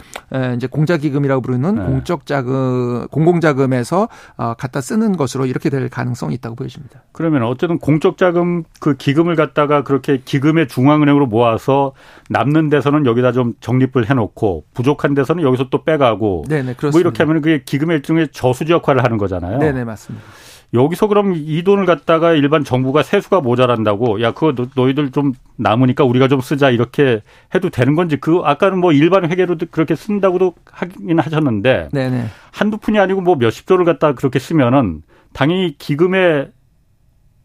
이제 0.55 0.67
공자기금이라고 0.67 1.41
부르는 1.41 1.75
네. 1.75 1.83
공적 1.83 2.25
자금, 2.25 3.07
공공 3.09 3.39
자금에서 3.39 4.07
어, 4.37 4.53
갖다 4.53 4.81
쓰는 4.81 5.17
것으로 5.17 5.45
이렇게 5.45 5.69
될 5.69 5.89
가능성이 5.89 6.35
있다고 6.35 6.55
보여집니다. 6.55 7.03
그러면 7.11 7.43
어쨌든 7.43 7.77
공적 7.77 8.17
자금 8.17 8.63
그 8.79 8.95
기금을 8.95 9.35
갖다가 9.35 9.83
그렇게 9.83 10.21
기금의 10.23 10.67
중앙은행으로 10.67 11.27
모아서 11.27 11.93
남는 12.29 12.69
데서는 12.69 13.05
여기다 13.05 13.31
좀 13.31 13.53
적립을 13.59 14.09
해놓고 14.09 14.65
부족한 14.73 15.13
데서는 15.13 15.43
여기서 15.43 15.69
또 15.69 15.83
빼가고 15.83 16.45
네네 16.47 16.75
그렇습니다. 16.75 16.91
뭐 16.91 17.01
이렇게 17.01 17.23
하면 17.23 17.41
그게 17.41 17.63
기금의 17.65 17.97
일종의 17.97 18.29
저수지 18.31 18.71
역할을 18.71 19.03
하는 19.03 19.17
거잖아요. 19.17 19.59
네네 19.59 19.83
맞습니다. 19.83 20.25
여기서 20.73 21.07
그럼 21.07 21.33
이 21.35 21.63
돈을 21.63 21.85
갖다가 21.85 22.31
일반 22.33 22.63
정부가 22.63 23.03
세수가 23.03 23.41
모자란다고 23.41 24.21
야 24.21 24.31
그거 24.31 24.53
너 24.75 24.87
희들 24.87 25.11
좀 25.11 25.33
남으니까 25.57 26.05
우리가 26.05 26.29
좀 26.29 26.39
쓰자 26.39 26.69
이렇게 26.69 27.21
해도 27.53 27.69
되는 27.69 27.95
건지 27.95 28.17
그 28.17 28.41
아까는 28.43 28.79
뭐 28.79 28.93
일반 28.93 29.29
회계로도 29.29 29.67
그렇게 29.71 29.95
쓴다고도 29.95 30.53
하긴 30.65 31.19
하셨는데 31.19 31.89
네네. 31.91 32.25
한두 32.51 32.77
푼이 32.77 32.99
아니고 32.99 33.21
뭐 33.21 33.35
몇십 33.35 33.67
조를 33.67 33.83
갖다 33.83 34.13
그렇게 34.13 34.39
쓰면은 34.39 35.01
당연히 35.33 35.75
기금에 35.77 36.47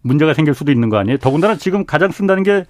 문제가 0.03 0.33
생길 0.33 0.55
수도 0.55 0.71
있는 0.71 0.89
거 0.89 0.99
아니에요? 0.99 1.19
더군다나 1.19 1.57
지금 1.57 1.85
가장 1.85 2.12
쓴다는 2.12 2.45
게 2.45 2.65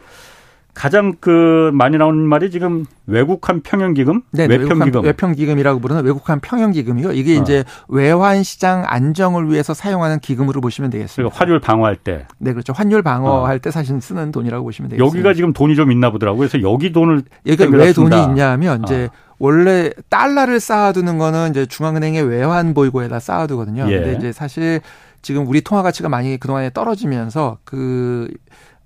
가장 0.77 1.15
그 1.21 1.71
많이 1.73 1.97
나오는 1.97 2.21
말이 2.21 2.51
지금 2.51 2.85
외국한 3.07 3.63
평형기금, 3.63 4.21
네, 4.33 4.47
네 4.47 4.57
외평기금, 4.57 5.05
외평기금이라고 5.05 5.81
부르는 5.81 6.05
외국한 6.05 6.39
평형기금이요. 6.39 7.13
이게 7.13 7.39
어. 7.39 7.41
이제 7.41 7.65
외환 7.89 8.43
시장 8.43 8.85
안정을 8.87 9.51
위해서 9.51 9.73
사용하는 9.73 10.21
기금으로 10.21 10.61
보시면 10.61 10.91
되겠습니다. 10.91 11.17
그러니까 11.17 11.39
환율 11.39 11.61
방어할 11.61 11.97
때. 11.97 12.27
네, 12.37 12.53
그렇죠. 12.53 12.75
환율 12.75 13.01
방어할 13.03 13.57
어. 13.57 13.59
때 13.59 13.71
사실 13.71 13.99
쓰는 14.03 14.31
돈이라고 14.33 14.63
보시면 14.65 14.91
되겠습니다. 14.91 15.19
여기가 15.19 15.33
지금 15.33 15.55
돈이 15.55 15.77
좀 15.77 15.91
있나 15.93 16.11
보더라고요. 16.11 16.47
그래서 16.47 16.61
여기 16.61 16.93
돈을 16.93 17.23
여기가 17.47 17.75
왜 17.75 17.95
돈이 17.95 18.15
있냐면 18.25 18.83
이제 18.85 19.09
어. 19.11 19.17
원래 19.39 19.91
달러를 20.11 20.61
쌓아두는 20.61 21.17
거는 21.17 21.51
이제 21.51 21.65
중앙은행의 21.65 22.23
외환 22.25 22.75
보유고에다 22.75 23.19
쌓아두거든요. 23.19 23.87
예. 23.89 24.01
근데 24.01 24.17
이제 24.19 24.33
사실 24.33 24.83
지금 25.23 25.49
우리 25.49 25.63
통화 25.63 25.83
가치가 25.83 26.11
많이 26.11 26.37
그동안에 26.37 26.71
떨어지면서 26.75 27.57
그 27.65 28.29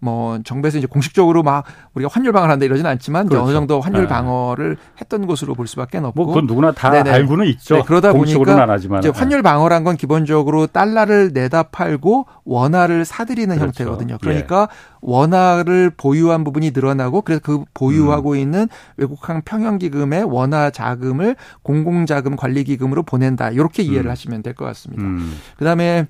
뭐 0.01 0.39
정부에서 0.45 0.79
이제 0.79 0.87
공식적으로 0.87 1.43
막 1.43 1.65
우리가 1.95 2.11
환율 2.13 2.33
방어를 2.33 2.51
한다 2.53 2.65
이러지는 2.65 2.91
않지만 2.91 3.29
그렇죠. 3.29 3.45
어느 3.45 3.53
정도 3.53 3.81
환율 3.81 4.03
네. 4.03 4.09
방어를 4.09 4.77
했던 5.01 5.27
것으로 5.27 5.55
볼 5.55 5.67
수밖에 5.67 5.99
없고 5.99 6.13
뭐 6.15 6.27
그건 6.27 6.47
누구나 6.47 6.73
다 6.73 6.91
네네. 6.91 7.11
알고는 7.11 7.47
있죠. 7.49 7.77
네, 7.77 7.83
그러다 7.87 8.13
보니까 8.13 8.63
안 8.63 8.71
하지만. 8.71 9.01
이제 9.01 9.11
환율 9.11 9.43
방어란 9.43 9.85
건 9.85 9.97
기본적으로 9.97 10.67
달러를 10.67 11.33
내다 11.35 11.65
팔고 11.65 12.27
원화를 12.45 13.05
사들이는 13.05 13.59
그렇죠. 13.59 13.85
형태거든요. 13.85 14.19
그러니까 14.21 14.69
예. 14.71 14.77
원화를 15.03 15.91
보유한 15.97 16.45
부분이 16.45 16.71
늘어나고 16.73 17.23
그래서 17.23 17.41
그 17.45 17.65
보유하고 17.75 18.33
음. 18.33 18.37
있는 18.37 18.69
외국항 18.97 19.43
평형기금의 19.43 20.25
원화 20.25 20.71
자금을 20.71 21.37
공공자금 21.63 22.37
관리기금으로 22.37 23.03
보낸다. 23.03 23.51
이렇게 23.51 23.83
이해를 23.83 24.07
음. 24.07 24.11
하시면 24.11 24.43
될 24.43 24.55
것 24.55 24.65
같습니다. 24.65 25.03
음. 25.03 25.37
그다음에 25.59 26.07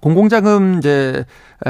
공공자금 0.00 0.78
이제 0.78 1.24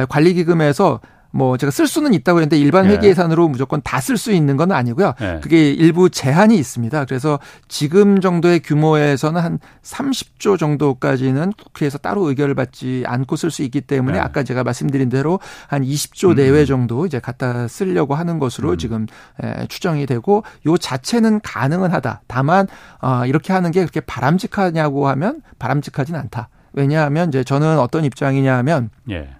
관리기금에서 0.08 1.00
뭐 1.36 1.56
제가 1.58 1.70
쓸 1.70 1.86
수는 1.86 2.14
있다고 2.14 2.38
했는데 2.40 2.58
일반 2.58 2.86
예. 2.86 2.90
회계 2.90 3.08
예산으로 3.08 3.48
무조건 3.48 3.82
다 3.82 3.98
쓸 4.00 4.16
수 4.16 4.32
있는 4.32 4.56
건 4.56 4.72
아니고요. 4.72 5.14
예. 5.20 5.40
그게 5.42 5.70
일부 5.70 6.08
제한이 6.08 6.56
있습니다. 6.56 7.04
그래서 7.04 7.38
지금 7.68 8.20
정도의 8.20 8.60
규모에서는 8.60 9.40
한 9.40 9.58
30조 9.82 10.58
정도까지는 10.58 11.52
국회에서 11.52 11.98
따로 11.98 12.28
의결을 12.28 12.54
받지 12.54 13.02
않고 13.06 13.36
쓸 13.36 13.50
수 13.50 13.62
있기 13.62 13.80
때문에 13.82 14.16
예. 14.18 14.20
아까 14.22 14.42
제가 14.42 14.64
말씀드린 14.64 15.08
대로 15.08 15.40
한 15.68 15.82
20조 15.82 16.30
음. 16.30 16.34
내외 16.36 16.64
정도 16.64 17.04
이제 17.04 17.18
갖다 17.20 17.68
쓰려고 17.68 18.14
하는 18.14 18.38
것으로 18.38 18.70
음. 18.70 18.78
지금 18.78 19.06
추정이 19.68 20.06
되고 20.06 20.44
요 20.66 20.78
자체는 20.78 21.40
가능은 21.42 21.92
하다. 21.92 22.22
다만 22.26 22.66
어 23.02 23.26
이렇게 23.26 23.52
하는 23.52 23.70
게 23.72 23.80
그렇게 23.80 24.00
바람직하냐고 24.00 25.08
하면 25.08 25.42
바람직하진 25.58 26.14
않다. 26.14 26.48
왜냐하면 26.72 27.28
이제 27.28 27.42
저는 27.42 27.78
어떤 27.78 28.04
입장이냐 28.04 28.56
하면 28.58 28.90
예. 29.10 29.30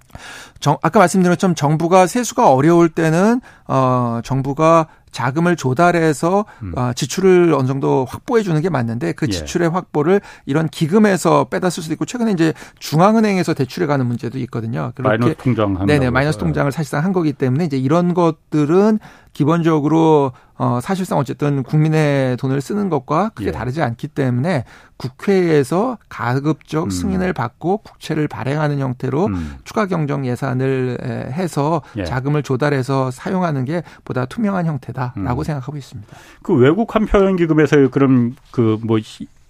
정, 0.61 0.79
아까 0.83 0.99
말씀드린 0.99 1.33
것처럼 1.33 1.55
정부가 1.55 2.07
세수가 2.07 2.51
어려울 2.51 2.89
때는 2.89 3.41
어 3.67 4.21
정부가 4.25 4.87
자금을 5.17 5.57
조달해서 5.57 6.45
음. 6.63 6.73
어, 6.77 6.93
지출을 6.95 7.55
어느 7.55 7.67
정도 7.67 8.05
확보해 8.07 8.43
주는 8.43 8.61
게 8.61 8.69
맞는데 8.69 9.13
그 9.13 9.27
예. 9.29 9.33
지출의 9.33 9.69
예. 9.69 9.73
확보를 9.73 10.21
이런 10.45 10.69
기금에서 10.69 11.45
빼다 11.45 11.71
쓸 11.71 11.83
수도 11.83 11.95
있고 11.95 12.05
최근에 12.05 12.33
이제 12.33 12.53
중앙은행에서 12.81 13.55
대출해 13.55 13.87
가는 13.87 14.05
문제도 14.05 14.39
있거든요. 14.41 14.93
그렇게 14.95 15.17
마이너스 15.17 15.37
통장 15.39 15.87
네네 15.87 16.11
마이너스 16.11 16.37
통장을 16.37 16.71
사실상 16.71 17.03
한 17.03 17.15
거기 17.15 17.33
때문에 17.33 17.65
이제 17.65 17.79
이런 17.79 18.13
것들은 18.13 18.99
기본적으로 19.33 20.33
어 20.59 20.81
사실상 20.81 21.19
어쨌든 21.19 21.63
국민의 21.63 22.37
돈을 22.39 22.61
쓰는 22.61 22.89
것과 22.89 23.31
크게 23.35 23.49
예. 23.49 23.53
다르지 23.53 23.83
않기 23.83 24.09
때문에 24.09 24.65
국회에서 24.97 25.99
가급적 26.09 26.85
음. 26.85 26.91
승인을 26.91 27.33
받고 27.35 27.79
국채를 27.79 28.29
발행하는 28.29 28.79
형태로 28.79 29.27
음. 29.27 29.57
추가 29.65 29.87
경정 29.87 30.27
예산을 30.27 30.99
해서 31.33 31.83
예. 31.97 32.05
자금을 32.05 32.43
조달해서 32.43 33.11
사용하는 33.11 33.65
게 33.67 33.83
보다 34.05 34.25
투명한 34.25 34.67
형태다라고 34.67 35.43
음. 35.43 35.45
생각하고 35.45 35.77
있습니다. 35.77 36.17
그 36.43 36.55
외국 36.55 36.95
한편 36.95 37.37
기금에서 37.37 37.89
그럼 37.91 38.35
그뭐 38.51 38.99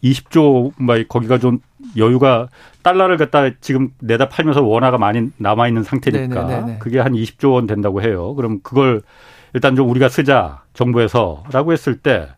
20조 0.03 0.73
뭐 0.77 0.97
거기가 1.09 1.38
좀 1.38 1.61
여유가 1.97 2.49
달러를 2.83 3.16
갖다 3.16 3.51
지금 3.61 3.90
내다 4.01 4.29
팔면서 4.29 4.62
원화가 4.62 4.99
많이 4.99 5.31
남아 5.37 5.69
있는 5.69 5.83
상태니까 5.83 6.42
네네네네. 6.45 6.79
그게 6.79 6.99
한 6.99 7.12
20조 7.12 7.53
원 7.53 7.66
된다고 7.66 8.03
해요. 8.03 8.35
그럼 8.35 8.61
그걸 8.62 9.03
일단 9.55 9.77
좀 9.77 9.89
우리가 9.91 10.09
쓰자 10.09 10.65
정부에서라고 10.75 11.73
했을 11.73 11.99
때 11.99 12.29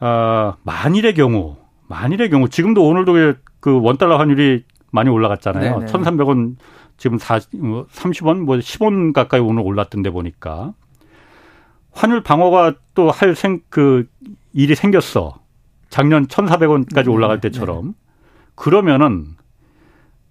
어, 0.00 0.54
만일의 0.62 1.14
경우 1.14 1.56
만일의 1.88 2.30
경우 2.30 2.48
지금도 2.48 2.86
오늘도 2.86 3.34
그 3.60 3.80
원달러 3.80 4.18
환율이 4.18 4.64
많이 4.90 5.08
올라갔잖아요. 5.10 5.80
네네. 5.80 5.92
1,300원 5.92 6.56
지금 6.96 7.18
40, 7.18 7.50
30원 7.52 8.38
뭐 8.40 8.56
10원 8.56 9.12
가까이 9.12 9.40
오늘 9.40 9.62
올랐던데 9.62 10.10
보니까 10.10 10.72
환율 11.92 12.22
방어가 12.22 12.74
또 12.94 13.10
할 13.10 13.34
생 13.34 13.60
그 13.70 14.06
일이 14.52 14.74
생겼어. 14.74 15.38
작년 15.90 16.26
1,400원까지 16.26 17.10
올라갈 17.12 17.40
때처럼. 17.40 17.94
그러면은 18.54 19.26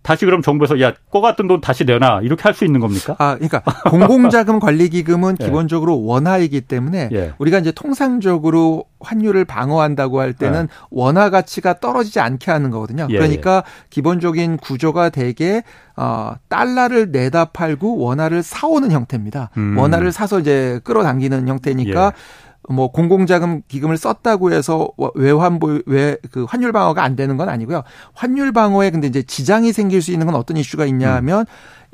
다시 0.05 0.23
그럼 0.25 0.43
정부에서 0.43 0.79
야, 0.81 0.93
꺼 1.11 1.19
같은 1.19 1.47
돈 1.47 1.61
다시 1.61 1.83
내놔 1.83 2.21
이렇게 2.21 2.43
할 2.43 2.53
수 2.53 2.63
있는 2.63 2.79
겁니까? 2.79 3.15
아, 3.17 3.33
그러니까 3.35 3.61
공공자금 3.89 4.59
관리기금은 4.59 5.37
예. 5.41 5.45
기본적으로 5.45 6.05
원화이기 6.05 6.61
때문에 6.61 7.09
예. 7.11 7.33
우리가 7.39 7.57
이제 7.57 7.71
통상적으로 7.71 8.85
환율을 9.01 9.45
방어한다고 9.45 10.19
할 10.21 10.33
때는 10.33 10.61
예. 10.63 10.67
원화 10.91 11.29
가치가 11.31 11.79
떨어지지 11.79 12.19
않게 12.19 12.51
하는 12.51 12.69
거거든요. 12.69 13.07
예, 13.09 13.17
그러니까 13.17 13.63
예. 13.65 13.87
기본적인 13.89 14.57
구조가 14.57 15.09
되게 15.09 15.63
어, 15.97 16.33
달러를 16.49 17.11
내다 17.11 17.45
팔고 17.45 17.97
원화를 17.97 18.43
사오는 18.43 18.91
형태입니다. 18.91 19.49
음. 19.57 19.77
원화를 19.77 20.11
사서 20.11 20.39
이제 20.39 20.79
끌어당기는 20.83 21.47
형태니까 21.47 22.05
예. 22.07 22.44
뭐 22.69 22.91
공공자금 22.91 23.61
기금을 23.67 23.97
썼다고 23.97 24.51
해서 24.51 24.89
외환보 25.15 25.81
외그 25.85 26.45
환율 26.45 26.71
방어가 26.71 27.03
안 27.03 27.15
되는 27.15 27.37
건 27.37 27.49
아니고요. 27.49 27.83
환율 28.13 28.51
방어에 28.51 28.89
근데 28.91 29.07
이제 29.07 29.21
지장이 29.21 29.71
생길 29.71 30.01
수 30.01 30.11
있는 30.11 30.25
건 30.25 30.35
어떤 30.35 30.57
이슈가 30.57 30.85
있냐면 30.85 31.41
음. 31.41 31.45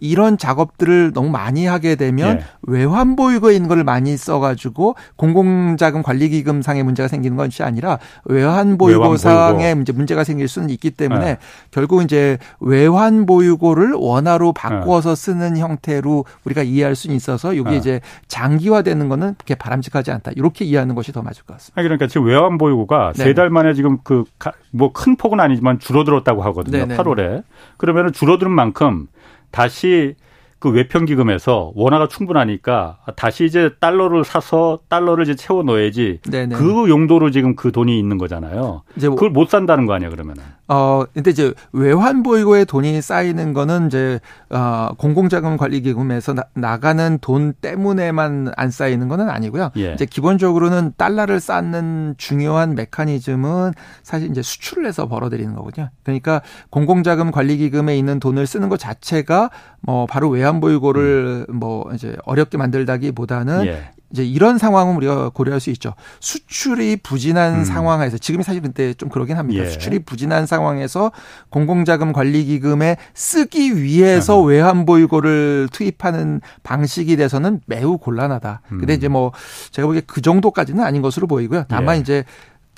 이런 0.02 0.38
작업들을 0.38 1.14
너무 1.14 1.30
많이 1.30 1.66
하게 1.66 1.96
되면 1.96 2.40
예. 2.40 2.44
외환 2.64 3.16
보유고인 3.16 3.68
걸 3.68 3.84
많이 3.84 4.18
써가지고 4.18 4.96
공공자금 5.16 6.02
관리기금 6.04 6.62
상의 6.62 6.84
문제가 6.84 7.08
생기는 7.08 7.38
것이 7.38 7.64
아니라 7.64 8.00
외환 8.26 8.78
보유고 8.78 9.16
상의 9.18 9.78
이제 9.80 9.94
문제가 9.94 10.24
생길 10.24 10.48
수는 10.48 10.70
있기 10.72 10.92
때문에 10.92 11.26
예. 11.26 11.38
결국 11.70 12.04
이제 12.04 12.38
외환 12.60 13.26
보유고를 13.26 13.94
원화로 13.94 14.54
바꿔서 14.54 15.12
예. 15.12 15.16
쓰는 15.16 15.58
형태로 15.58 16.26
우리가 16.46 16.64
이해할 16.64 16.96
수 16.96 17.12
있어서 17.12 17.54
이게 17.54 17.72
예. 17.72 17.78
이제 17.78 18.02
장기화되는 18.28 19.08
거는 19.08 19.36
그렇게 19.36 19.56
바람직하지 19.56 20.12
않다 20.12 20.32
이렇게 20.36 20.66
이해하는 20.66 20.96
것이 20.96 21.12
더 21.12 21.22
맞을 21.22 21.44
것 21.46 21.54
같습니다. 21.54 21.82
그러니까 21.82 22.08
지금 22.08 22.26
외환 22.26 22.58
보유고가 22.58 23.14
네. 23.16 23.24
세달 23.24 23.50
만에 23.50 23.74
지금 23.74 24.00
그 24.04 24.26
뭐 24.72 24.92
큰 24.94 25.16
폭은 25.16 25.40
아니지만 25.40 25.80
줄어들었다고 25.80 26.42
하거든요. 26.44 26.86
네네. 26.86 26.98
8월에 26.98 27.44
그러면은 27.78 28.12
줄어드는 28.12 28.52
만큼 28.52 29.08
다시 29.52 30.16
그 30.62 30.70
외평 30.70 31.06
기금에서 31.06 31.72
원화가 31.74 32.08
충분하니까 32.08 33.00
다시 33.16 33.46
이제 33.46 33.72
달러를 33.80 34.24
사서 34.24 34.82
달러를 34.90 35.24
이제 35.24 35.36
채워 35.36 35.64
넣어야지 35.64 36.20
네네. 36.30 36.56
그 36.56 36.88
용도로 36.88 37.32
지금 37.32 37.56
그 37.56 37.72
돈이 37.72 37.98
있는 37.98 38.20
거잖아요. 38.20 38.84
뭐 39.02 39.10
그걸 39.16 39.32
못 39.32 39.50
산다는 39.50 39.88
거 39.88 39.94
아니야 39.94 40.12
그러면은. 40.12 40.44
어 40.72 41.04
근데 41.14 41.32
이제 41.32 41.54
외환 41.74 42.24
보유고에 42.24 42.64
돈이 42.64 43.02
쌓이는 43.02 43.52
거는 43.52 43.88
이제 43.88 44.22
어 44.50 44.88
공공자금 44.98 45.58
관리 45.58 45.82
기금에서 45.82 46.34
나, 46.34 46.44
나가는 46.54 47.18
돈 47.20 47.52
때문에만 47.52 48.54
안 48.56 48.72
쌓이는 48.72 49.10
거는 49.10 49.30
아니고요. 49.30 49.72
예. 49.76 49.92
이제 49.92 50.06
기본적으로는 50.06 50.94
달러를 50.96 51.42
쌓는 51.42 52.16
중요한 52.18 52.76
메커니즘은 52.76 53.74
사실 54.02 54.30
이제 54.30 54.42
수출을 54.42 54.86
해서 54.86 55.10
벌어들이는 55.10 55.56
거거든요. 55.56 55.90
그러니까 56.04 56.42
공공자금 56.70 57.32
관리 57.32 57.58
기금에 57.58 57.98
있는 57.98 58.22
돈을 58.22 58.48
쓰는 58.48 58.70
것 58.70 58.80
자체가 58.80 59.50
뭐 59.82 60.06
바로 60.06 60.30
외환 60.30 60.62
보유고를 60.62 61.48
음. 61.50 61.56
뭐 61.56 61.92
이제 61.94 62.16
어렵게 62.24 62.58
만들다기보다는 62.58 63.66
예. 63.66 63.92
이제 64.12 64.26
이런 64.26 64.58
상황은 64.58 64.96
우리가 64.96 65.30
고려할 65.30 65.60
수 65.60 65.70
있죠. 65.72 65.94
수출이 66.20 66.98
부진한 66.98 67.60
음. 67.60 67.66
상황에서 67.66 68.18
지금이 68.18 68.44
사실 68.44 68.62
그때 68.62 68.94
좀 68.94 69.10
그러긴 69.10 69.38
합니다. 69.38 69.64
예. 69.64 69.70
수출이 69.70 70.00
부진한 70.00 70.46
상황에서 70.46 71.12
공공자금 71.50 72.14
관리 72.14 72.46
기금에 72.46 72.98
쓰기 73.14 73.82
위해서 73.82 74.42
음. 74.42 74.48
외환 74.48 74.86
보유고를 74.86 75.70
투입하는 75.72 76.42
방식이 76.64 77.16
돼서는 77.16 77.62
매우 77.66 77.98
곤란하다. 77.98 78.62
음. 78.72 78.78
근데 78.80 78.94
이제 78.94 79.08
뭐 79.08 79.32
제가 79.72 79.88
보기에 79.88 80.02
그 80.06 80.22
정도까지는 80.22 80.84
아닌 80.84 81.02
것으로 81.02 81.28
보이고요. 81.28 81.66
다만 81.68 81.98
예. 81.98 82.00
이제 82.02 82.24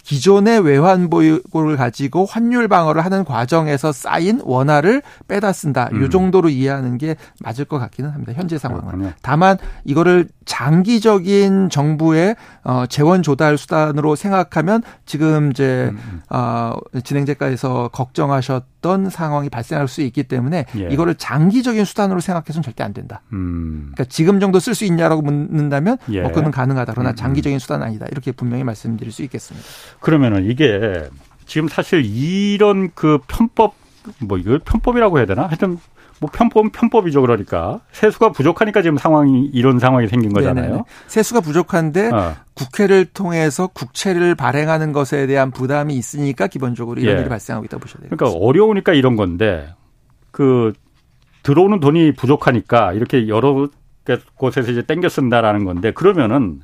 기존의 0.04 0.60
외환 0.62 1.10
보유고를 1.10 1.78
가지고 1.78 2.26
환율 2.26 2.68
방어를 2.68 3.04
하는 3.04 3.24
과정에서 3.24 3.92
쌓인 3.92 4.42
원화를 4.44 5.02
빼다 5.28 5.54
쓴다. 5.54 5.90
음. 5.94 6.02
요 6.04 6.10
정도로 6.10 6.50
이해하는 6.50 6.98
게 6.98 7.16
맞을 7.42 7.66
것 7.66 7.80
같기는 7.80 8.10
합니다. 8.10 8.34
현재 8.34 8.58
상황은. 8.58 8.86
그렇군요. 8.86 9.14
다만 9.22 9.58
이거를 9.86 10.28
장기적인 10.46 11.70
정부의 11.70 12.36
어 12.64 12.86
재원 12.88 13.24
조달 13.24 13.58
수단으로 13.58 14.16
생각하면 14.16 14.84
지금 15.06 15.52
이제 15.52 15.90
음. 15.92 15.98
음. 15.98 16.22
어 16.30 16.74
진행자께서 17.04 17.90
걱정하셨 17.94 18.73
던 18.84 19.10
상황이 19.10 19.50
발생할 19.50 19.88
수 19.88 20.02
있기 20.02 20.24
때문에 20.24 20.66
예. 20.78 20.90
이거를 20.92 21.16
장기적인 21.16 21.86
수단으로 21.86 22.20
생각해서는 22.20 22.62
절대 22.62 22.84
안 22.84 22.94
된다. 22.94 23.22
음. 23.32 23.92
그러니까 23.94 24.04
지금 24.10 24.40
정도 24.40 24.60
쓸 24.60 24.76
수 24.76 24.84
있냐라고 24.86 25.22
묻는다면 25.24 25.98
예. 26.12 26.22
뭐 26.22 26.32
그건 26.32 26.52
가능하다. 26.52 26.94
그러나 26.94 27.12
음, 27.12 27.14
음. 27.14 27.16
장기적인 27.16 27.58
수단은 27.60 27.88
아니다. 27.88 28.06
이렇게 28.12 28.34
분명히 28.34 28.64
말씀드릴 28.66 29.12
수 29.12 29.24
있겠습니다. 29.24 29.66
그러면은 30.02 30.46
이게 30.46 31.10
지금 31.46 31.70
사실 31.70 32.06
이런 32.06 32.92
그 32.94 33.20
편법 33.28 33.74
뭐 34.20 34.38
이걸 34.38 34.60
편법이라고 34.60 35.18
해야 35.18 35.26
되나? 35.26 35.48
하여튼 35.48 35.80
뭐 36.24 36.30
편법 36.32 36.72
편법이죠 36.72 37.20
그러니까 37.20 37.82
세수가 37.92 38.32
부족하니까 38.32 38.82
지금 38.82 38.96
상황이 38.96 39.50
이런 39.54 39.78
상황이 39.78 40.08
생긴 40.08 40.32
거잖아요. 40.32 40.70
네네. 40.70 40.84
세수가 41.08 41.42
부족한데 41.42 42.12
어. 42.12 42.36
국회를 42.54 43.06
통해서 43.08 43.68
국채를 43.68 44.34
발행하는 44.34 44.94
것에 44.94 45.28
대한 45.28 45.52
부담이 45.52 45.96
있으니까 45.96 46.48
기본적으로 46.48 47.02
이런 47.02 47.18
예. 47.18 47.20
일이 47.20 47.30
발생하고 47.30 47.66
있다고 47.66 47.82
보셔야 47.82 48.00
돼요. 48.00 48.10
그러니까 48.16 48.40
어려우니까 48.40 48.94
이런 48.94 49.18
건데 49.18 49.68
그 50.32 50.72
들어오는 51.44 51.82
돈이 51.82 52.14
부족하니까 52.14 52.94
이렇게 52.94 53.28
여러 53.28 53.68
곳에서 54.36 54.72
이제 54.72 54.82
땡겨 54.82 55.10
쓴다라는 55.10 55.66
건데 55.66 55.92
그러면은 55.92 56.62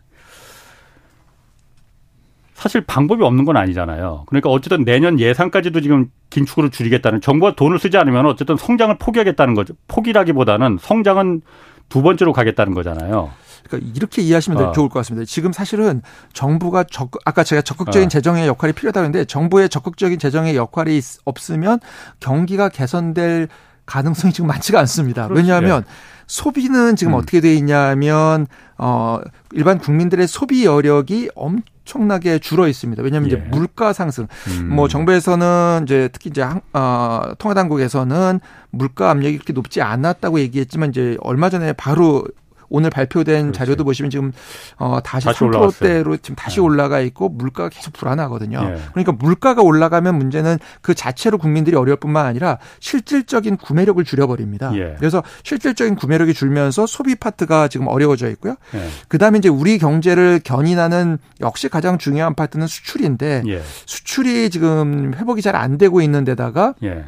사실 2.60 2.82
방법이 2.82 3.24
없는 3.24 3.46
건 3.46 3.56
아니잖아요. 3.56 4.26
그러니까 4.28 4.50
어쨌든 4.50 4.84
내년 4.84 5.18
예산까지도 5.18 5.80
지금 5.80 6.12
긴축으로 6.30 6.70
줄이겠다는 6.70 7.22
정부가 7.22 7.56
돈을 7.56 7.80
쓰지 7.80 7.96
않으면 7.96 8.26
어쨌든 8.26 8.58
성장을 8.58 8.98
포기하겠다는 8.98 9.54
거죠. 9.56 9.76
포기라기보다는 9.88 10.78
성장은 10.82 11.42
두 11.88 12.02
번째로 12.02 12.34
가겠다는 12.34 12.74
거잖아요. 12.74 13.32
그러니까 13.64 13.90
이렇게 13.96 14.22
이해하시면 14.22 14.62
어. 14.62 14.72
좋을 14.74 14.90
것 14.90 15.00
같습니다. 15.00 15.26
지금 15.26 15.54
사실은 15.54 16.02
정부가 16.34 16.84
적 16.84 17.12
아까 17.24 17.46
제가 17.46 17.62
적극적인 17.62 18.08
어. 18.08 18.10
재정의 18.10 18.46
역할이 18.48 18.74
필요하다는데 18.74 19.24
정부의 19.24 19.70
적극적인 19.70 20.20
재정의 20.20 20.58
역할이 20.58 21.00
없으면 21.24 21.80
경기가 22.20 22.68
개선될 22.68 23.48
가능성이 23.86 24.34
지금 24.34 24.48
많지가 24.50 24.78
않습니다. 24.82 25.30
그렇지. 25.30 25.42
왜냐하면 25.42 25.84
예. 25.88 25.92
소비는 26.28 26.98
지금 26.98 27.14
음. 27.14 27.20
어떻게 27.20 27.40
돼 27.40 27.56
있냐면 27.56 28.48
어 28.78 29.20
일반 29.54 29.78
국민들의 29.80 30.28
소비 30.28 30.66
여력이 30.66 31.30
엄청 31.36 31.79
나게 31.98 32.40
줄어 32.40 32.68
있습니다. 32.68 33.02
왜냐하면 33.04 33.32
예. 33.32 33.36
이제 33.36 33.44
물가 33.50 33.94
상승. 33.94 34.28
음. 34.48 34.76
뭐 34.76 34.88
정부에서는 34.88 35.82
이제 35.84 36.10
특히 36.12 36.30
이제 36.30 36.46
어 36.74 37.22
통화 37.38 37.54
당국에서는 37.54 38.40
물가 38.72 39.10
압력이 39.12 39.38
그렇게 39.38 39.54
높지 39.54 39.82
않았다고 39.82 40.40
얘기했지만 40.40 40.90
이제 40.90 41.18
얼마 41.22 41.50
전에 41.50 41.74
바로 41.74 42.24
오늘 42.70 42.90
발표된 42.90 43.42
그렇지. 43.52 43.58
자료도 43.58 43.84
보시면 43.84 44.10
지금 44.10 44.32
어 44.78 45.00
다시, 45.04 45.26
다시 45.26 45.40
3%대로 45.40 46.18
지금 46.18 46.36
다시 46.36 46.58
네. 46.58 46.62
올라가 46.62 47.00
있고 47.02 47.30
물가가 47.30 47.70
계속 47.70 47.94
불안하거든요. 47.94 48.62
네. 48.62 48.78
그러니까 48.92 49.12
물가가 49.12 49.62
올라가면 49.62 50.16
문제는 50.18 50.58
그 50.82 50.94
자체로 50.96 51.38
국민들이 51.38 51.76
어려울 51.76 51.98
뿐만 51.98 52.26
아니라 52.26 52.58
실질적인 52.80 53.58
구매력을 53.58 54.04
줄여버립니다. 54.04 54.76
예. 54.76 54.96
그래서 54.98 55.22
실질적인 55.44 55.96
구매력이 55.96 56.34
줄면서 56.34 56.88
소비 56.88 57.16
파트가 57.16 57.68
지금 57.68 57.88
어려워져 57.88 58.30
있고요. 58.32 58.56
예. 58.76 58.88
그다음에 59.08 59.38
이제 59.38 59.50
우리 59.50 59.78
경제를 59.78 60.40
견인하는 60.44 61.18
역시 61.42 61.70
가장 61.70 61.98
중요한 61.98 62.34
파트는 62.34 62.66
수출인데 62.68 63.44
예. 63.48 63.62
수출이 63.86 64.50
지금 64.50 65.14
회복이 65.16 65.42
잘 65.42 65.60
안 65.60 65.78
되고 65.78 66.00
있는 66.02 66.24
데다가 66.24 66.74
예. 66.84 67.04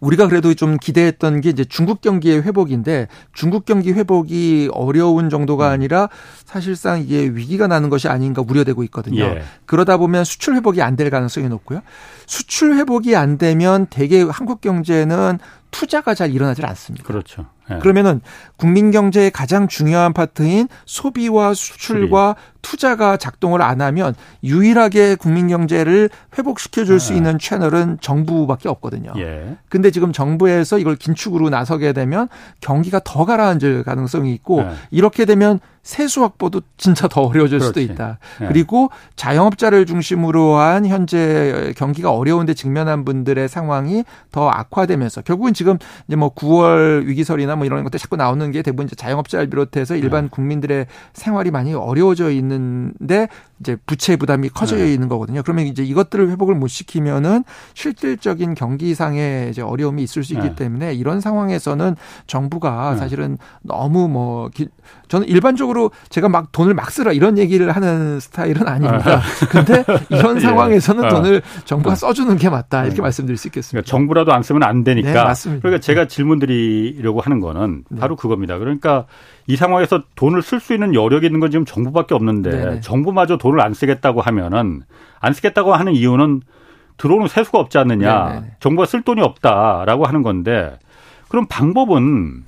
우리가 0.00 0.28
그래도 0.28 0.54
좀 0.54 0.76
기대했던 0.76 1.40
게 1.40 1.48
이제 1.50 1.64
중국 1.64 2.00
경기의 2.00 2.42
회복인데 2.42 3.08
중국 3.32 3.64
경기 3.64 3.92
회복이 3.92 4.70
어려운 4.72 5.28
정도가 5.28 5.68
음. 5.68 5.72
아니라 5.72 6.08
사실상 6.44 7.00
이게 7.00 7.22
위기가 7.28 7.66
나는 7.66 7.90
것이 7.90 8.08
아닌가 8.08 8.44
우려되고 8.46 8.84
있거든요. 8.84 9.22
예. 9.24 9.42
그러다 9.66 9.96
보면 9.96 10.24
수출 10.24 10.54
회복이 10.54 10.80
안 10.82 11.00
될 11.00 11.08
가능성이 11.08 11.48
높고요. 11.48 11.80
수출 12.30 12.76
회복이 12.76 13.16
안 13.16 13.38
되면 13.38 13.86
대개 13.86 14.22
한국 14.22 14.60
경제는 14.60 15.40
투자가 15.72 16.14
잘 16.14 16.30
일어나질 16.30 16.64
않습니다. 16.64 17.04
그렇죠. 17.04 17.46
네. 17.68 17.80
그러면은 17.80 18.20
국민 18.56 18.92
경제의 18.92 19.32
가장 19.32 19.66
중요한 19.66 20.12
파트인 20.12 20.68
소비와 20.86 21.54
수출과 21.54 22.36
수리. 22.38 22.60
투자가 22.62 23.16
작동을 23.16 23.62
안 23.62 23.80
하면 23.80 24.14
유일하게 24.44 25.16
국민 25.16 25.48
경제를 25.48 26.08
회복시켜 26.38 26.84
줄수 26.84 27.10
네. 27.10 27.16
있는 27.16 27.40
채널은 27.40 27.98
정부밖에 28.00 28.68
없거든요. 28.68 29.12
예. 29.16 29.56
근데 29.68 29.90
지금 29.90 30.12
정부에서 30.12 30.78
이걸 30.78 30.94
긴축으로 30.94 31.50
나서게 31.50 31.92
되면 31.92 32.28
경기가 32.60 33.00
더 33.04 33.24
가라앉을 33.24 33.82
가능성이 33.82 34.32
있고 34.34 34.62
네. 34.62 34.70
이렇게 34.92 35.24
되면 35.24 35.58
세수 35.82 36.22
확보도 36.22 36.60
진짜 36.76 37.08
더 37.08 37.22
어려워질 37.22 37.58
그렇지. 37.58 37.66
수도 37.66 37.80
있다. 37.80 38.18
네. 38.40 38.48
그리고 38.48 38.90
자영업자를 39.16 39.86
중심으로 39.86 40.56
한 40.56 40.86
현재 40.86 41.72
경기가 41.76 42.12
어려운데 42.12 42.54
직면한 42.54 43.04
분들의 43.04 43.48
상황이 43.48 44.04
더 44.30 44.48
악화되면서 44.50 45.22
결국은 45.22 45.54
지금 45.54 45.78
이제 46.06 46.16
뭐 46.16 46.34
9월 46.34 47.04
위기설이나 47.06 47.56
뭐 47.56 47.64
이런 47.64 47.82
것들 47.84 47.98
자꾸 47.98 48.16
나오는 48.16 48.50
게 48.50 48.62
대부분 48.62 48.86
이제 48.86 48.96
자영업자를 48.96 49.48
비롯해서 49.48 49.96
일반 49.96 50.24
네. 50.24 50.30
국민들의 50.30 50.86
생활이 51.14 51.50
많이 51.50 51.72
어려워져 51.72 52.30
있는데 52.30 53.28
이제 53.60 53.76
부채 53.86 54.16
부담이 54.16 54.48
커져 54.48 54.76
네. 54.76 54.92
있는 54.92 55.08
거거든요. 55.08 55.42
그러면 55.42 55.66
이제 55.66 55.82
이것들을 55.84 56.30
회복을 56.30 56.54
못 56.54 56.68
시키면은 56.68 57.44
실질적인 57.74 58.54
경기상의 58.54 59.50
이제 59.50 59.60
어려움이 59.60 60.02
있을 60.02 60.24
수 60.24 60.32
있기 60.32 60.48
네. 60.48 60.54
때문에 60.54 60.94
이런 60.94 61.20
상황에서는 61.20 61.94
정부가 62.26 62.92
네. 62.92 62.96
사실은 62.96 63.36
너무 63.62 64.08
뭐 64.08 64.48
기, 64.48 64.68
저는 65.08 65.28
일반적으로 65.28 65.90
제가 66.08 66.30
막 66.30 66.52
돈을 66.52 66.72
막 66.72 66.90
쓰라 66.90 67.12
이런 67.12 67.36
얘기를 67.36 67.70
하는 67.70 68.18
스타일은 68.18 68.66
아닙니다. 68.66 69.18
아. 69.18 69.22
근데 69.50 69.84
이런 70.08 70.36
예. 70.38 70.40
상황에서는 70.40 71.04
예. 71.04 71.08
돈을 71.08 71.42
정부가 71.66 71.94
써주는 71.96 72.34
게 72.38 72.48
맞다 72.48 72.84
이렇게 72.84 73.02
말씀드릴 73.02 73.36
수 73.36 73.48
있겠습니다. 73.48 73.82
그러니까 73.84 73.90
정부라도 73.90 74.32
안 74.32 74.42
쓰면 74.42 74.62
안 74.62 74.84
되니까. 74.84 75.12
네, 75.12 75.22
맞습니다. 75.22 75.60
그러니까 75.60 75.80
제가 75.82 76.06
질문 76.06 76.38
드리려고 76.38 77.20
하는 77.20 77.40
거는 77.40 77.84
네. 77.90 78.00
바로 78.00 78.16
그겁니다. 78.16 78.56
그러니까 78.56 79.04
이 79.46 79.56
상황에서 79.56 80.04
돈을 80.14 80.42
쓸 80.42 80.60
수 80.60 80.74
있는 80.74 80.94
여력이 80.94 81.26
있는 81.26 81.40
건 81.40 81.50
지금 81.50 81.64
정부밖에 81.64 82.14
없는데 82.14 82.50
네네. 82.50 82.80
정부마저 82.80 83.36
돈을 83.36 83.60
안 83.60 83.74
쓰겠다고 83.74 84.20
하면은 84.20 84.82
안 85.18 85.32
쓰겠다고 85.32 85.74
하는 85.74 85.92
이유는 85.94 86.42
들어오는 86.96 87.28
세수가 87.28 87.58
없지 87.58 87.78
않느냐. 87.78 88.28
네네. 88.28 88.56
정부가 88.60 88.86
쓸 88.86 89.02
돈이 89.02 89.22
없다라고 89.22 90.04
하는 90.06 90.22
건데 90.22 90.78
그럼 91.28 91.46
방법은 91.48 92.44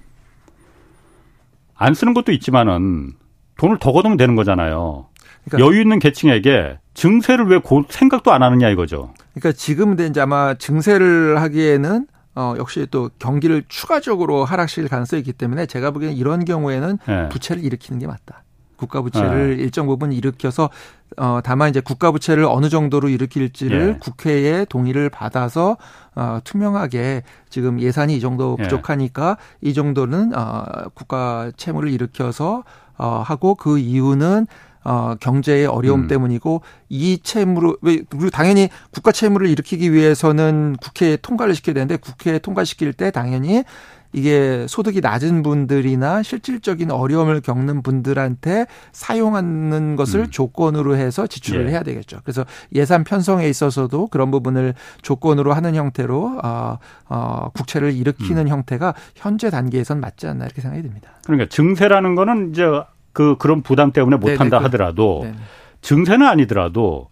안 1.75 1.95
쓰는 1.95 2.15
것도 2.15 2.33
있지만은 2.33 3.13
돈을 3.59 3.79
더 3.79 3.93
걷으면 3.93 4.17
되는 4.17 4.37
거잖아요. 4.37 5.07
그러니까 5.45 5.67
여유 5.69 5.81
있는 5.81 5.99
계층에게 5.99 6.79
증세를 6.95 7.47
왜 7.47 7.61
생각도 7.89 8.33
안 8.33 8.43
하느냐 8.43 8.69
이거죠. 8.69 9.13
그러니까 9.35 9.53
지금 9.53 9.99
이제 9.99 10.21
아마 10.21 10.55
증세를 10.55 11.41
하기에는 11.41 12.07
어, 12.35 12.55
역시 12.57 12.87
또 12.91 13.11
경기를 13.19 13.65
추가적으로 13.69 14.45
하락시킬 14.45 14.89
가능성이 14.89 15.21
있기 15.21 15.33
때문에 15.33 15.67
제가 15.67 15.91
보기에는 15.91 16.17
이런 16.17 16.45
경우에는 16.45 16.99
네. 17.07 17.29
부채를 17.29 17.63
일으키는 17.65 17.99
게 17.99 18.07
맞다. 18.07 18.43
국가 18.83 19.01
부채를 19.01 19.57
네. 19.59 19.63
일정 19.63 19.87
부분 19.87 20.13
일으켜서 20.13 20.69
어 21.17 21.41
다만 21.45 21.71
이제 21.71 21.81
국가 21.81 22.11
부채를 22.11 22.45
어느 22.45 22.69
정도로 22.69 23.09
일으킬지를 23.11 23.95
예. 23.95 23.99
국회의 24.01 24.67
동의를 24.67 25.09
받아서 25.09 25.77
어 26.17 26.41
투명하게 26.43 27.23
지금 27.49 27.81
예산이 27.81 28.17
이 28.17 28.21
정도 28.21 28.57
예. 28.59 28.63
부족하니까 28.65 29.37
예. 29.65 29.69
이 29.69 29.73
정도는 29.75 30.37
어 30.37 30.65
국가 30.95 31.53
채무를 31.57 31.91
일으켜서 31.91 32.65
어 32.99 33.23
하고 33.25 33.55
그 33.55 33.79
이유는 33.79 34.49
어, 34.85 35.15
경제의 35.21 35.67
어려움 35.67 36.03
음. 36.03 36.09
때문이고 36.09 36.63
이 36.89 37.19
채무를 37.23 37.77
왜 37.83 38.03
그리고 38.09 38.31
당연히 38.31 38.69
국가 38.91 39.13
채무를 39.13 39.49
일으키기 39.49 39.93
위해서는 39.93 40.77
국회에 40.81 41.17
통과를 41.17 41.55
시켜야 41.55 41.75
되는데 41.75 41.97
국회에 41.97 42.39
통과시킬 42.39 42.93
때 42.93 43.11
당연히 43.11 43.65
이게 44.13 44.67
소득이 44.69 45.01
낮은 45.01 45.43
분들이나 45.43 46.23
실질적인 46.23 46.91
어려움을 46.91 47.41
겪는 47.41 47.83
분들한테 47.83 48.67
사용하는 48.93 49.97
것을 49.97 50.21
음. 50.21 50.31
조건으로 50.31 50.97
해서 50.97 51.27
지출을 51.27 51.67
예. 51.67 51.71
해야 51.71 51.83
되겠죠. 51.83 52.21
그래서 52.23 52.45
예산 52.75 53.05
편성에 53.05 53.49
있어서도 53.49 54.09
그런 54.09 54.31
부분을 54.31 54.75
조건으로 55.01 55.55
하는 55.55 55.75
형태로 55.75 56.41
어, 56.45 56.79
어, 57.09 57.51
국채를 57.55 57.93
일으키는 57.93 58.43
음. 58.43 58.49
형태가 58.49 58.95
현재 59.15 59.51
단계에선 59.51 60.01
맞지 60.01 60.27
않나 60.27 60.45
이렇게 60.45 60.61
생각이 60.61 60.83
듭니다. 60.83 61.11
그러니까 61.25 61.49
증세라는 61.49 62.15
거는 62.15 62.51
이제 62.51 62.65
그 63.13 63.37
그런 63.39 63.63
부담 63.63 63.93
때문에 63.93 64.17
못 64.17 64.41
한다 64.41 64.59
그, 64.59 64.65
하더라도 64.65 65.21
네네. 65.23 65.37
증세는 65.81 66.27
아니더라도 66.27 67.09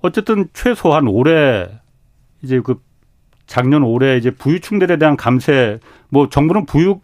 어쨌든 0.00 0.48
최소한 0.52 1.06
올해 1.06 1.68
이제 2.42 2.60
그 2.60 2.80
작년 3.46 3.82
올해 3.82 4.16
이제 4.16 4.30
부유층들에 4.30 4.96
대한 4.96 5.16
감세 5.16 5.78
뭐 6.08 6.28
정부는 6.28 6.66
부유 6.66 7.00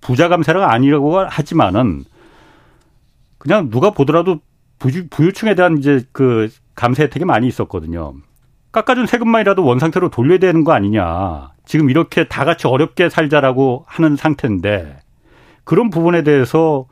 부자 0.00 0.28
감세가 0.28 0.72
아니라고 0.72 1.20
하지만은 1.20 2.04
그냥 3.38 3.70
누가 3.70 3.90
보더라도 3.90 4.40
부유, 4.78 5.08
부유층에 5.08 5.54
대한 5.54 5.78
이제 5.78 6.04
그 6.12 6.48
감세 6.74 7.04
혜택이 7.04 7.24
많이 7.24 7.46
있었거든요. 7.46 8.14
깎아준 8.72 9.06
세금만이라도 9.06 9.64
원 9.64 9.78
상태로 9.78 10.08
돌려야 10.08 10.38
되는 10.38 10.64
거 10.64 10.72
아니냐. 10.72 11.52
지금 11.64 11.90
이렇게 11.90 12.24
다 12.24 12.44
같이 12.44 12.66
어렵게 12.66 13.08
살자라고 13.10 13.84
하는 13.86 14.16
상태인데 14.16 14.98
그런 15.64 15.90
부분에 15.90 16.22
대해서 16.22 16.86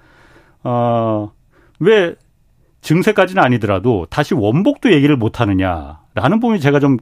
어, 0.65 1.33
왜 1.79 2.15
증세까지는 2.83 3.43
아니더라도 3.43 4.07
다시 4.11 4.35
원복도 4.35 4.93
얘기를 4.93 5.17
못 5.17 5.41
하느냐라는 5.41 6.41
부분이 6.41 6.61
제가 6.61 6.81
좀 6.81 6.99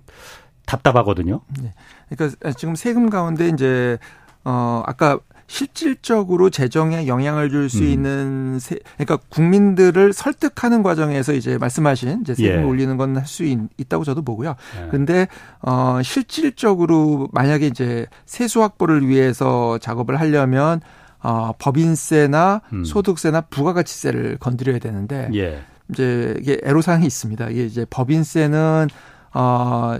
답답하거든요. 0.66 1.40
네. 1.62 1.72
그러니까 2.08 2.52
지금 2.52 2.74
세금 2.74 3.10
가운데 3.10 3.48
이제 3.48 3.98
어 4.44 4.82
아까 4.86 5.18
실질적으로 5.46 6.50
재정에 6.50 7.06
영향을 7.06 7.48
줄수 7.48 7.78
음. 7.78 7.88
있는 7.88 8.58
세, 8.58 8.76
그러니까 8.98 9.16
국민들을 9.30 10.12
설득하는 10.12 10.82
과정에서 10.82 11.32
이제 11.32 11.56
말씀하신 11.56 12.20
이제 12.20 12.34
세금 12.34 12.60
예. 12.60 12.64
올리는 12.64 12.94
건 12.98 13.16
할 13.16 13.24
수 13.24 13.44
있다고 13.78 14.04
저도 14.04 14.20
보고요. 14.22 14.56
예. 14.84 14.88
근데 14.90 15.26
어 15.62 16.00
실질적으로 16.02 17.28
만약에 17.32 17.66
이제 17.66 18.06
세수 18.26 18.62
확보를 18.62 19.08
위해서 19.08 19.78
작업을 19.78 20.20
하려면 20.20 20.80
어, 21.22 21.52
법인세나 21.58 22.62
음. 22.72 22.84
소득세나 22.84 23.42
부가가치세를 23.42 24.38
건드려야 24.38 24.78
되는데 24.78 25.28
예. 25.34 25.60
이제 25.90 26.34
이게 26.40 26.60
애로사항이 26.62 27.06
있습니다. 27.06 27.48
이게 27.50 27.64
이제 27.64 27.86
법인세는 27.88 28.88
어 29.34 29.98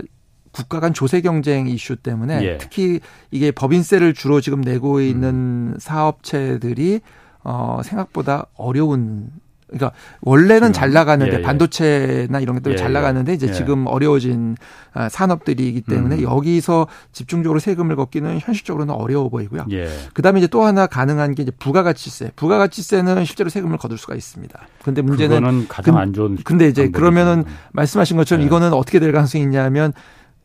국가 0.51 0.79
간 0.79 0.93
조세 0.93 1.21
경쟁 1.21 1.67
이슈 1.67 1.95
때문에 1.95 2.43
예. 2.43 2.57
특히 2.57 2.99
이게 3.31 3.51
법인세를 3.51 4.13
주로 4.13 4.41
지금 4.41 4.61
내고 4.61 5.01
있는 5.01 5.73
음. 5.73 5.75
사업체들이 5.79 7.01
어 7.43 7.81
생각보다 7.83 8.45
어려운 8.55 9.31
그러니까 9.69 9.91
원래는 10.21 10.73
잘 10.73 10.91
나가는데 10.91 11.33
예, 11.33 11.39
예. 11.39 11.41
반도체나 11.41 12.39
이런 12.39 12.55
것들 12.55 12.73
예, 12.73 12.75
잘 12.75 12.89
예. 12.89 12.93
나가는데 12.93 13.33
이제 13.33 13.47
예. 13.47 13.51
지금 13.51 13.85
어려워진 13.87 14.55
아, 14.93 15.09
산업들이기 15.09 15.81
때문에 15.81 16.17
음. 16.17 16.21
여기서 16.23 16.87
집중적으로 17.11 17.59
세금을 17.59 17.95
걷기는 17.95 18.39
현실적으로는 18.39 18.93
어려워 18.93 19.29
보이고요. 19.29 19.65
예. 19.71 19.87
그다음에 20.13 20.39
이제 20.39 20.47
또 20.47 20.63
하나 20.63 20.87
가능한 20.87 21.35
게 21.35 21.43
이제 21.43 21.51
부가가치세. 21.51 22.31
부가가치세는 22.35 23.25
실제로 23.25 23.49
세금을 23.49 23.77
거둘 23.77 23.97
수가 23.97 24.15
있습니다. 24.15 24.59
근데 24.83 25.01
문제는 25.01 25.67
가장 25.67 25.97
안 25.97 26.13
좋은 26.13 26.37
근데 26.43 26.67
이제 26.67 26.89
그러면은 26.89 27.45
말씀하신 27.73 28.17
것처럼 28.17 28.45
이거는 28.45 28.73
어떻게 28.73 28.99
될 28.99 29.11
가능성이 29.11 29.43
있냐면 29.43 29.93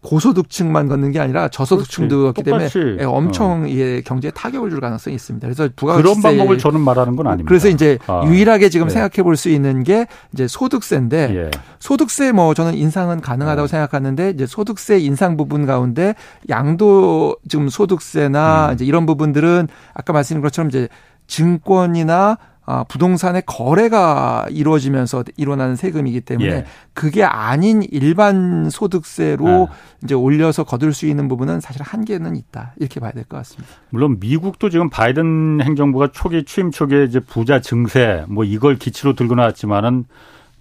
고소득층만 0.04 0.88
걷는 0.88 1.10
게 1.12 1.18
아니라 1.18 1.48
저소득층도 1.48 2.24
걷기 2.24 2.42
때문에 2.42 2.68
예, 3.00 3.04
엄청 3.04 3.64
어. 3.64 3.68
예, 3.68 4.02
경제에 4.02 4.30
타격을 4.30 4.70
줄 4.70 4.80
가능성이 4.80 5.16
있습니다. 5.16 5.46
그래서 5.46 5.68
부가가치세 5.74 6.02
그런 6.02 6.22
방법을 6.22 6.58
저는 6.58 6.80
말하는 6.80 7.16
건 7.16 7.26
아닙니다. 7.26 7.48
그래서 7.48 7.68
이제 7.68 7.98
아. 8.06 8.22
유일하게 8.26 8.68
지금 8.68 8.88
네. 8.88 8.92
생각해 8.92 9.22
볼 9.22 9.34
수 9.34 9.48
있는 9.48 9.82
게 9.82 10.06
이제 10.32 10.46
소득세인데 10.46 11.34
예. 11.34 11.50
소득세 11.80 12.30
뭐 12.30 12.54
저는 12.54 12.74
인상은 12.74 13.20
가능하다고 13.20 13.66
네. 13.66 13.70
생각하는데 13.70 14.30
이제 14.30 14.46
소득세 14.46 14.98
인상 15.00 15.36
부분 15.36 15.66
가운데 15.66 16.14
양도 16.50 17.36
지금 17.48 17.68
소득세나 17.68 18.68
음. 18.68 18.74
이제 18.74 18.84
이런 18.84 19.06
부분들은 19.06 19.66
아까 19.94 20.12
말씀드린 20.12 20.42
것처럼 20.42 20.68
이제 20.68 20.88
증권이나 21.26 22.38
아, 22.66 22.84
부동산의 22.84 23.42
거래가 23.46 24.46
이루어지면서 24.50 25.24
일어나는 25.36 25.76
세금이기 25.76 26.22
때문에 26.22 26.48
예. 26.48 26.64
그게 26.94 27.22
아닌 27.22 27.82
일반 27.90 28.70
소득세로 28.70 29.68
아. 29.70 29.74
이제 30.02 30.14
올려서 30.14 30.64
거둘 30.64 30.94
수 30.94 31.06
있는 31.06 31.28
부분은 31.28 31.60
사실 31.60 31.82
한계는 31.82 32.36
있다 32.36 32.72
이렇게 32.78 33.00
봐야 33.00 33.12
될 33.12 33.24
것 33.24 33.36
같습니다. 33.38 33.68
물론 33.90 34.18
미국도 34.18 34.70
지금 34.70 34.88
바이든 34.88 35.60
행정부가 35.62 36.08
초기 36.12 36.44
취임 36.44 36.70
초기에 36.70 37.04
이제 37.04 37.20
부자 37.20 37.60
증세 37.60 38.24
뭐 38.28 38.44
이걸 38.44 38.76
기치로 38.76 39.14
들고 39.14 39.34
나왔지만은 39.34 40.04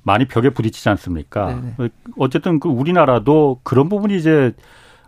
많이 0.02 0.28
벽에 0.28 0.50
부딪히지 0.50 0.90
않습니까? 0.90 1.62
네네. 1.78 1.90
어쨌든 2.18 2.60
그 2.60 2.68
우리나라도 2.68 3.62
그런 3.64 3.88
부분이 3.88 4.18
이제 4.18 4.52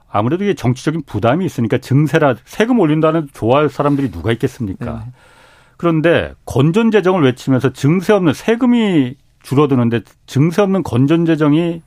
아무래도 0.10 0.46
이게 0.46 0.54
정치적인 0.54 1.04
부담이 1.06 1.46
있으니까 1.46 1.80
증세라 1.80 2.36
세금 2.46 2.80
올린다는 2.80 3.28
좋아할 3.34 3.68
사람들이 3.68 4.12
누가 4.12 4.32
있겠습니까? 4.32 4.86
네네. 4.86 5.12
그런데 5.78 6.34
건전 6.46 6.92
재정을 6.92 7.24
외치면서 7.24 7.74
증세 7.74 8.14
없는 8.14 8.34
세금이 8.34 9.16
줄어드는데 9.44 10.02
증세 10.26 10.62
없는 10.62 10.84
건전 10.84 11.26
재정이 11.26 11.82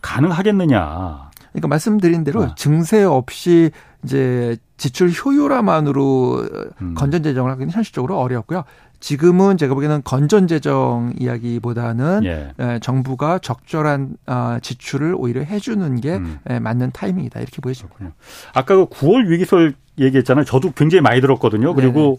가능하겠느냐. 0.00 1.30
그러니까 1.52 1.68
말씀드린 1.68 2.24
대로 2.24 2.42
아. 2.42 2.54
증세 2.56 3.02
없이 3.02 3.70
이제 4.04 4.56
지출 4.76 5.10
효율화만으로 5.10 6.46
음. 6.82 6.94
건전 6.94 7.22
재정을 7.22 7.50
하기는 7.52 7.72
현실적으로 7.72 8.18
어렵고요. 8.18 8.64
지금은 9.00 9.58
제가 9.58 9.74
보기에는 9.74 10.02
건전 10.02 10.46
재정 10.46 11.12
이야기보다는 11.18 12.24
예. 12.24 12.78
정부가 12.80 13.38
적절한 13.38 14.16
아, 14.24 14.58
지출을 14.62 15.14
오히려 15.16 15.42
해주는 15.42 16.00
게 16.00 16.16
음. 16.16 16.38
맞는 16.46 16.92
타이밍이다 16.92 17.40
이렇게 17.40 17.60
보여집니다. 17.60 18.14
아까 18.54 18.76
그 18.76 18.86
9월 18.86 19.28
위기설 19.28 19.74
얘기했잖아요. 19.98 20.44
저도 20.44 20.72
굉장히 20.72 21.02
많이 21.02 21.20
들었거든요. 21.20 21.74
그리고 21.74 22.00
네네. 22.00 22.16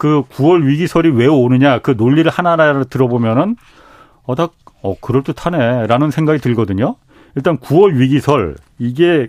그 0.00 0.22
9월 0.30 0.64
위기설이 0.64 1.10
왜 1.10 1.26
오느냐 1.26 1.80
그 1.80 1.90
논리를 1.90 2.28
하나하나 2.30 2.84
들어보면은 2.84 3.56
어다 4.24 4.48
어 4.80 4.94
그럴 4.98 5.22
듯하네라는 5.22 6.10
생각이 6.10 6.40
들거든요. 6.40 6.96
일단 7.34 7.58
9월 7.58 7.98
위기설 7.98 8.56
이게 8.78 9.28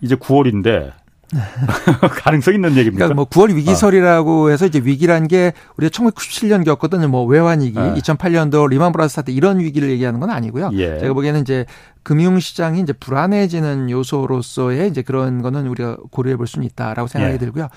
이제 0.00 0.16
9월인데 0.16 0.92
가능성 2.24 2.54
있는 2.54 2.70
얘기입니까? 2.70 3.06
그러니까 3.06 3.14
뭐 3.14 3.26
9월 3.26 3.54
위기설이라고 3.54 4.50
해서 4.50 4.64
이제 4.64 4.80
위기란 4.82 5.28
게 5.28 5.52
우리가 5.76 5.90
1997년 5.90 6.64
겪었던 6.64 7.10
뭐 7.10 7.24
외환 7.26 7.60
위기, 7.60 7.78
네. 7.78 7.92
2008년도 7.94 8.66
리만 8.70 8.92
브라더스 8.92 9.16
사태 9.16 9.32
이런 9.32 9.60
위기를 9.60 9.90
얘기하는 9.90 10.20
건 10.20 10.30
아니고요. 10.30 10.70
예. 10.72 10.98
제가 11.00 11.12
보기에는 11.12 11.42
이제 11.42 11.66
금융시장이 12.02 12.80
이제 12.80 12.94
불안해지는 12.94 13.90
요소로서의 13.90 14.88
이제 14.88 15.02
그런 15.02 15.42
거는 15.42 15.66
우리가 15.66 15.98
고려해 16.10 16.36
볼 16.36 16.46
수는 16.46 16.66
있다라고 16.66 17.08
생각이 17.08 17.34
예. 17.34 17.38
들고요. 17.38 17.68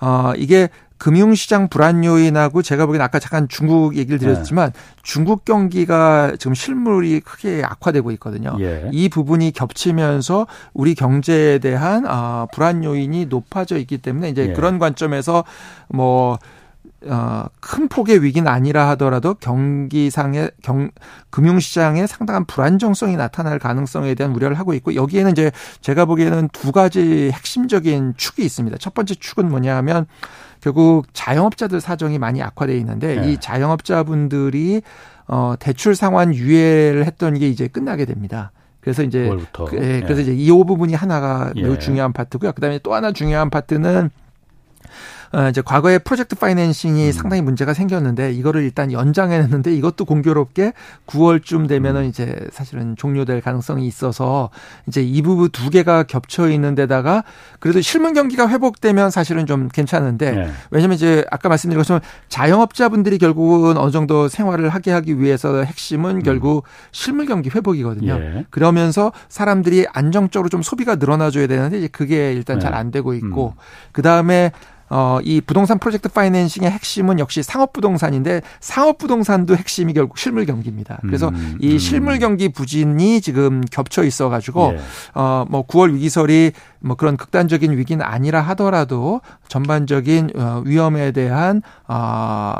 어, 0.00 0.32
이게 0.36 0.68
금융시장 0.98 1.68
불안 1.68 2.04
요인하고 2.04 2.62
제가 2.62 2.86
보기엔 2.86 3.02
아까 3.02 3.18
잠깐 3.18 3.48
중국 3.48 3.96
얘기를 3.96 4.18
드렸지만 4.18 4.72
네. 4.72 4.80
중국 5.02 5.44
경기가 5.44 6.32
지금 6.38 6.54
실물이 6.54 7.20
크게 7.20 7.62
악화되고 7.64 8.10
있거든요. 8.12 8.56
예. 8.60 8.88
이 8.92 9.08
부분이 9.08 9.52
겹치면서 9.52 10.46
우리 10.72 10.94
경제에 10.94 11.58
대한 11.58 12.04
아, 12.06 12.46
불안 12.52 12.82
요인이 12.82 13.26
높아져 13.26 13.76
있기 13.78 13.98
때문에 13.98 14.30
이제 14.30 14.48
예. 14.48 14.52
그런 14.52 14.78
관점에서 14.78 15.44
뭐 15.88 16.38
어, 17.04 17.44
큰 17.60 17.88
폭의 17.88 18.22
위기는 18.22 18.50
아니라 18.50 18.88
하더라도 18.90 19.34
경기상의 19.34 20.50
경, 20.62 20.90
금융시장에 21.30 22.06
상당한 22.06 22.44
불안정성이 22.46 23.16
나타날 23.16 23.58
가능성에 23.58 24.14
대한 24.14 24.34
우려를 24.34 24.58
하고 24.58 24.74
있고 24.74 24.94
여기에는 24.94 25.32
이제 25.32 25.50
제가 25.82 26.06
보기에는 26.06 26.48
두 26.52 26.72
가지 26.72 27.30
핵심적인 27.32 28.14
축이 28.16 28.44
있습니다. 28.44 28.78
첫 28.78 28.94
번째 28.94 29.14
축은 29.14 29.48
뭐냐 29.48 29.76
하면 29.76 30.06
결국 30.66 31.06
자영업자들 31.12 31.80
사정이 31.80 32.18
많이 32.18 32.42
악화돼 32.42 32.76
있는데 32.78 33.20
네. 33.20 33.30
이 33.30 33.36
자영업자분들이 33.38 34.82
어 35.28 35.54
대출 35.60 35.94
상환 35.94 36.34
유예를 36.34 37.04
했던 37.06 37.38
게 37.38 37.48
이제 37.48 37.68
끝나게 37.68 38.04
됩니다. 38.04 38.50
그래서 38.80 39.04
이제 39.04 39.30
그, 39.52 39.76
예, 39.76 40.00
그래서 40.00 40.18
예. 40.18 40.22
이제 40.22 40.34
이 40.34 40.48
부분이 40.48 40.94
하나가 40.94 41.52
매우 41.54 41.74
예. 41.74 41.78
중요한 41.78 42.12
파트고요. 42.12 42.50
그다음에 42.50 42.80
또 42.82 42.94
하나 42.94 43.12
중요한 43.12 43.48
파트는 43.48 44.06
어, 44.06 44.88
이제 45.50 45.62
과거에 45.62 45.98
프로젝트 45.98 46.36
파이낸싱이 46.36 47.06
음. 47.06 47.12
상당히 47.12 47.42
문제가 47.42 47.74
생겼는데 47.74 48.32
이거를 48.32 48.62
일단 48.62 48.92
연장해냈는데 48.92 49.74
이것도 49.74 50.04
공교롭게 50.04 50.72
9월쯤 51.06 51.68
되면은 51.68 52.02
음. 52.02 52.06
이제 52.06 52.36
사실은 52.52 52.96
종료될 52.96 53.40
가능성이 53.40 53.86
있어서 53.86 54.50
이제 54.86 55.02
이 55.02 55.22
부분 55.22 55.50
두 55.50 55.70
개가 55.70 56.04
겹쳐 56.04 56.48
있는 56.48 56.74
데다가 56.74 57.24
그래도 57.58 57.80
실물 57.80 58.12
경기가 58.12 58.48
회복되면 58.48 59.10
사실은 59.10 59.46
좀 59.46 59.68
괜찮은데 59.68 60.32
네. 60.32 60.50
왜냐면 60.70 60.94
이제 60.94 61.24
아까 61.30 61.48
말씀드린 61.48 61.78
것처럼 61.78 62.00
자영업자분들이 62.28 63.18
결국은 63.18 63.76
어느 63.76 63.90
정도 63.90 64.28
생활을 64.28 64.68
하게 64.68 64.92
하기 64.92 65.20
위해서 65.20 65.62
핵심은 65.62 66.16
음. 66.16 66.22
결국 66.22 66.64
실물 66.92 67.26
경기 67.26 67.50
회복이거든요. 67.50 68.12
예. 68.14 68.46
그러면서 68.50 69.12
사람들이 69.28 69.86
안정적으로 69.92 70.48
좀 70.48 70.62
소비가 70.62 70.96
늘어나줘야 70.96 71.46
되는데 71.46 71.78
이제 71.78 71.88
그게 71.88 72.32
일단 72.32 72.58
네. 72.58 72.64
잘안 72.64 72.90
되고 72.90 73.14
있고 73.14 73.54
음. 73.56 73.60
그 73.92 74.02
다음에 74.02 74.52
어, 74.88 75.18
이 75.22 75.40
부동산 75.40 75.78
프로젝트 75.78 76.08
파이낸싱의 76.08 76.70
핵심은 76.70 77.18
역시 77.18 77.42
상업 77.42 77.72
부동산인데 77.72 78.42
상업 78.60 78.98
부동산도 78.98 79.56
핵심이 79.56 79.92
결국 79.92 80.18
실물 80.18 80.46
경기입니다. 80.46 80.98
그래서 81.02 81.28
음, 81.28 81.58
이 81.60 81.72
음. 81.72 81.78
실물 81.78 82.18
경기 82.18 82.48
부진이 82.48 83.20
지금 83.20 83.62
겹쳐 83.70 84.04
있어 84.04 84.28
가지고 84.28 84.72
예. 84.74 84.80
어, 85.14 85.44
뭐 85.48 85.66
9월 85.66 85.94
위기설이 85.94 86.52
뭐 86.80 86.96
그런 86.96 87.16
극단적인 87.16 87.76
위기는 87.76 88.04
아니라 88.04 88.40
하더라도 88.42 89.20
전반적인 89.48 90.30
어, 90.36 90.62
위험에 90.64 91.12
대한 91.12 91.62
어, 91.88 92.54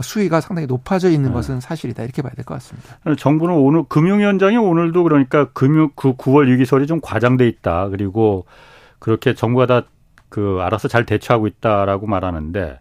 수위가 0.00 0.40
상당히 0.40 0.66
높아져 0.66 1.08
있는 1.08 1.30
네. 1.30 1.34
것은 1.34 1.60
사실이다 1.60 2.02
이렇게 2.02 2.22
봐야 2.22 2.32
될 2.32 2.44
것 2.44 2.54
같습니다. 2.54 2.98
정부는 3.16 3.54
오늘 3.54 3.84
금융위원장이 3.88 4.56
오늘도 4.56 5.02
그러니까 5.02 5.48
금융 5.52 5.90
그 5.94 6.14
9월 6.14 6.48
위기설이 6.48 6.86
좀 6.86 7.00
과장돼 7.00 7.46
있다. 7.48 7.88
그리고 7.88 8.44
그렇게 8.98 9.34
정부가 9.34 9.66
다 9.66 9.82
그 10.34 10.58
알아서 10.60 10.88
잘 10.88 11.06
대처하고 11.06 11.46
있다라고 11.46 12.08
말하는데 12.08 12.80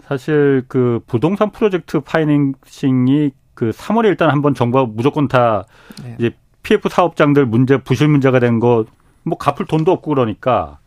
사실 0.00 0.64
그 0.66 0.98
부동산 1.06 1.52
프로젝트 1.52 2.00
파이낸싱이 2.00 3.30
그 3.54 3.70
3월에 3.70 4.06
일단 4.06 4.30
한번 4.30 4.54
정부가 4.54 4.86
무조건 4.86 5.28
다 5.28 5.66
네. 6.02 6.16
이제 6.18 6.30
PF 6.64 6.88
사업장들 6.88 7.46
문제 7.46 7.76
부실 7.78 8.08
문제가 8.08 8.40
된 8.40 8.58
거 8.58 8.86
뭐 9.22 9.38
갚을 9.38 9.66
돈도 9.68 9.92
없고 9.92 10.10
그러니까 10.14 10.78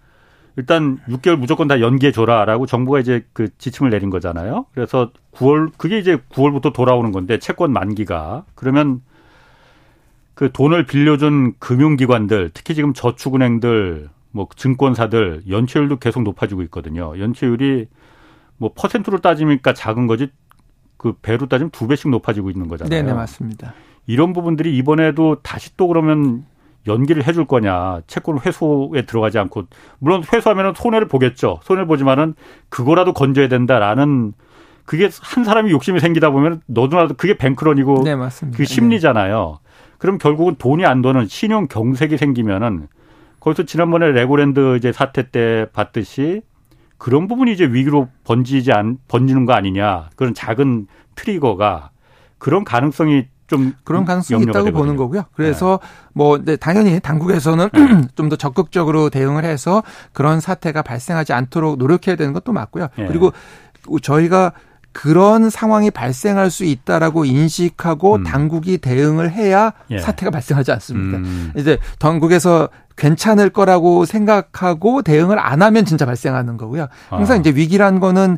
일단 0.55 0.97
6개월 1.07 1.35
무조건 1.37 1.67
다 1.67 1.79
연기해 1.79 2.11
줘라라고 2.11 2.65
정부가 2.65 2.99
이제 2.99 3.25
그 3.31 3.55
지침을 3.57 3.91
내린 3.91 4.09
거잖아요. 4.09 4.65
그래서 4.73 5.11
9월 5.35 5.71
그게 5.77 5.99
이제 5.99 6.17
9월부터 6.31 6.73
돌아오는 6.73 7.11
건데 7.11 7.39
채권 7.39 7.71
만기가 7.71 8.43
그러면 8.55 9.01
그 10.33 10.51
돈을 10.51 10.85
빌려준 10.85 11.53
금융기관들 11.59 12.51
특히 12.53 12.73
지금 12.75 12.93
저축은행들 12.93 14.09
뭐 14.33 14.47
증권사들 14.53 15.43
연체율도 15.47 15.97
계속 15.97 16.23
높아지고 16.23 16.63
있거든요. 16.63 17.17
연체율이 17.17 17.87
뭐 18.57 18.71
퍼센트로 18.75 19.19
따지니까 19.19 19.73
작은 19.73 20.07
거지 20.07 20.29
그 20.97 21.13
배로 21.21 21.47
따지면 21.47 21.69
두 21.69 21.87
배씩 21.87 22.09
높아지고 22.09 22.49
있는 22.49 22.67
거잖아요. 22.67 22.89
네, 22.89 23.05
네, 23.05 23.13
맞습니다. 23.13 23.73
이런 24.07 24.33
부분들이 24.33 24.75
이번에도 24.75 25.37
다시 25.43 25.77
또 25.77 25.87
그러면 25.87 26.45
연기를 26.87 27.25
해줄 27.27 27.45
거냐 27.45 28.01
채권 28.07 28.39
회수에 28.39 29.03
들어가지 29.05 29.37
않고 29.37 29.65
물론 29.99 30.23
회수하면 30.33 30.73
손해를 30.75 31.07
보겠죠. 31.07 31.59
손해를 31.63 31.85
보지만은 31.87 32.33
그거라도 32.69 33.13
건져야 33.13 33.47
된다라는 33.47 34.33
그게 34.85 35.09
한 35.21 35.43
사람이 35.43 35.71
욕심이 35.71 35.99
생기다 35.99 36.31
보면 36.31 36.61
너도 36.65 36.97
나도 36.97 37.13
그게 37.13 37.37
뱅크런이고 37.37 38.01
네, 38.03 38.15
맞습니다. 38.15 38.57
그 38.57 38.65
심리잖아요. 38.65 39.59
그럼 39.99 40.17
결국은 40.17 40.55
돈이 40.55 40.85
안 40.85 41.01
도는 41.01 41.27
신용 41.27 41.67
경색이 41.67 42.17
생기면은 42.17 42.87
거기서 43.43 43.63
지난번에 43.63 44.11
레고랜드 44.11 44.77
이제 44.77 44.93
사태 44.93 45.29
때 45.29 45.65
봤듯이 45.73 46.41
그런 46.97 47.27
부분이 47.27 47.51
이제 47.51 47.65
위기로 47.65 48.07
번지지 48.23 48.71
않 48.71 48.97
번지는 49.09 49.45
거 49.45 49.51
아니냐 49.51 50.09
그런 50.15 50.33
작은 50.33 50.87
트리거가 51.15 51.89
그런 52.37 52.63
가능성이 52.63 53.25
좀 53.47 53.73
그런 53.83 54.05
가능성이 54.05 54.43
있다고 54.43 54.65
되거든요. 54.65 54.71
보는 54.71 54.95
거고요. 54.95 55.25
그래서 55.33 55.79
네. 55.81 55.87
뭐 56.13 56.37
네, 56.41 56.55
당연히 56.55 57.01
당국에서는 57.01 57.69
네. 57.73 58.01
좀더 58.15 58.37
적극적으로 58.37 59.09
대응을 59.09 59.43
해서 59.43 59.83
그런 60.13 60.39
사태가 60.39 60.81
발생하지 60.81 61.33
않도록 61.33 61.77
노력해야 61.77 62.15
되는 62.15 62.31
것도 62.31 62.53
맞고요. 62.53 62.87
네. 62.95 63.07
그리고 63.07 63.33
저희가 64.01 64.53
그런 64.93 65.49
상황이 65.49 65.91
발생할 65.91 66.49
수 66.51 66.63
있다라고 66.63 67.25
인식하고 67.25 68.15
음. 68.17 68.23
당국이 68.23 68.77
대응을 68.77 69.31
해야 69.31 69.73
예. 69.89 69.97
사태가 69.97 70.29
발생하지 70.31 70.71
않습니다. 70.71 71.17
음. 71.17 71.51
이제 71.57 71.79
당국에서 71.99 72.69
괜찮을 72.95 73.49
거라고 73.49 74.05
생각하고 74.05 75.01
대응을 75.01 75.39
안 75.39 75.61
하면 75.61 75.85
진짜 75.85 76.05
발생하는 76.05 76.57
거고요. 76.57 76.87
항상 77.09 77.37
아. 77.37 77.39
이제 77.39 77.49
위기란 77.51 77.99
거는 77.99 78.37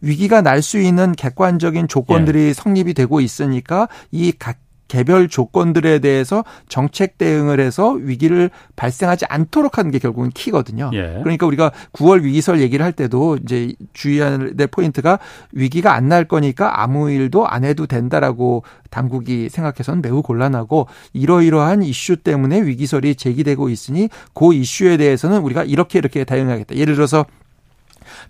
위기가 0.00 0.42
날 0.42 0.60
수 0.62 0.78
있는 0.78 1.12
객관적인 1.12 1.88
조건들이 1.88 2.48
예. 2.48 2.52
성립이 2.52 2.94
되고 2.94 3.20
있으니까 3.20 3.88
이 4.12 4.32
각 4.38 4.56
개별 4.88 5.28
조건들에 5.28 5.98
대해서 5.98 6.44
정책 6.68 7.18
대응을 7.18 7.60
해서 7.60 7.92
위기를 7.92 8.50
발생하지 8.76 9.26
않도록 9.28 9.78
하는 9.78 9.90
게 9.90 9.98
결국은 9.98 10.30
키거든요. 10.30 10.90
예. 10.94 11.18
그러니까 11.22 11.46
우리가 11.46 11.72
9월 11.92 12.22
위기설 12.22 12.60
얘기를 12.60 12.84
할 12.84 12.92
때도 12.92 13.38
이제 13.42 13.74
주의해야 13.92 14.38
될 14.56 14.66
포인트가 14.68 15.18
위기가 15.52 15.94
안 15.94 16.04
날 16.04 16.26
거니까 16.26 16.82
아무 16.82 17.10
일도 17.10 17.48
안 17.48 17.64
해도 17.64 17.86
된다라고 17.86 18.62
당국이 18.90 19.48
생각해서는 19.48 20.02
매우 20.02 20.20
곤란하고 20.22 20.86
이러이러한 21.14 21.82
이슈 21.82 22.16
때문에 22.16 22.60
위기설이 22.62 23.14
제기되고 23.14 23.70
있으니 23.70 24.10
그 24.34 24.52
이슈에 24.52 24.98
대해서는 24.98 25.38
우리가 25.40 25.64
이렇게 25.64 25.98
이렇게 25.98 26.24
대응하겠다. 26.24 26.76
예를 26.76 26.94
들어서 26.94 27.24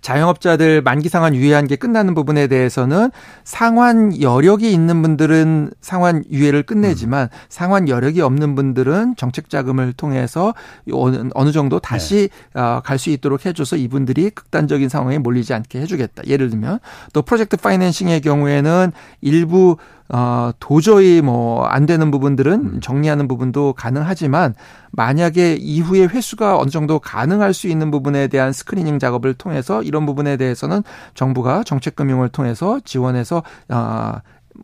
자영업자들 0.01 0.81
만기 0.81 1.09
상환 1.09 1.35
유예한 1.35 1.67
게 1.67 1.75
끝나는 1.75 2.13
부분에 2.13 2.47
대해서는 2.47 3.11
상환 3.43 4.19
여력이 4.21 4.71
있는 4.71 5.01
분들은 5.01 5.71
상환 5.81 6.23
유예를 6.31 6.63
끝내지만 6.63 7.23
음. 7.23 7.37
상환 7.49 7.89
여력이 7.89 8.21
없는 8.21 8.55
분들은 8.55 9.15
정책 9.17 9.49
자금을 9.49 9.93
통해서 9.93 10.53
어느 10.91 11.51
정도 11.51 11.79
다시 11.79 12.29
네. 12.53 12.61
어, 12.61 12.81
갈수 12.83 13.09
있도록 13.09 13.45
해줘서 13.45 13.75
이분들이 13.75 14.29
극단적인 14.29 14.89
상황에 14.89 15.17
몰리지 15.17 15.53
않게 15.53 15.79
해주겠다. 15.81 16.23
예를 16.27 16.49
들면 16.49 16.79
또 17.13 17.21
프로젝트 17.21 17.57
파이낸싱의 17.57 18.21
경우에는 18.21 18.91
일부 19.21 19.77
어, 20.09 20.51
도저히 20.59 21.21
뭐 21.21 21.65
안 21.75 21.85
되는 21.85 22.09
부분들은 22.11 22.53
음. 22.53 22.79
정리하는 22.81 23.27
부분도 23.27 23.73
가능하지만 23.73 24.55
만약에 24.91 25.55
이후에 25.55 26.05
회수가 26.05 26.57
어느 26.57 26.69
정도 26.69 26.99
가능할 26.99 27.53
수 27.53 27.67
있는 27.67 27.91
부분에 27.91 28.27
대한 28.27 28.53
스크리닝 28.53 28.99
작업을 28.99 29.33
통해서 29.33 29.83
이런 29.83 30.05
부분에 30.05 30.37
대해서는 30.37 30.83
정부가 31.15 31.63
정책금융을 31.63 32.29
통해서 32.29 32.79
지원해서 32.85 33.43
어, 33.69 34.13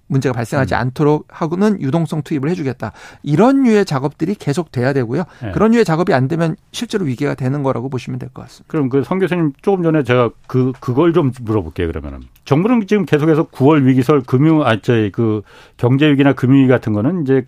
문제가 0.07 0.33
발생하지 0.33 0.73
음. 0.73 0.79
않도록 0.79 1.25
하고는 1.29 1.81
유동성 1.81 2.21
투입을 2.23 2.49
해주겠다. 2.49 2.91
이런 3.23 3.63
류의 3.63 3.85
작업들이 3.85 4.35
계속 4.35 4.71
돼야 4.71 4.93
되고요. 4.93 5.23
네. 5.43 5.51
그런 5.51 5.71
류의 5.71 5.85
작업이 5.85 6.13
안 6.13 6.27
되면 6.27 6.55
실제로 6.71 7.05
위기가 7.05 7.33
되는 7.35 7.63
거라고 7.63 7.89
보시면 7.89 8.19
될 8.19 8.29
것 8.33 8.41
같습니다. 8.43 8.71
그럼 8.71 8.89
그 8.89 9.03
성 9.03 9.19
교수님 9.19 9.53
조금 9.61 9.83
전에 9.83 10.03
제가 10.03 10.29
그 10.47 10.71
그걸 10.79 11.13
좀 11.13 11.31
물어볼게요. 11.41 11.87
그러면은 11.87 12.21
정부는 12.45 12.85
지금 12.87 13.05
계속해서 13.05 13.45
9월 13.47 13.85
위기설 13.85 14.21
금융 14.21 14.65
아 14.65 14.79
저희 14.81 15.11
그 15.11 15.41
경제 15.77 16.07
위기나 16.09 16.33
금융 16.33 16.59
위기 16.59 16.67
같은 16.67 16.93
거는 16.93 17.23
이제 17.23 17.45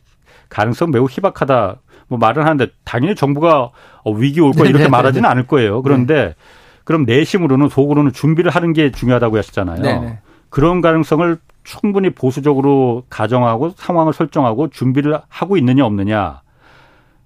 가능성 0.50 0.92
매우 0.92 1.08
희박하다. 1.10 1.78
뭐 2.10 2.20
말을 2.20 2.44
하는데 2.46 2.68
당연히 2.84 3.16
정부가 3.16 3.72
어, 4.04 4.12
위기 4.12 4.40
올 4.42 4.52
거야 4.52 4.66
이렇게 4.66 4.74
네네. 4.74 4.84
네, 4.84 4.90
말하지는 4.90 5.22
네. 5.24 5.28
않을 5.30 5.48
거예요. 5.48 5.82
그런데 5.82 6.14
네. 6.14 6.36
그럼 6.84 7.06
내심으로는 7.06 7.70
속으로는 7.70 8.12
준비를 8.12 8.52
하는 8.52 8.74
게 8.74 8.92
중요하다고 8.92 9.38
하셨잖아요. 9.38 9.82
네네. 9.82 10.20
그런 10.50 10.82
가능성을 10.82 11.38
충분히 11.64 12.10
보수적으로 12.10 13.04
가정하고 13.10 13.74
상황을 13.76 14.14
설정하고 14.14 14.70
준비를 14.70 15.20
하고 15.28 15.58
있느냐 15.58 15.86
없느냐. 15.86 16.42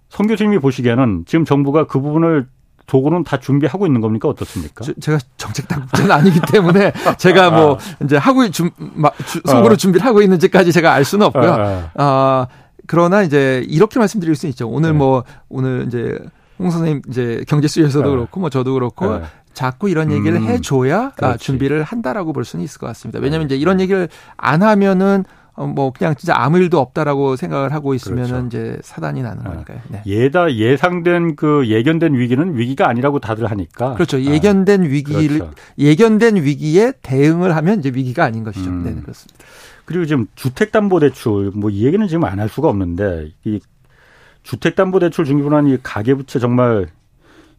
성 0.09 0.27
교수님이 0.27 0.59
보시기에는 0.59 1.25
지금 1.27 1.45
정부가 1.45 1.85
그 1.85 1.99
부분을 1.99 2.47
도구는 2.85 3.25
다 3.25 3.37
준비하고 3.37 3.85
있는 3.85 3.99
겁니까 3.99 4.29
어떻습니까? 4.29 4.85
저, 4.85 4.93
제가 4.93 5.19
정책 5.35 5.67
당국자는 5.67 6.09
아니기 6.09 6.39
때문에 6.39 6.93
제가 7.19 7.51
뭐 7.51 7.73
아. 7.73 8.03
이제 8.03 8.15
하고 8.15 8.49
준 8.49 8.71
속으로 9.45 9.73
아. 9.73 9.75
준비를 9.75 10.05
하고 10.05 10.21
있는지까지 10.21 10.71
제가 10.71 10.93
알 10.93 11.03
수는 11.03 11.25
없고요. 11.27 11.51
아, 11.51 11.91
아. 11.95 12.47
그러나 12.87 13.23
이제 13.23 13.65
이렇게 13.67 13.99
말씀드릴 13.99 14.35
수 14.35 14.47
있죠. 14.47 14.69
오늘 14.69 14.93
네. 14.93 14.97
뭐 14.97 15.25
오늘 15.49 15.85
이제 15.87 16.17
홍 16.57 16.71
선생님 16.71 17.01
이제 17.09 17.43
경제 17.47 17.67
수에서도 17.67 18.05
네. 18.05 18.15
그렇고 18.15 18.39
뭐 18.39 18.49
저도 18.49 18.73
그렇고 18.73 19.17
네. 19.17 19.23
자꾸 19.57 19.89
이런 19.89 20.11
얘기를 20.11 20.37
음. 20.37 20.43
해줘야 20.47 21.09
그렇지. 21.15 21.43
준비를 21.43 21.81
한다라고 21.81 22.31
볼 22.31 22.45
수는 22.45 22.63
있을 22.63 22.79
것 22.79 22.85
같습니다. 22.87 23.17
왜냐하면 23.19 23.47
네. 23.47 23.55
이제 23.55 23.59
이런 23.61 23.79
얘기를 23.81 24.07
안 24.37 24.61
하면은 24.61 25.23
어, 25.55 25.65
뭐 25.65 25.91
그냥 25.91 26.13
진짜 26.15 26.35
아무 26.37 26.59
일도 26.59 26.79
없다라고 26.79 27.35
생각을 27.35 27.73
하고 27.73 27.95
있으면은 27.95 28.27
그렇죠. 28.29 28.45
이제 28.45 28.77
사단이 28.83 29.23
나는 29.23 29.47
아, 29.47 29.49
거니까요. 29.49 29.79
네. 29.87 30.03
예다 30.05 30.53
예상된 30.53 31.35
그 31.35 31.67
예견된 31.67 32.13
위기는 32.13 32.55
위기가 32.55 32.87
아니라고 32.87 33.17
다들 33.17 33.49
하니까. 33.49 33.95
그렇죠. 33.95 34.21
예견된 34.21 34.81
아, 34.81 34.85
위기를 34.85 35.39
그렇죠. 35.39 35.51
예견된 35.79 36.35
위기에 36.35 36.93
대응을 37.01 37.55
하면 37.55 37.79
이제 37.79 37.89
위기가 37.91 38.25
아닌 38.25 38.43
것이죠. 38.43 38.69
음. 38.69 38.83
네, 38.83 38.93
그렇습니다. 39.01 39.43
그리고 39.85 40.05
지금 40.05 40.27
주택담보대출 40.35 41.53
뭐 41.55 41.71
이 41.71 41.83
얘기는 41.87 42.07
지금 42.07 42.25
안 42.25 42.37
할 42.39 42.47
수가 42.49 42.67
없는데 42.69 43.31
이 43.43 43.59
주택담보대출 44.43 45.25
중개분한이 45.25 45.79
가계부채 45.81 46.37
정말 46.37 46.87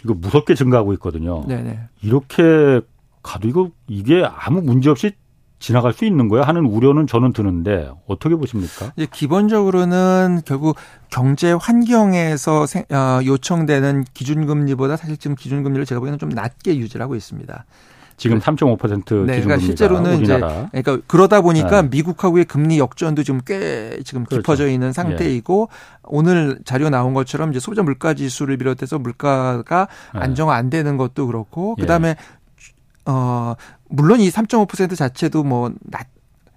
이거 0.04 0.14
무섭게 0.14 0.54
증가하고 0.54 0.92
있거든요. 0.94 1.44
네네. 1.46 1.80
이렇게 2.02 2.80
가도 3.22 3.48
이거 3.48 3.70
이게 3.88 4.24
아무 4.24 4.62
문제 4.62 4.90
없이 4.90 5.12
지나갈 5.58 5.92
수 5.92 6.04
있는 6.04 6.28
거야 6.28 6.42
하는 6.42 6.64
우려는 6.64 7.06
저는 7.06 7.32
드는데 7.32 7.90
어떻게 8.06 8.36
보십니까? 8.36 8.92
이제 8.96 9.06
기본적으로는 9.12 10.42
결국 10.44 10.76
경제 11.10 11.52
환경에서 11.52 12.62
어, 12.62 13.20
요청되는 13.24 14.04
기준금리보다 14.14 14.96
사실 14.96 15.16
지금 15.16 15.34
기준금리를 15.34 15.84
제가 15.84 15.98
보기에는 15.98 16.18
좀 16.18 16.28
낮게 16.28 16.76
유지를 16.76 17.02
하고 17.02 17.16
있습니다. 17.16 17.64
지금 18.18 18.40
3.5% 18.40 18.78
네, 18.88 18.98
기준금리가 18.98 19.26
그러니까 19.42 19.58
실제로는 19.58 20.16
우리나라. 20.16 20.68
이제 20.72 20.82
그러니까 20.82 21.06
그러다 21.06 21.40
보니까 21.40 21.82
네. 21.82 21.88
미국하고의 21.88 22.44
금리 22.44 22.78
역전도 22.78 23.22
지금 23.22 23.40
꽤 23.46 23.98
지금 24.04 24.24
그렇죠. 24.24 24.42
깊어져 24.42 24.68
있는 24.68 24.92
상태이고 24.92 25.68
예. 25.70 25.98
오늘 26.04 26.58
자료 26.64 26.90
나온 26.90 27.14
것처럼 27.14 27.50
이제 27.50 27.60
소비자 27.60 27.82
물가 27.82 28.14
지수를 28.14 28.56
비롯해서 28.58 28.98
물가가 28.98 29.88
예. 30.16 30.18
안정화 30.18 30.54
안 30.54 30.68
되는 30.68 30.96
것도 30.96 31.28
그렇고 31.28 31.76
그다음에 31.76 32.08
예. 32.10 32.16
어 33.06 33.54
물론 33.88 34.20
이 34.20 34.28
3.5% 34.28 34.96
자체도 34.96 35.44
뭐 35.44 35.72
낮, 35.80 36.08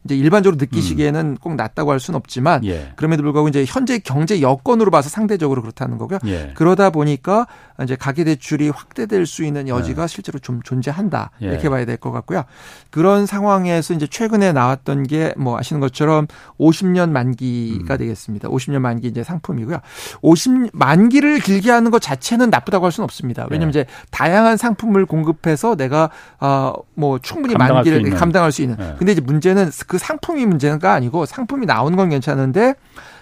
이제 0.03 0.15
일반적으로 0.15 0.57
느끼시기에는 0.59 1.19
음. 1.21 1.37
꼭 1.39 1.55
낮다고 1.55 1.91
할 1.91 1.99
수는 1.99 2.17
없지만 2.17 2.65
예. 2.65 2.91
그럼에도 2.95 3.21
불구하고 3.23 3.49
이제 3.49 3.65
현재 3.67 3.99
경제 3.99 4.41
여건으로 4.41 4.89
봐서 4.91 5.09
상대적으로 5.09 5.61
그렇다는 5.61 5.97
거고요. 5.97 6.19
예. 6.25 6.51
그러다 6.55 6.89
보니까 6.89 7.45
이제 7.83 7.95
가계 7.95 8.23
대출이 8.23 8.69
확대될 8.69 9.25
수 9.25 9.43
있는 9.43 9.67
여지가 9.67 10.03
예. 10.03 10.07
실제로 10.07 10.39
좀 10.39 10.61
존재한다 10.63 11.31
예. 11.43 11.47
이렇게 11.47 11.69
봐야 11.69 11.85
될 11.85 11.97
것 11.97 12.11
같고요. 12.11 12.45
그런 12.89 13.25
상황에서 13.27 13.93
이제 13.93 14.07
최근에 14.07 14.53
나왔던 14.53 15.03
게 15.03 15.33
뭐 15.37 15.57
아시는 15.57 15.79
것처럼 15.79 16.27
50년 16.59 17.09
만기가 17.11 17.93
음. 17.93 17.97
되겠습니다. 17.97 18.49
50년 18.49 18.79
만기 18.79 19.07
이제 19.07 19.23
상품이고요. 19.23 19.77
50 20.21 20.69
만기를 20.73 21.39
길게 21.39 21.69
하는 21.71 21.91
것 21.91 22.01
자체는 22.01 22.49
나쁘다고 22.49 22.85
할 22.85 22.91
수는 22.91 23.05
없습니다. 23.05 23.45
왜냐하면 23.49 23.75
예. 23.75 23.81
이제 23.81 23.85
다양한 24.09 24.57
상품을 24.57 25.05
공급해서 25.05 25.75
내가 25.75 26.09
어뭐 26.39 27.19
충분히 27.21 27.55
만기를 27.55 28.05
수 28.05 28.15
감당할 28.15 28.51
수 28.51 28.61
있는. 28.61 28.77
예. 28.79 28.95
근데 28.97 29.11
이제 29.13 29.21
문제는 29.21 29.69
그 29.91 29.97
상품이 29.97 30.45
문제가 30.45 30.93
아니고 30.93 31.25
상품이 31.25 31.65
나오는 31.65 31.97
건 31.97 32.07
괜찮은데 32.07 32.75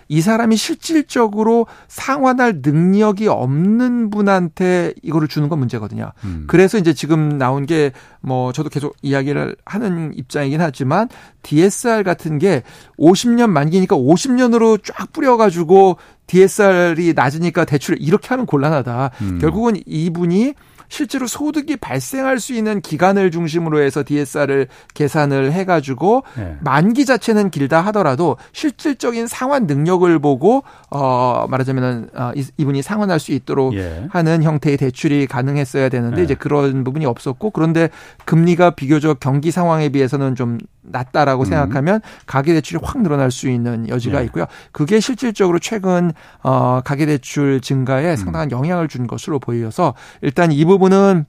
이 0.07 0.21
사람이 0.21 0.55
실질적으로 0.55 1.65
상환할 1.87 2.61
능력이 2.63 3.27
없는 3.27 4.11
분한테 4.11 4.93
이거를 5.01 5.27
주는 5.27 5.49
건 5.49 5.57
문제거든요. 5.57 6.11
음. 6.25 6.43
그래서 6.47 6.77
이제 6.77 6.93
지금 6.93 7.39
나온 7.39 7.65
게 7.65 7.91
뭐 8.21 8.51
저도 8.51 8.69
계속 8.69 8.95
이야기를 9.01 9.55
하는 9.65 10.11
입장이긴 10.13 10.61
하지만 10.61 11.07
DSR 11.43 12.03
같은 12.03 12.37
게 12.37 12.63
50년 12.97 13.49
만기니까 13.49 13.95
50년으로 13.95 14.81
쫙 14.83 15.11
뿌려가지고 15.13 15.97
DSR이 16.27 17.13
낮으니까 17.13 17.65
대출을 17.65 18.01
이렇게 18.01 18.27
하면 18.29 18.45
곤란하다. 18.45 19.11
음. 19.21 19.39
결국은 19.39 19.77
이분이 19.85 20.53
실제로 20.89 21.27
소득이 21.27 21.77
발생할 21.77 22.39
수 22.39 22.53
있는 22.53 22.81
기간을 22.81 23.31
중심으로 23.31 23.81
해서 23.81 24.03
DSR을 24.05 24.67
계산을 24.93 25.53
해가지고 25.53 26.23
네. 26.35 26.57
만기 26.61 27.05
자체는 27.05 27.51
길다 27.51 27.79
하더라도 27.81 28.37
실질적인 28.51 29.27
상환 29.27 29.67
능력을 29.67 30.19
보고 30.19 30.63
어 30.89 31.45
말하자면은 31.47 32.09
어, 32.15 32.31
이분이 32.57 32.81
상환할 32.81 33.19
수 33.19 33.31
있도록 33.31 33.75
예. 33.75 34.07
하는 34.09 34.43
형태의 34.43 34.77
대출이 34.77 35.27
가능했어야 35.27 35.89
되는데 35.89 36.17
네. 36.17 36.23
이제 36.23 36.33
그런 36.33 36.83
부분이 36.83 37.05
없었고 37.05 37.51
그런데 37.51 37.89
금리가 38.25 38.71
비교적 38.71 39.19
경기 39.19 39.51
상황에 39.51 39.89
비해서는 39.89 40.35
좀 40.35 40.57
낮다라고 40.91 41.43
음. 41.43 41.45
생각하면 41.45 42.01
가계 42.25 42.53
대출이 42.53 42.79
확 42.83 43.01
늘어날 43.01 43.31
수 43.31 43.49
있는 43.49 43.87
여지가 43.87 44.19
네. 44.19 44.25
있고요. 44.25 44.45
그게 44.71 44.99
실질적으로 44.99 45.59
최근 45.59 46.11
어 46.43 46.81
가계 46.83 47.05
대출 47.05 47.61
증가에 47.61 48.11
음. 48.11 48.15
상당한 48.15 48.51
영향을 48.51 48.87
준 48.87 49.07
것으로 49.07 49.39
보여서 49.39 49.93
일단 50.21 50.51
이 50.51 50.65
부분은 50.65 51.25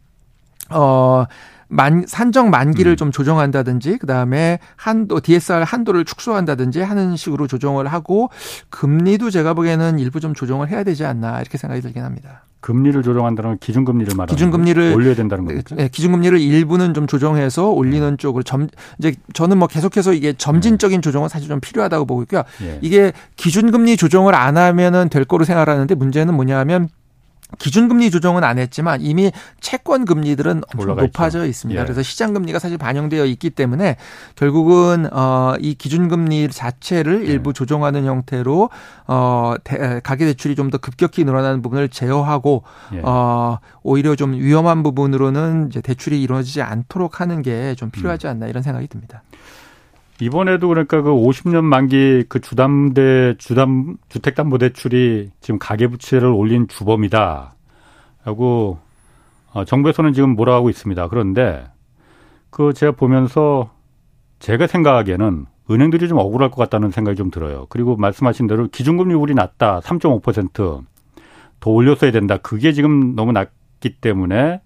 어 0.70 1.26
만, 1.70 2.04
산정 2.06 2.50
만기를 2.50 2.92
음. 2.92 2.96
좀 2.96 3.12
조정한다든지 3.12 3.98
그다음에 3.98 4.58
한도 4.76 5.20
DSR 5.20 5.62
한도를 5.66 6.04
축소한다든지 6.04 6.80
하는 6.80 7.16
식으로 7.16 7.46
조정을 7.46 7.86
하고 7.86 8.28
금리도 8.68 9.30
제가 9.30 9.54
보기에는 9.54 9.98
일부 9.98 10.20
좀 10.20 10.34
조정을 10.34 10.68
해야 10.68 10.84
되지 10.84 11.04
않나 11.04 11.40
이렇게 11.40 11.56
생각이 11.56 11.80
들긴 11.80 12.02
합니다. 12.02 12.42
금리를 12.60 13.02
조정한다는 13.02 13.56
기준금리를 13.58 14.14
말하는 14.14 14.34
기준금리를 14.34 14.92
올려야 14.94 15.14
된다는 15.14 15.46
거죠. 15.46 15.76
네, 15.76 15.88
기준금리를 15.88 16.38
일부는 16.38 16.92
좀 16.92 17.06
조정해서 17.06 17.70
올리는 17.70 18.06
음. 18.06 18.16
쪽으로 18.18 18.42
점 18.42 18.68
이제 18.98 19.14
저는 19.32 19.56
뭐 19.56 19.66
계속해서 19.66 20.12
이게 20.12 20.34
점진적인 20.34 21.00
조정은 21.00 21.28
사실 21.28 21.48
좀 21.48 21.60
필요하다고 21.60 22.04
보고 22.04 22.22
있고요. 22.22 22.42
예. 22.62 22.78
이게 22.82 23.12
기준금리 23.36 23.96
조정을 23.96 24.34
안 24.34 24.58
하면은 24.58 25.08
될 25.08 25.24
거로 25.24 25.44
생각하는데 25.44 25.94
문제는 25.94 26.34
뭐냐하면 26.34 26.88
기준금리 27.58 28.10
조정은 28.10 28.44
안 28.44 28.58
했지만 28.58 29.00
이미 29.00 29.30
채권 29.60 30.04
금리들은 30.04 30.62
엄청 30.72 30.96
높아져 30.96 31.46
있습니다. 31.46 31.80
예. 31.80 31.84
그래서 31.84 32.02
시장 32.02 32.32
금리가 32.32 32.58
사실 32.58 32.78
반영되어 32.78 33.24
있기 33.26 33.50
때문에 33.50 33.96
결국은 34.36 35.12
어이 35.12 35.74
기준금리 35.74 36.48
자체를 36.50 37.26
예. 37.28 37.32
일부 37.32 37.52
조정하는 37.52 38.04
형태로 38.06 38.70
어 39.06 39.54
가계 40.02 40.24
대출이 40.26 40.54
좀 40.56 40.70
더 40.70 40.78
급격히 40.78 41.24
늘어나는 41.24 41.62
부분을 41.62 41.88
제어하고 41.88 42.62
예. 42.94 43.00
어 43.02 43.58
오히려 43.82 44.14
좀 44.14 44.34
위험한 44.34 44.84
부분으로는 44.84 45.66
이제 45.68 45.80
대출이 45.80 46.22
이루어지지 46.22 46.62
않도록 46.62 47.20
하는 47.20 47.42
게 47.42 47.74
좀 47.76 47.90
필요하지 47.90 48.26
않나 48.28 48.46
이런 48.46 48.62
생각이 48.62 48.86
듭니다. 48.86 49.22
이번에도 50.20 50.68
그러니까 50.68 51.02
그 51.02 51.10
50년 51.10 51.64
만기 51.64 52.24
그 52.28 52.40
주담대 52.40 53.36
주담 53.38 53.96
주택담보대출이 54.08 55.30
지금 55.40 55.58
가계부채를 55.58 56.28
올린 56.28 56.68
주범이다. 56.68 57.54
라고 58.24 58.78
어, 59.52 59.64
정부에서는 59.64 60.12
지금 60.12 60.36
뭐라 60.36 60.54
하고 60.54 60.70
있습니다. 60.70 61.08
그런데 61.08 61.64
그 62.50 62.72
제가 62.72 62.92
보면서 62.92 63.70
제가 64.38 64.66
생각하기에는 64.66 65.46
은행들이 65.70 66.08
좀 66.08 66.18
억울할 66.18 66.50
것 66.50 66.56
같다는 66.56 66.90
생각이 66.90 67.16
좀 67.16 67.30
들어요. 67.30 67.66
그리고 67.68 67.96
말씀하신 67.96 68.46
대로 68.46 68.68
기준금리율이 68.68 69.34
낮다. 69.34 69.80
3.5%더 69.80 70.82
올렸어야 71.64 72.10
된다. 72.10 72.36
그게 72.38 72.72
지금 72.72 73.14
너무 73.14 73.32
낮기 73.32 73.96
때문에 74.00 74.60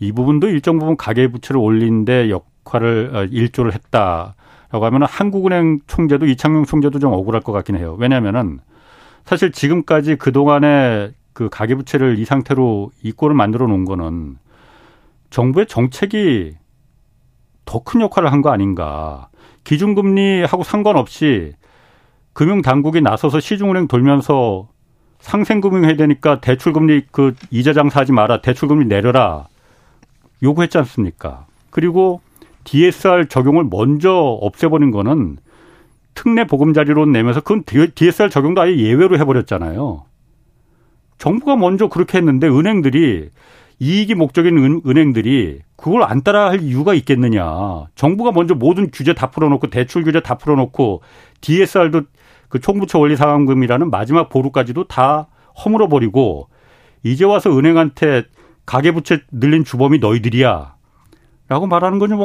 이 0.00 0.12
부분도 0.12 0.48
일정 0.48 0.78
부분 0.78 0.96
가계부채를 0.96 1.60
올린데 1.60 2.30
역할을 2.30 3.10
어, 3.14 3.24
일조를 3.24 3.72
했다. 3.72 4.34
라고 4.70 4.84
하면 4.86 5.02
한국은행 5.04 5.80
총재도 5.86 6.26
이창용 6.26 6.64
총재도 6.64 6.98
좀 6.98 7.12
억울할 7.12 7.42
것 7.42 7.52
같긴 7.52 7.76
해요. 7.76 7.96
왜냐면은 7.98 8.60
사실 9.24 9.52
지금까지 9.52 10.16
그동안에 10.16 11.12
그 11.32 11.48
가계부채를 11.48 12.18
이 12.18 12.24
상태로 12.24 12.90
이 13.02 13.12
꼴을 13.12 13.34
만들어 13.36 13.66
놓은 13.66 13.84
거는 13.84 14.36
정부의 15.30 15.66
정책이 15.66 16.56
더 17.64 17.80
큰 17.84 18.00
역할을 18.00 18.32
한 18.32 18.40
거 18.42 18.50
아닌가. 18.50 19.28
기준금리하고 19.64 20.62
상관없이 20.62 21.52
금융당국이 22.32 23.00
나서서 23.02 23.40
시중은행 23.40 23.88
돌면서 23.88 24.68
상생금융 25.20 25.84
해야 25.84 25.96
되니까 25.96 26.40
대출금리 26.40 27.06
그 27.10 27.34
이자 27.50 27.72
장사하지 27.74 28.12
마라. 28.12 28.40
대출금리 28.40 28.86
내려라. 28.86 29.48
요구했지 30.42 30.78
않습니까? 30.78 31.46
그리고 31.70 32.20
DSR 32.68 33.28
적용을 33.28 33.64
먼저 33.64 34.12
없애버린 34.12 34.90
거는 34.90 35.38
특례 36.14 36.44
보금자리로 36.44 37.06
내면서 37.06 37.40
그건 37.40 37.64
DSR 37.64 38.28
적용도 38.28 38.60
아예 38.60 38.76
예외로 38.76 39.18
해버렸잖아요. 39.18 40.04
정부가 41.16 41.56
먼저 41.56 41.88
그렇게 41.88 42.18
했는데 42.18 42.46
은행들이 42.46 43.30
이익이 43.78 44.14
목적인 44.14 44.58
은, 44.58 44.82
은행들이 44.86 45.60
그걸 45.76 46.02
안 46.02 46.22
따라 46.22 46.50
할 46.50 46.60
이유가 46.60 46.92
있겠느냐. 46.92 47.86
정부가 47.94 48.32
먼저 48.32 48.54
모든 48.54 48.90
규제 48.92 49.14
다 49.14 49.30
풀어놓고 49.30 49.68
대출 49.68 50.04
규제 50.04 50.20
다 50.20 50.34
풀어놓고 50.36 51.00
DSR도 51.40 52.02
그 52.50 52.60
총부채 52.60 52.98
원리 52.98 53.16
상환금이라는 53.16 53.90
마지막 53.90 54.28
보루까지도 54.28 54.88
다 54.88 55.28
허물어 55.64 55.88
버리고 55.88 56.48
이제 57.02 57.24
와서 57.24 57.56
은행한테 57.56 58.24
가계부채 58.66 59.22
늘린 59.32 59.64
주범이 59.64 60.00
너희들이야. 60.00 60.74
라고 61.48 61.66
말하는 61.66 61.98
거는 61.98 62.18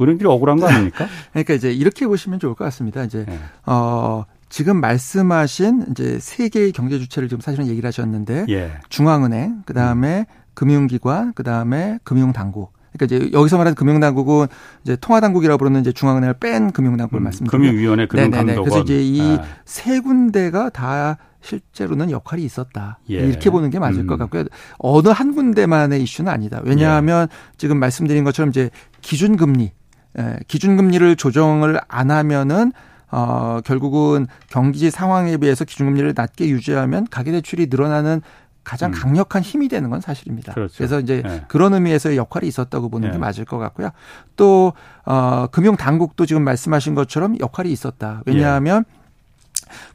뭐 0.00 0.06
은행들이 0.06 0.26
억울한 0.26 0.58
거 0.58 0.66
아닙니까? 0.66 1.06
그러니까 1.32 1.52
이제 1.52 1.70
이렇게 1.70 2.06
보시면 2.06 2.40
좋을 2.40 2.54
것 2.54 2.64
같습니다. 2.64 3.04
이제 3.04 3.26
네. 3.28 3.38
어 3.66 4.24
지금 4.48 4.80
말씀하신 4.80 5.88
이제 5.90 6.18
세 6.18 6.48
개의 6.48 6.72
경제 6.72 6.98
주체를 6.98 7.28
지금 7.28 7.42
사실은 7.42 7.66
얘기를 7.68 7.86
하셨는데 7.86 8.46
예. 8.48 8.72
중앙은행, 8.88 9.62
그다음에 9.66 10.20
음. 10.20 10.40
금융기관, 10.54 11.34
그다음에 11.34 11.98
금융당국. 12.02 12.72
그러니까 12.92 13.14
이제 13.14 13.30
여기서 13.32 13.58
말하는 13.58 13.74
금융당국은 13.76 14.48
이제 14.82 14.96
통화당국이라고 14.96 15.58
부르는 15.58 15.82
이제 15.82 15.92
중앙은행을 15.92 16.34
뺀 16.40 16.72
금융당국을 16.72 17.20
음, 17.20 17.24
말씀드리고 17.24 17.56
금융위원회, 17.56 18.06
금융감독원. 18.06 18.64
그래서 18.64 18.80
이제 18.80 19.00
이세 19.00 19.98
아. 19.98 20.00
군데가 20.00 20.70
다 20.70 21.18
실제로는 21.42 22.10
역할이 22.10 22.42
있었다. 22.42 22.98
예. 23.10 23.16
이렇게 23.16 23.50
보는 23.50 23.70
게 23.70 23.78
맞을 23.78 24.00
음. 24.00 24.06
것 24.06 24.18
같고요. 24.18 24.44
어느 24.78 25.08
한 25.08 25.34
군데만의 25.34 26.02
이슈는 26.02 26.32
아니다. 26.32 26.60
왜냐하면 26.64 27.28
예. 27.30 27.56
지금 27.56 27.78
말씀드린 27.78 28.24
것처럼 28.24 28.50
이제 28.50 28.70
기준금리, 29.02 29.72
예, 30.18 30.38
기준금리를 30.48 31.16
조정을 31.16 31.80
안 31.88 32.10
하면은 32.10 32.72
어, 33.10 33.60
결국은 33.64 34.26
경기 34.48 34.90
상황에 34.90 35.36
비해서 35.36 35.64
기준금리를 35.64 36.12
낮게 36.16 36.48
유지하면 36.48 37.06
가계대출이 37.10 37.66
늘어나는 37.70 38.22
가장 38.62 38.90
음. 38.90 38.94
강력한 38.94 39.42
힘이 39.42 39.68
되는 39.68 39.90
건 39.90 40.00
사실입니다. 40.00 40.52
그렇죠. 40.52 40.74
그래서 40.76 41.00
이제 41.00 41.22
네. 41.24 41.42
그런 41.48 41.74
의미에서의 41.74 42.16
역할이 42.16 42.46
있었다고 42.46 42.88
보는 42.88 43.08
네. 43.08 43.12
게 43.12 43.18
맞을 43.18 43.44
것 43.44 43.58
같고요. 43.58 43.90
또 44.36 44.74
어, 45.04 45.46
금융 45.50 45.76
당국도 45.76 46.26
지금 46.26 46.44
말씀하신 46.44 46.94
것처럼 46.94 47.36
역할이 47.40 47.72
있었다. 47.72 48.22
왜냐하면 48.26 48.84
예. 48.88 49.00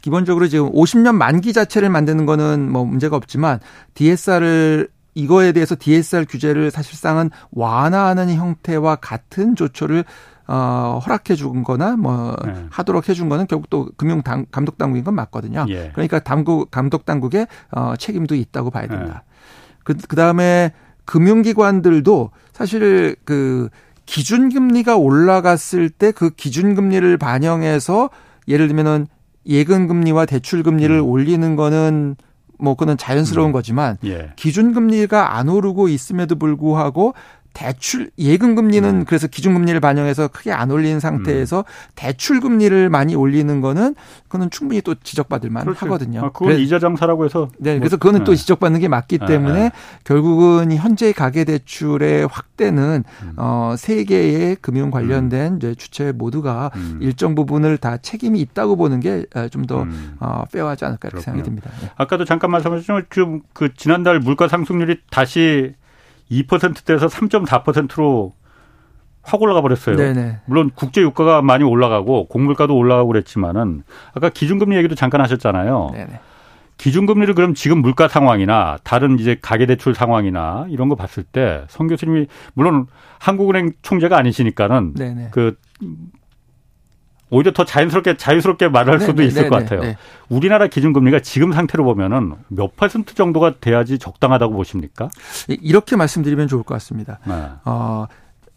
기본적으로 0.01 0.47
지금 0.47 0.72
50년 0.72 1.16
만기 1.16 1.53
자체를 1.53 1.89
만드는 1.89 2.26
거는 2.26 2.72
뭐 2.72 2.86
문제가 2.86 3.16
없지만 3.18 3.59
DSR을 3.93 4.89
이거에 5.16 5.53
대해서 5.53 5.76
DSR 5.80 6.26
규제를 6.30 6.72
사실상은 6.72 7.32
완화하는 7.51 8.34
형태와 8.36 8.97
같은 8.97 9.55
조처를 9.55 10.03
어, 10.47 10.99
허락해 11.03 11.34
준 11.36 11.63
거나 11.63 11.95
뭐 11.95 12.36
네. 12.45 12.68
하도록 12.70 13.09
해준 13.09 13.30
거는 13.30 13.47
결국 13.47 13.70
또 13.70 13.89
금융 13.97 14.22
당, 14.22 14.45
감독 14.51 14.78
당국인 14.78 15.03
건 15.03 15.16
맞거든요. 15.16 15.66
예. 15.70 15.89
그러니까 15.93 16.20
당국 16.20 16.70
감독 16.70 17.05
당국의 17.05 17.47
어, 17.72 17.95
책임도 17.97 18.36
있다고 18.36 18.70
봐야 18.70 18.88
된다. 18.88 19.24
네. 19.26 19.36
그 19.84 19.95
그다음에 20.07 20.72
금융기관들도 21.05 22.32
사실 22.53 23.16
그 23.26 23.70
기준금리가 24.05 24.97
올라갔을 24.97 25.89
때 25.89 26.11
그 26.11 26.30
기준금리를 26.30 27.18
반영해서 27.18 28.09
예를 28.47 28.68
들면은 28.68 29.07
예금금리와 29.47 30.26
대출금리를 30.26 30.95
음. 30.95 31.05
올리는 31.05 31.55
거는 31.55 32.16
뭐 32.60 32.76
그는 32.76 32.97
자연스러운 32.97 33.49
음. 33.49 33.51
거지만 33.53 33.97
예. 34.06 34.32
기준금리가 34.36 35.38
안 35.38 35.49
오르고 35.49 35.88
있음에도 35.89 36.36
불구하고 36.36 37.14
대출 37.56 38.12
예금 38.20 38.53
금리는 38.53 38.88
음. 38.88 39.06
그래서 39.06 39.28
기준 39.28 39.53
금리를 39.53 39.80
반영해서 39.80 40.28
크게 40.28 40.51
안 40.51 40.70
올리는 40.70 40.99
상태에서 40.99 41.60
음. 41.60 41.64
대출 41.95 42.41
금리를 42.41 42.89
많이 42.89 43.16
올리는 43.16 43.62
거는 43.62 43.95
그거는 44.26 44.49
충분히 44.49 44.82
또 44.82 44.93
지적받을 44.93 45.49
만 45.49 45.64
그렇죠. 45.64 45.86
하거든요. 45.86 46.26
아, 46.26 46.32
그건 46.32 46.60
이자 46.60 46.80
장사라고 46.80 47.24
해서 47.24 47.47
네, 47.58 47.80
그래서 47.80 47.95
그거는 47.95 48.20
네. 48.20 48.24
또 48.26 48.36
지적받는 48.36 48.82
게 48.82 48.89
맞기 48.89 49.20
네, 49.20 49.26
때문에 49.26 49.60
네. 49.60 49.72
결국은 50.03 50.74
현재 50.74 51.14
가계 51.14 51.45
대출의 51.45 52.28
확대는 52.30 53.06
음. 53.24 53.34
어세 53.38 54.03
개의 54.03 54.58
금융 54.58 54.91
관련된 54.91 55.53
음. 55.53 55.58
이제 55.58 55.76
주체 55.76 56.12
모두가 56.12 56.72
음. 56.76 56.99
일정 57.01 57.36
부분을 57.36 57.78
다 57.78 57.95
책임이 57.95 58.41
있다고 58.41 58.76
보는 58.76 58.99
게 58.99 59.26
좀더 59.49 59.84
음. 59.84 60.18
어, 60.20 60.43
페어하지 60.51 60.84
않을까 60.84 61.08
이렇게 61.08 61.24
생각이 61.24 61.43
듭니다. 61.43 61.72
네. 61.82 61.89
아까도 61.95 62.26
잠깐 62.26 62.51
말씀하셨지만 62.51 63.06
그, 63.08 63.39
그 63.53 63.74
지난달 63.74 64.20
물가 64.20 64.49
상승률이 64.49 64.97
다시 65.10 65.74
2%대에서 66.32 67.07
3.4%로 67.07 68.34
확 69.21 69.41
올라가 69.41 69.61
버렸어요. 69.61 69.95
네네. 69.95 70.41
물론 70.45 70.69
국제 70.76 71.01
유가가 71.01 71.41
많이 71.41 71.63
올라가고 71.63 72.28
공물가도 72.28 72.78
올라가고 72.78 73.07
그랬지만은 73.07 73.84
아까 74.13 74.30
기준금리 74.30 74.76
얘기도 74.78 74.93
잠깐 74.95 75.21
하셨잖아요. 75.21 75.89
네네. 75.93 76.19
기준금리를 76.78 77.34
그럼 77.36 77.53
지금 77.53 77.80
물가 77.80 78.07
상황이나 78.07 78.78
다른 78.84 79.17
이제 79.17 79.38
가계대출 79.41 79.95
상황이나 79.95 80.67
이런 80.69 80.89
거 80.89 80.95
봤을 80.95 81.23
때 81.23 81.63
성 81.69 81.88
교수님이 81.88 82.28
물론 82.53 82.88
한국은행 83.19 83.71
총재가 83.82 84.17
아니시니까는 84.17 84.93
네네. 84.93 85.30
그 85.32 85.57
오히려 87.30 87.51
더 87.51 87.65
자연스럽게 87.65 88.17
자유스럽게 88.17 88.69
말할 88.69 88.99
네, 88.99 89.05
수도 89.05 89.21
네, 89.21 89.28
있을 89.28 89.43
네, 89.43 89.49
것 89.49 89.55
같아요. 89.55 89.82
네. 89.82 89.97
우리나라 90.30 90.67
기준금리가 90.67 91.19
지금 91.19 91.51
상태로 91.53 91.84
보면은 91.84 92.34
몇 92.47 92.76
퍼센트 92.76 93.15
정도가 93.15 93.55
돼야지 93.59 93.97
적당하다고 93.97 94.53
보십니까? 94.53 95.09
이렇게 95.47 95.95
말씀드리면 95.95 96.47
좋을 96.47 96.63
것 96.63 96.76
같습니다. 96.76 97.19
네. 97.26 97.34
어, 97.65 98.05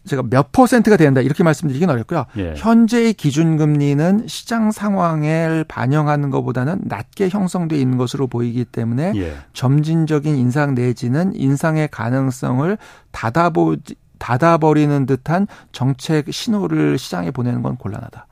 제가 0.07 0.23
몇 0.29 0.53
퍼센트가 0.53 0.97
된다 0.97 1.21
이렇게 1.21 1.43
말씀드리긴 1.43 1.91
어렵고요. 1.91 2.27
예. 2.39 2.55
현재의 2.57 3.15
기준금리는 3.15 4.27
시장 4.27 4.71
상황을 4.71 5.65
반영하는 5.69 6.31
것보다는 6.31 6.83
낮게 6.85 7.29
형성돼 7.29 7.77
있는 7.79 7.99
것으로 7.99 8.27
보이기 8.27 8.65
때문에 8.65 9.13
예. 9.17 9.35
점진적인 9.53 10.37
인상 10.37 10.75
내지는 10.75 11.35
인상의 11.35 11.89
가능성을 11.89 12.79
닫아보 13.13 13.77
닫아버리는 14.19 15.07
듯한 15.07 15.47
정책 15.73 16.33
신호를 16.33 16.97
시장에 16.97 17.31
보내는 17.31 17.63
건 17.63 17.77
곤란하다. 17.77 18.27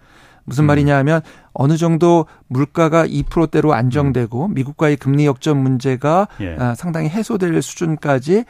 무슨 0.46 0.64
음. 0.64 0.66
말이냐 0.66 0.96
하면 0.98 1.20
어느 1.52 1.76
정도 1.76 2.26
물가가 2.46 3.06
2%대로 3.06 3.74
안정되고 3.74 4.46
음. 4.46 4.54
미국과의 4.54 4.96
금리 4.96 5.26
역전 5.26 5.58
문제가 5.58 6.28
예. 6.40 6.56
아, 6.58 6.74
상당히 6.74 7.08
해소될 7.10 7.60
수준까지 7.60 8.44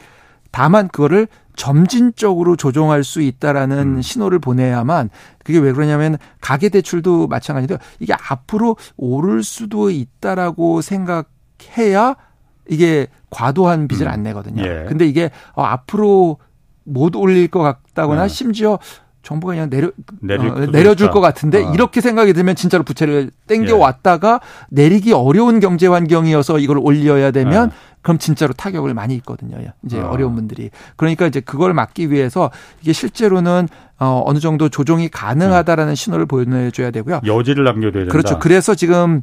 다만 0.52 0.88
그거를 0.88 1.26
점진적으로 1.56 2.54
조정할 2.54 3.02
수 3.02 3.20
있다라는 3.20 3.96
음. 3.96 4.02
신호를 4.02 4.38
보내야만 4.38 5.10
그게 5.44 5.58
왜 5.58 5.72
그러냐면 5.72 6.18
가계 6.40 6.68
대출도 6.68 7.26
마찬가지로 7.26 7.78
이게 7.98 8.14
앞으로 8.14 8.76
오를 8.96 9.42
수도 9.42 9.90
있다라고 9.90 10.82
생각해야 10.82 12.14
이게 12.68 13.06
과도한 13.30 13.88
빚을 13.88 14.06
음. 14.06 14.12
안 14.12 14.22
내거든요. 14.22 14.62
예. 14.62 14.84
근데 14.86 15.06
이게 15.06 15.30
어, 15.54 15.62
앞으로 15.62 16.38
못 16.84 17.16
올릴 17.16 17.48
것 17.48 17.60
같다거나 17.60 18.22
네. 18.22 18.28
심지어 18.28 18.78
정부가 19.26 19.54
그냥 19.54 19.68
내려 19.68 19.88
어, 19.88 20.66
내려줄 20.70 21.10
것 21.10 21.20
같은데 21.20 21.64
아. 21.64 21.72
이렇게 21.72 22.00
생각이 22.00 22.32
들면 22.32 22.54
진짜로 22.54 22.84
부채를 22.84 23.32
땡겨 23.48 23.70
예. 23.70 23.72
왔다가 23.72 24.40
내리기 24.70 25.12
어려운 25.12 25.58
경제 25.58 25.88
환경이어서 25.88 26.60
이걸 26.60 26.78
올려야 26.78 27.32
되면 27.32 27.70
예. 27.72 27.96
그럼 28.02 28.18
진짜로 28.18 28.52
타격을 28.52 28.94
많이 28.94 29.16
입거든요. 29.16 29.58
이제 29.84 29.98
아. 29.98 30.10
어려운 30.10 30.36
분들이 30.36 30.70
그러니까 30.94 31.26
이제 31.26 31.40
그걸 31.40 31.74
막기 31.74 32.12
위해서 32.12 32.52
이게 32.82 32.92
실제로는 32.92 33.68
어, 33.98 34.22
어느 34.24 34.38
정도 34.38 34.68
조정이 34.68 35.08
가능하다라는 35.08 35.92
음. 35.92 35.96
신호를 35.96 36.26
보여줘야 36.26 36.92
되고요. 36.92 37.22
여지를 37.26 37.64
남겨야 37.64 37.90
된다. 37.90 38.12
그렇죠. 38.12 38.38
그래서 38.38 38.76
지금 38.76 39.22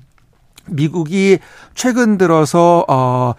미국이 0.67 1.39
최근 1.75 2.17
들어서 2.17 2.83
어 2.89 3.35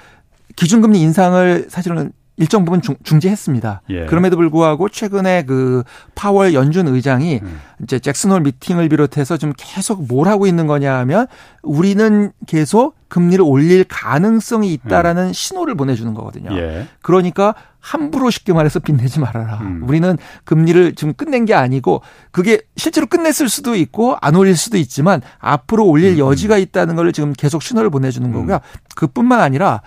기준금리 0.57 0.99
인상을 0.99 1.67
사실은 1.69 2.13
일정 2.37 2.65
부분 2.65 2.83
중, 2.83 2.97
지했습니다 3.21 3.83
예. 3.91 4.07
그럼에도 4.07 4.37
불구하고 4.37 4.89
최근에 4.89 5.45
그 5.45 5.85
파월 6.15 6.53
연준 6.55 6.89
의장이 6.89 7.41
음. 7.43 7.61
이제 7.83 7.99
잭슨홀 7.99 8.41
미팅을 8.41 8.89
비롯해서 8.89 9.37
좀 9.37 9.53
계속 9.57 10.07
뭘 10.07 10.29
하고 10.29 10.47
있는 10.47 10.67
거냐 10.67 10.97
하면 10.99 11.27
우리는 11.63 12.33
계속 12.47 12.97
금리를 13.09 13.45
올릴 13.47 13.85
가능성이 13.85 14.73
있다라는 14.73 15.29
음. 15.29 15.33
신호를 15.33 15.77
보내주는 15.77 16.13
거거든요. 16.15 16.57
예. 16.57 16.89
그러니까 17.03 17.55
함부로 17.85 18.31
쉽게 18.31 18.55
말해서 18.55 18.79
빚내지 18.81 19.21
말아라. 19.21 19.59
음. 19.61 19.83
우리는 19.87 20.17
금리를 20.45 20.95
지금 20.95 21.13
끝낸 21.13 21.45
게 21.45 21.53
아니고 21.53 22.01
그게 22.31 22.63
실제로 22.79 23.07
끝냈을 23.07 23.51
수도 23.51 23.75
있고 23.75 24.17
안 24.23 24.37
올릴 24.37 24.57
수도 24.57 24.79
있지만 24.79 25.21
앞으로 25.39 25.87
올릴 25.87 26.15
음. 26.15 26.19
여지가 26.19 26.57
있다는 26.57 26.97
걸 26.97 27.13
지금 27.13 27.35
계속 27.35 27.63
신호를 27.63 27.91
보내주는 27.91 28.27
음. 28.27 28.33
거고요. 28.33 28.61
그뿐만 28.95 29.43
아니라 29.43 29.83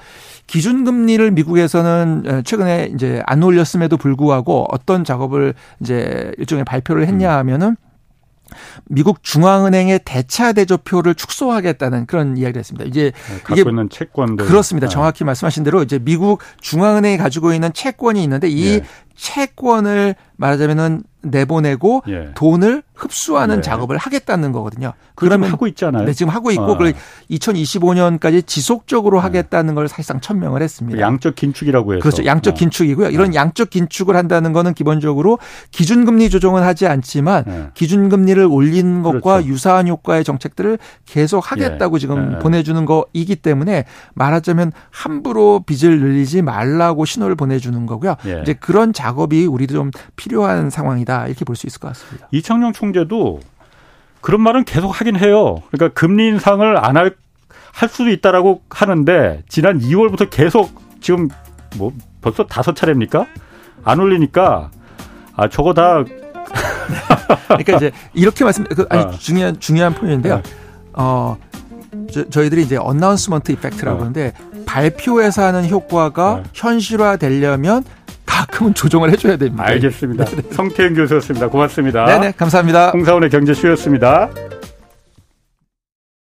기준금리를 0.46 1.32
미국에서는 1.32 2.44
최근에 2.46 2.92
이제 2.94 3.24
안 3.26 3.42
올렸음에도 3.42 3.98
불구하고 3.98 4.68
어떤 4.70 5.04
작업을 5.04 5.56
이제 5.80 6.32
일종의 6.38 6.66
발표를 6.66 7.08
했냐 7.08 7.34
음. 7.34 7.40
하면은 7.40 7.78
미국 8.86 9.24
중앙은행의 9.24 10.02
대차 10.06 10.54
대조표를 10.54 11.16
축소하겠다는 11.16 12.06
그런 12.06 12.38
이야기를 12.38 12.60
했습니다. 12.60 12.86
이제 12.86 13.12
네, 13.12 13.54
이게 13.54 13.62
있는 13.62 13.90
채권들 13.90 14.46
그렇습니다. 14.46 14.88
네. 14.88 14.94
정확히 14.94 15.24
말씀하신 15.24 15.64
대로 15.64 15.84
이제 15.84 16.00
미국 16.00 16.42
중앙은행이 16.62 17.18
가지고 17.18 17.54
있는 17.54 17.72
채권이 17.74 18.22
있는데 18.24 18.50
이 18.50 18.80
네. 18.80 18.84
채권을 19.18 20.16
말하자면은 20.38 21.04
내보내고 21.28 22.04
예. 22.08 22.30
돈을 22.36 22.84
흡수하는 22.94 23.58
네. 23.58 23.62
작업을 23.62 23.98
하겠다는 23.98 24.52
거거든요. 24.52 24.94
그러면 25.14 25.52
하고 25.52 25.68
있잖아요. 25.68 26.06
네, 26.06 26.14
지금 26.14 26.32
하고 26.32 26.52
있고 26.52 26.64
어. 26.64 26.78
그걸 26.78 26.94
2025년까지 27.30 28.46
지속적으로 28.46 29.18
네. 29.18 29.24
하겠다는 29.24 29.76
걸 29.76 29.88
사실상 29.88 30.20
천명을 30.20 30.62
했습니다. 30.62 31.00
양적 31.00 31.36
긴축이라고 31.36 31.94
해서. 31.94 32.02
그렇죠. 32.02 32.26
양적 32.26 32.54
어. 32.54 32.58
긴축이고요. 32.58 33.10
이런 33.10 33.32
네. 33.32 33.36
양적 33.38 33.70
긴축을 33.70 34.16
한다는 34.16 34.52
거는 34.54 34.74
기본적으로 34.74 35.38
기준금리 35.72 36.30
조정은 36.30 36.64
하지 36.64 36.88
않지만 36.88 37.44
네. 37.46 37.68
기준금리를 37.74 38.44
올리는 38.46 39.04
것과 39.04 39.34
그렇죠. 39.36 39.48
유사한 39.48 39.88
효과의 39.88 40.24
정책들을 40.24 40.80
계속 41.06 41.52
하겠다고 41.52 41.96
예. 41.96 42.00
지금 42.00 42.34
예. 42.36 42.40
보내주는 42.40 42.84
거이기 42.86 43.36
때문에 43.36 43.86
말하자면 44.16 44.72
함부로 44.90 45.62
빚을 45.66 46.00
늘리지 46.00 46.42
말라고 46.42 47.06
신호를 47.06 47.36
보내주는 47.36 47.86
거고요. 47.86 48.16
예. 48.26 48.42
이제 48.42 48.54
그런 48.54 48.94
작업이 49.08 49.46
우리도 49.46 49.74
좀 49.74 49.92
필요한 50.16 50.70
상황이다 50.70 51.28
이렇게 51.28 51.46
볼 51.46 51.56
수 51.56 51.66
있을 51.68 51.80
것 51.80 51.88
같습니다. 51.90 52.28
이창용 52.32 52.74
총재도 52.74 53.40
그런 54.22 54.42
말은 54.42 54.66
계속 54.66 54.90
하긴 54.90 55.16
해요. 55.18 55.62
그러니까 55.72 56.00
금리 56.00 56.28
인상을 56.28 56.78
안 56.86 56.98
할 56.98 57.16
할 57.74 57.90
수도 57.90 58.10
있다라고 58.10 58.64
하는데 58.72 59.44
지난 59.48 59.80
2월부터 59.80 60.28
계속 60.32 60.72
지금 61.00 61.30
뭐 61.78 61.94
벌써 62.22 62.44
다섯 62.44 62.76
차례입니까? 62.76 63.28
안 63.84 64.00
올리니까 64.00 64.72
아 65.36 65.48
저거 65.48 65.76
다 65.76 66.04
그러니까 67.48 67.78
이제 67.78 67.92
이렇게 68.16 68.44
말씀 68.44 68.64
그 68.64 68.88
아니 68.90 69.04
어. 69.04 69.12
중요한 69.12 69.60
중요한 69.60 69.94
포인트인데요. 69.94 70.38
네. 70.38 70.44
어 70.94 71.38
저, 72.32 72.44
희들이 72.44 72.64
이제 72.64 72.78
언나운스먼트 72.78 73.52
이펙트라고 73.52 73.98
어. 73.98 74.02
하는데 74.02 74.34
발표에서 74.66 75.44
하는 75.44 75.70
효과가 75.70 76.42
네. 76.44 76.50
현실화 76.54 77.18
되려면 77.18 77.84
가끔은 78.28 78.74
조정을 78.76 79.12
해줘야 79.12 79.38
됩니다. 79.38 79.64
알겠습니다. 79.66 80.26
네네. 80.26 80.42
성태영 80.52 80.94
교수였습니다. 80.94 81.48
고맙습니다. 81.48 82.06
네네, 82.06 82.34
감사합니다. 82.38 82.92
홍사원의 82.92 83.32
경제쇼였습니다. 83.32 84.30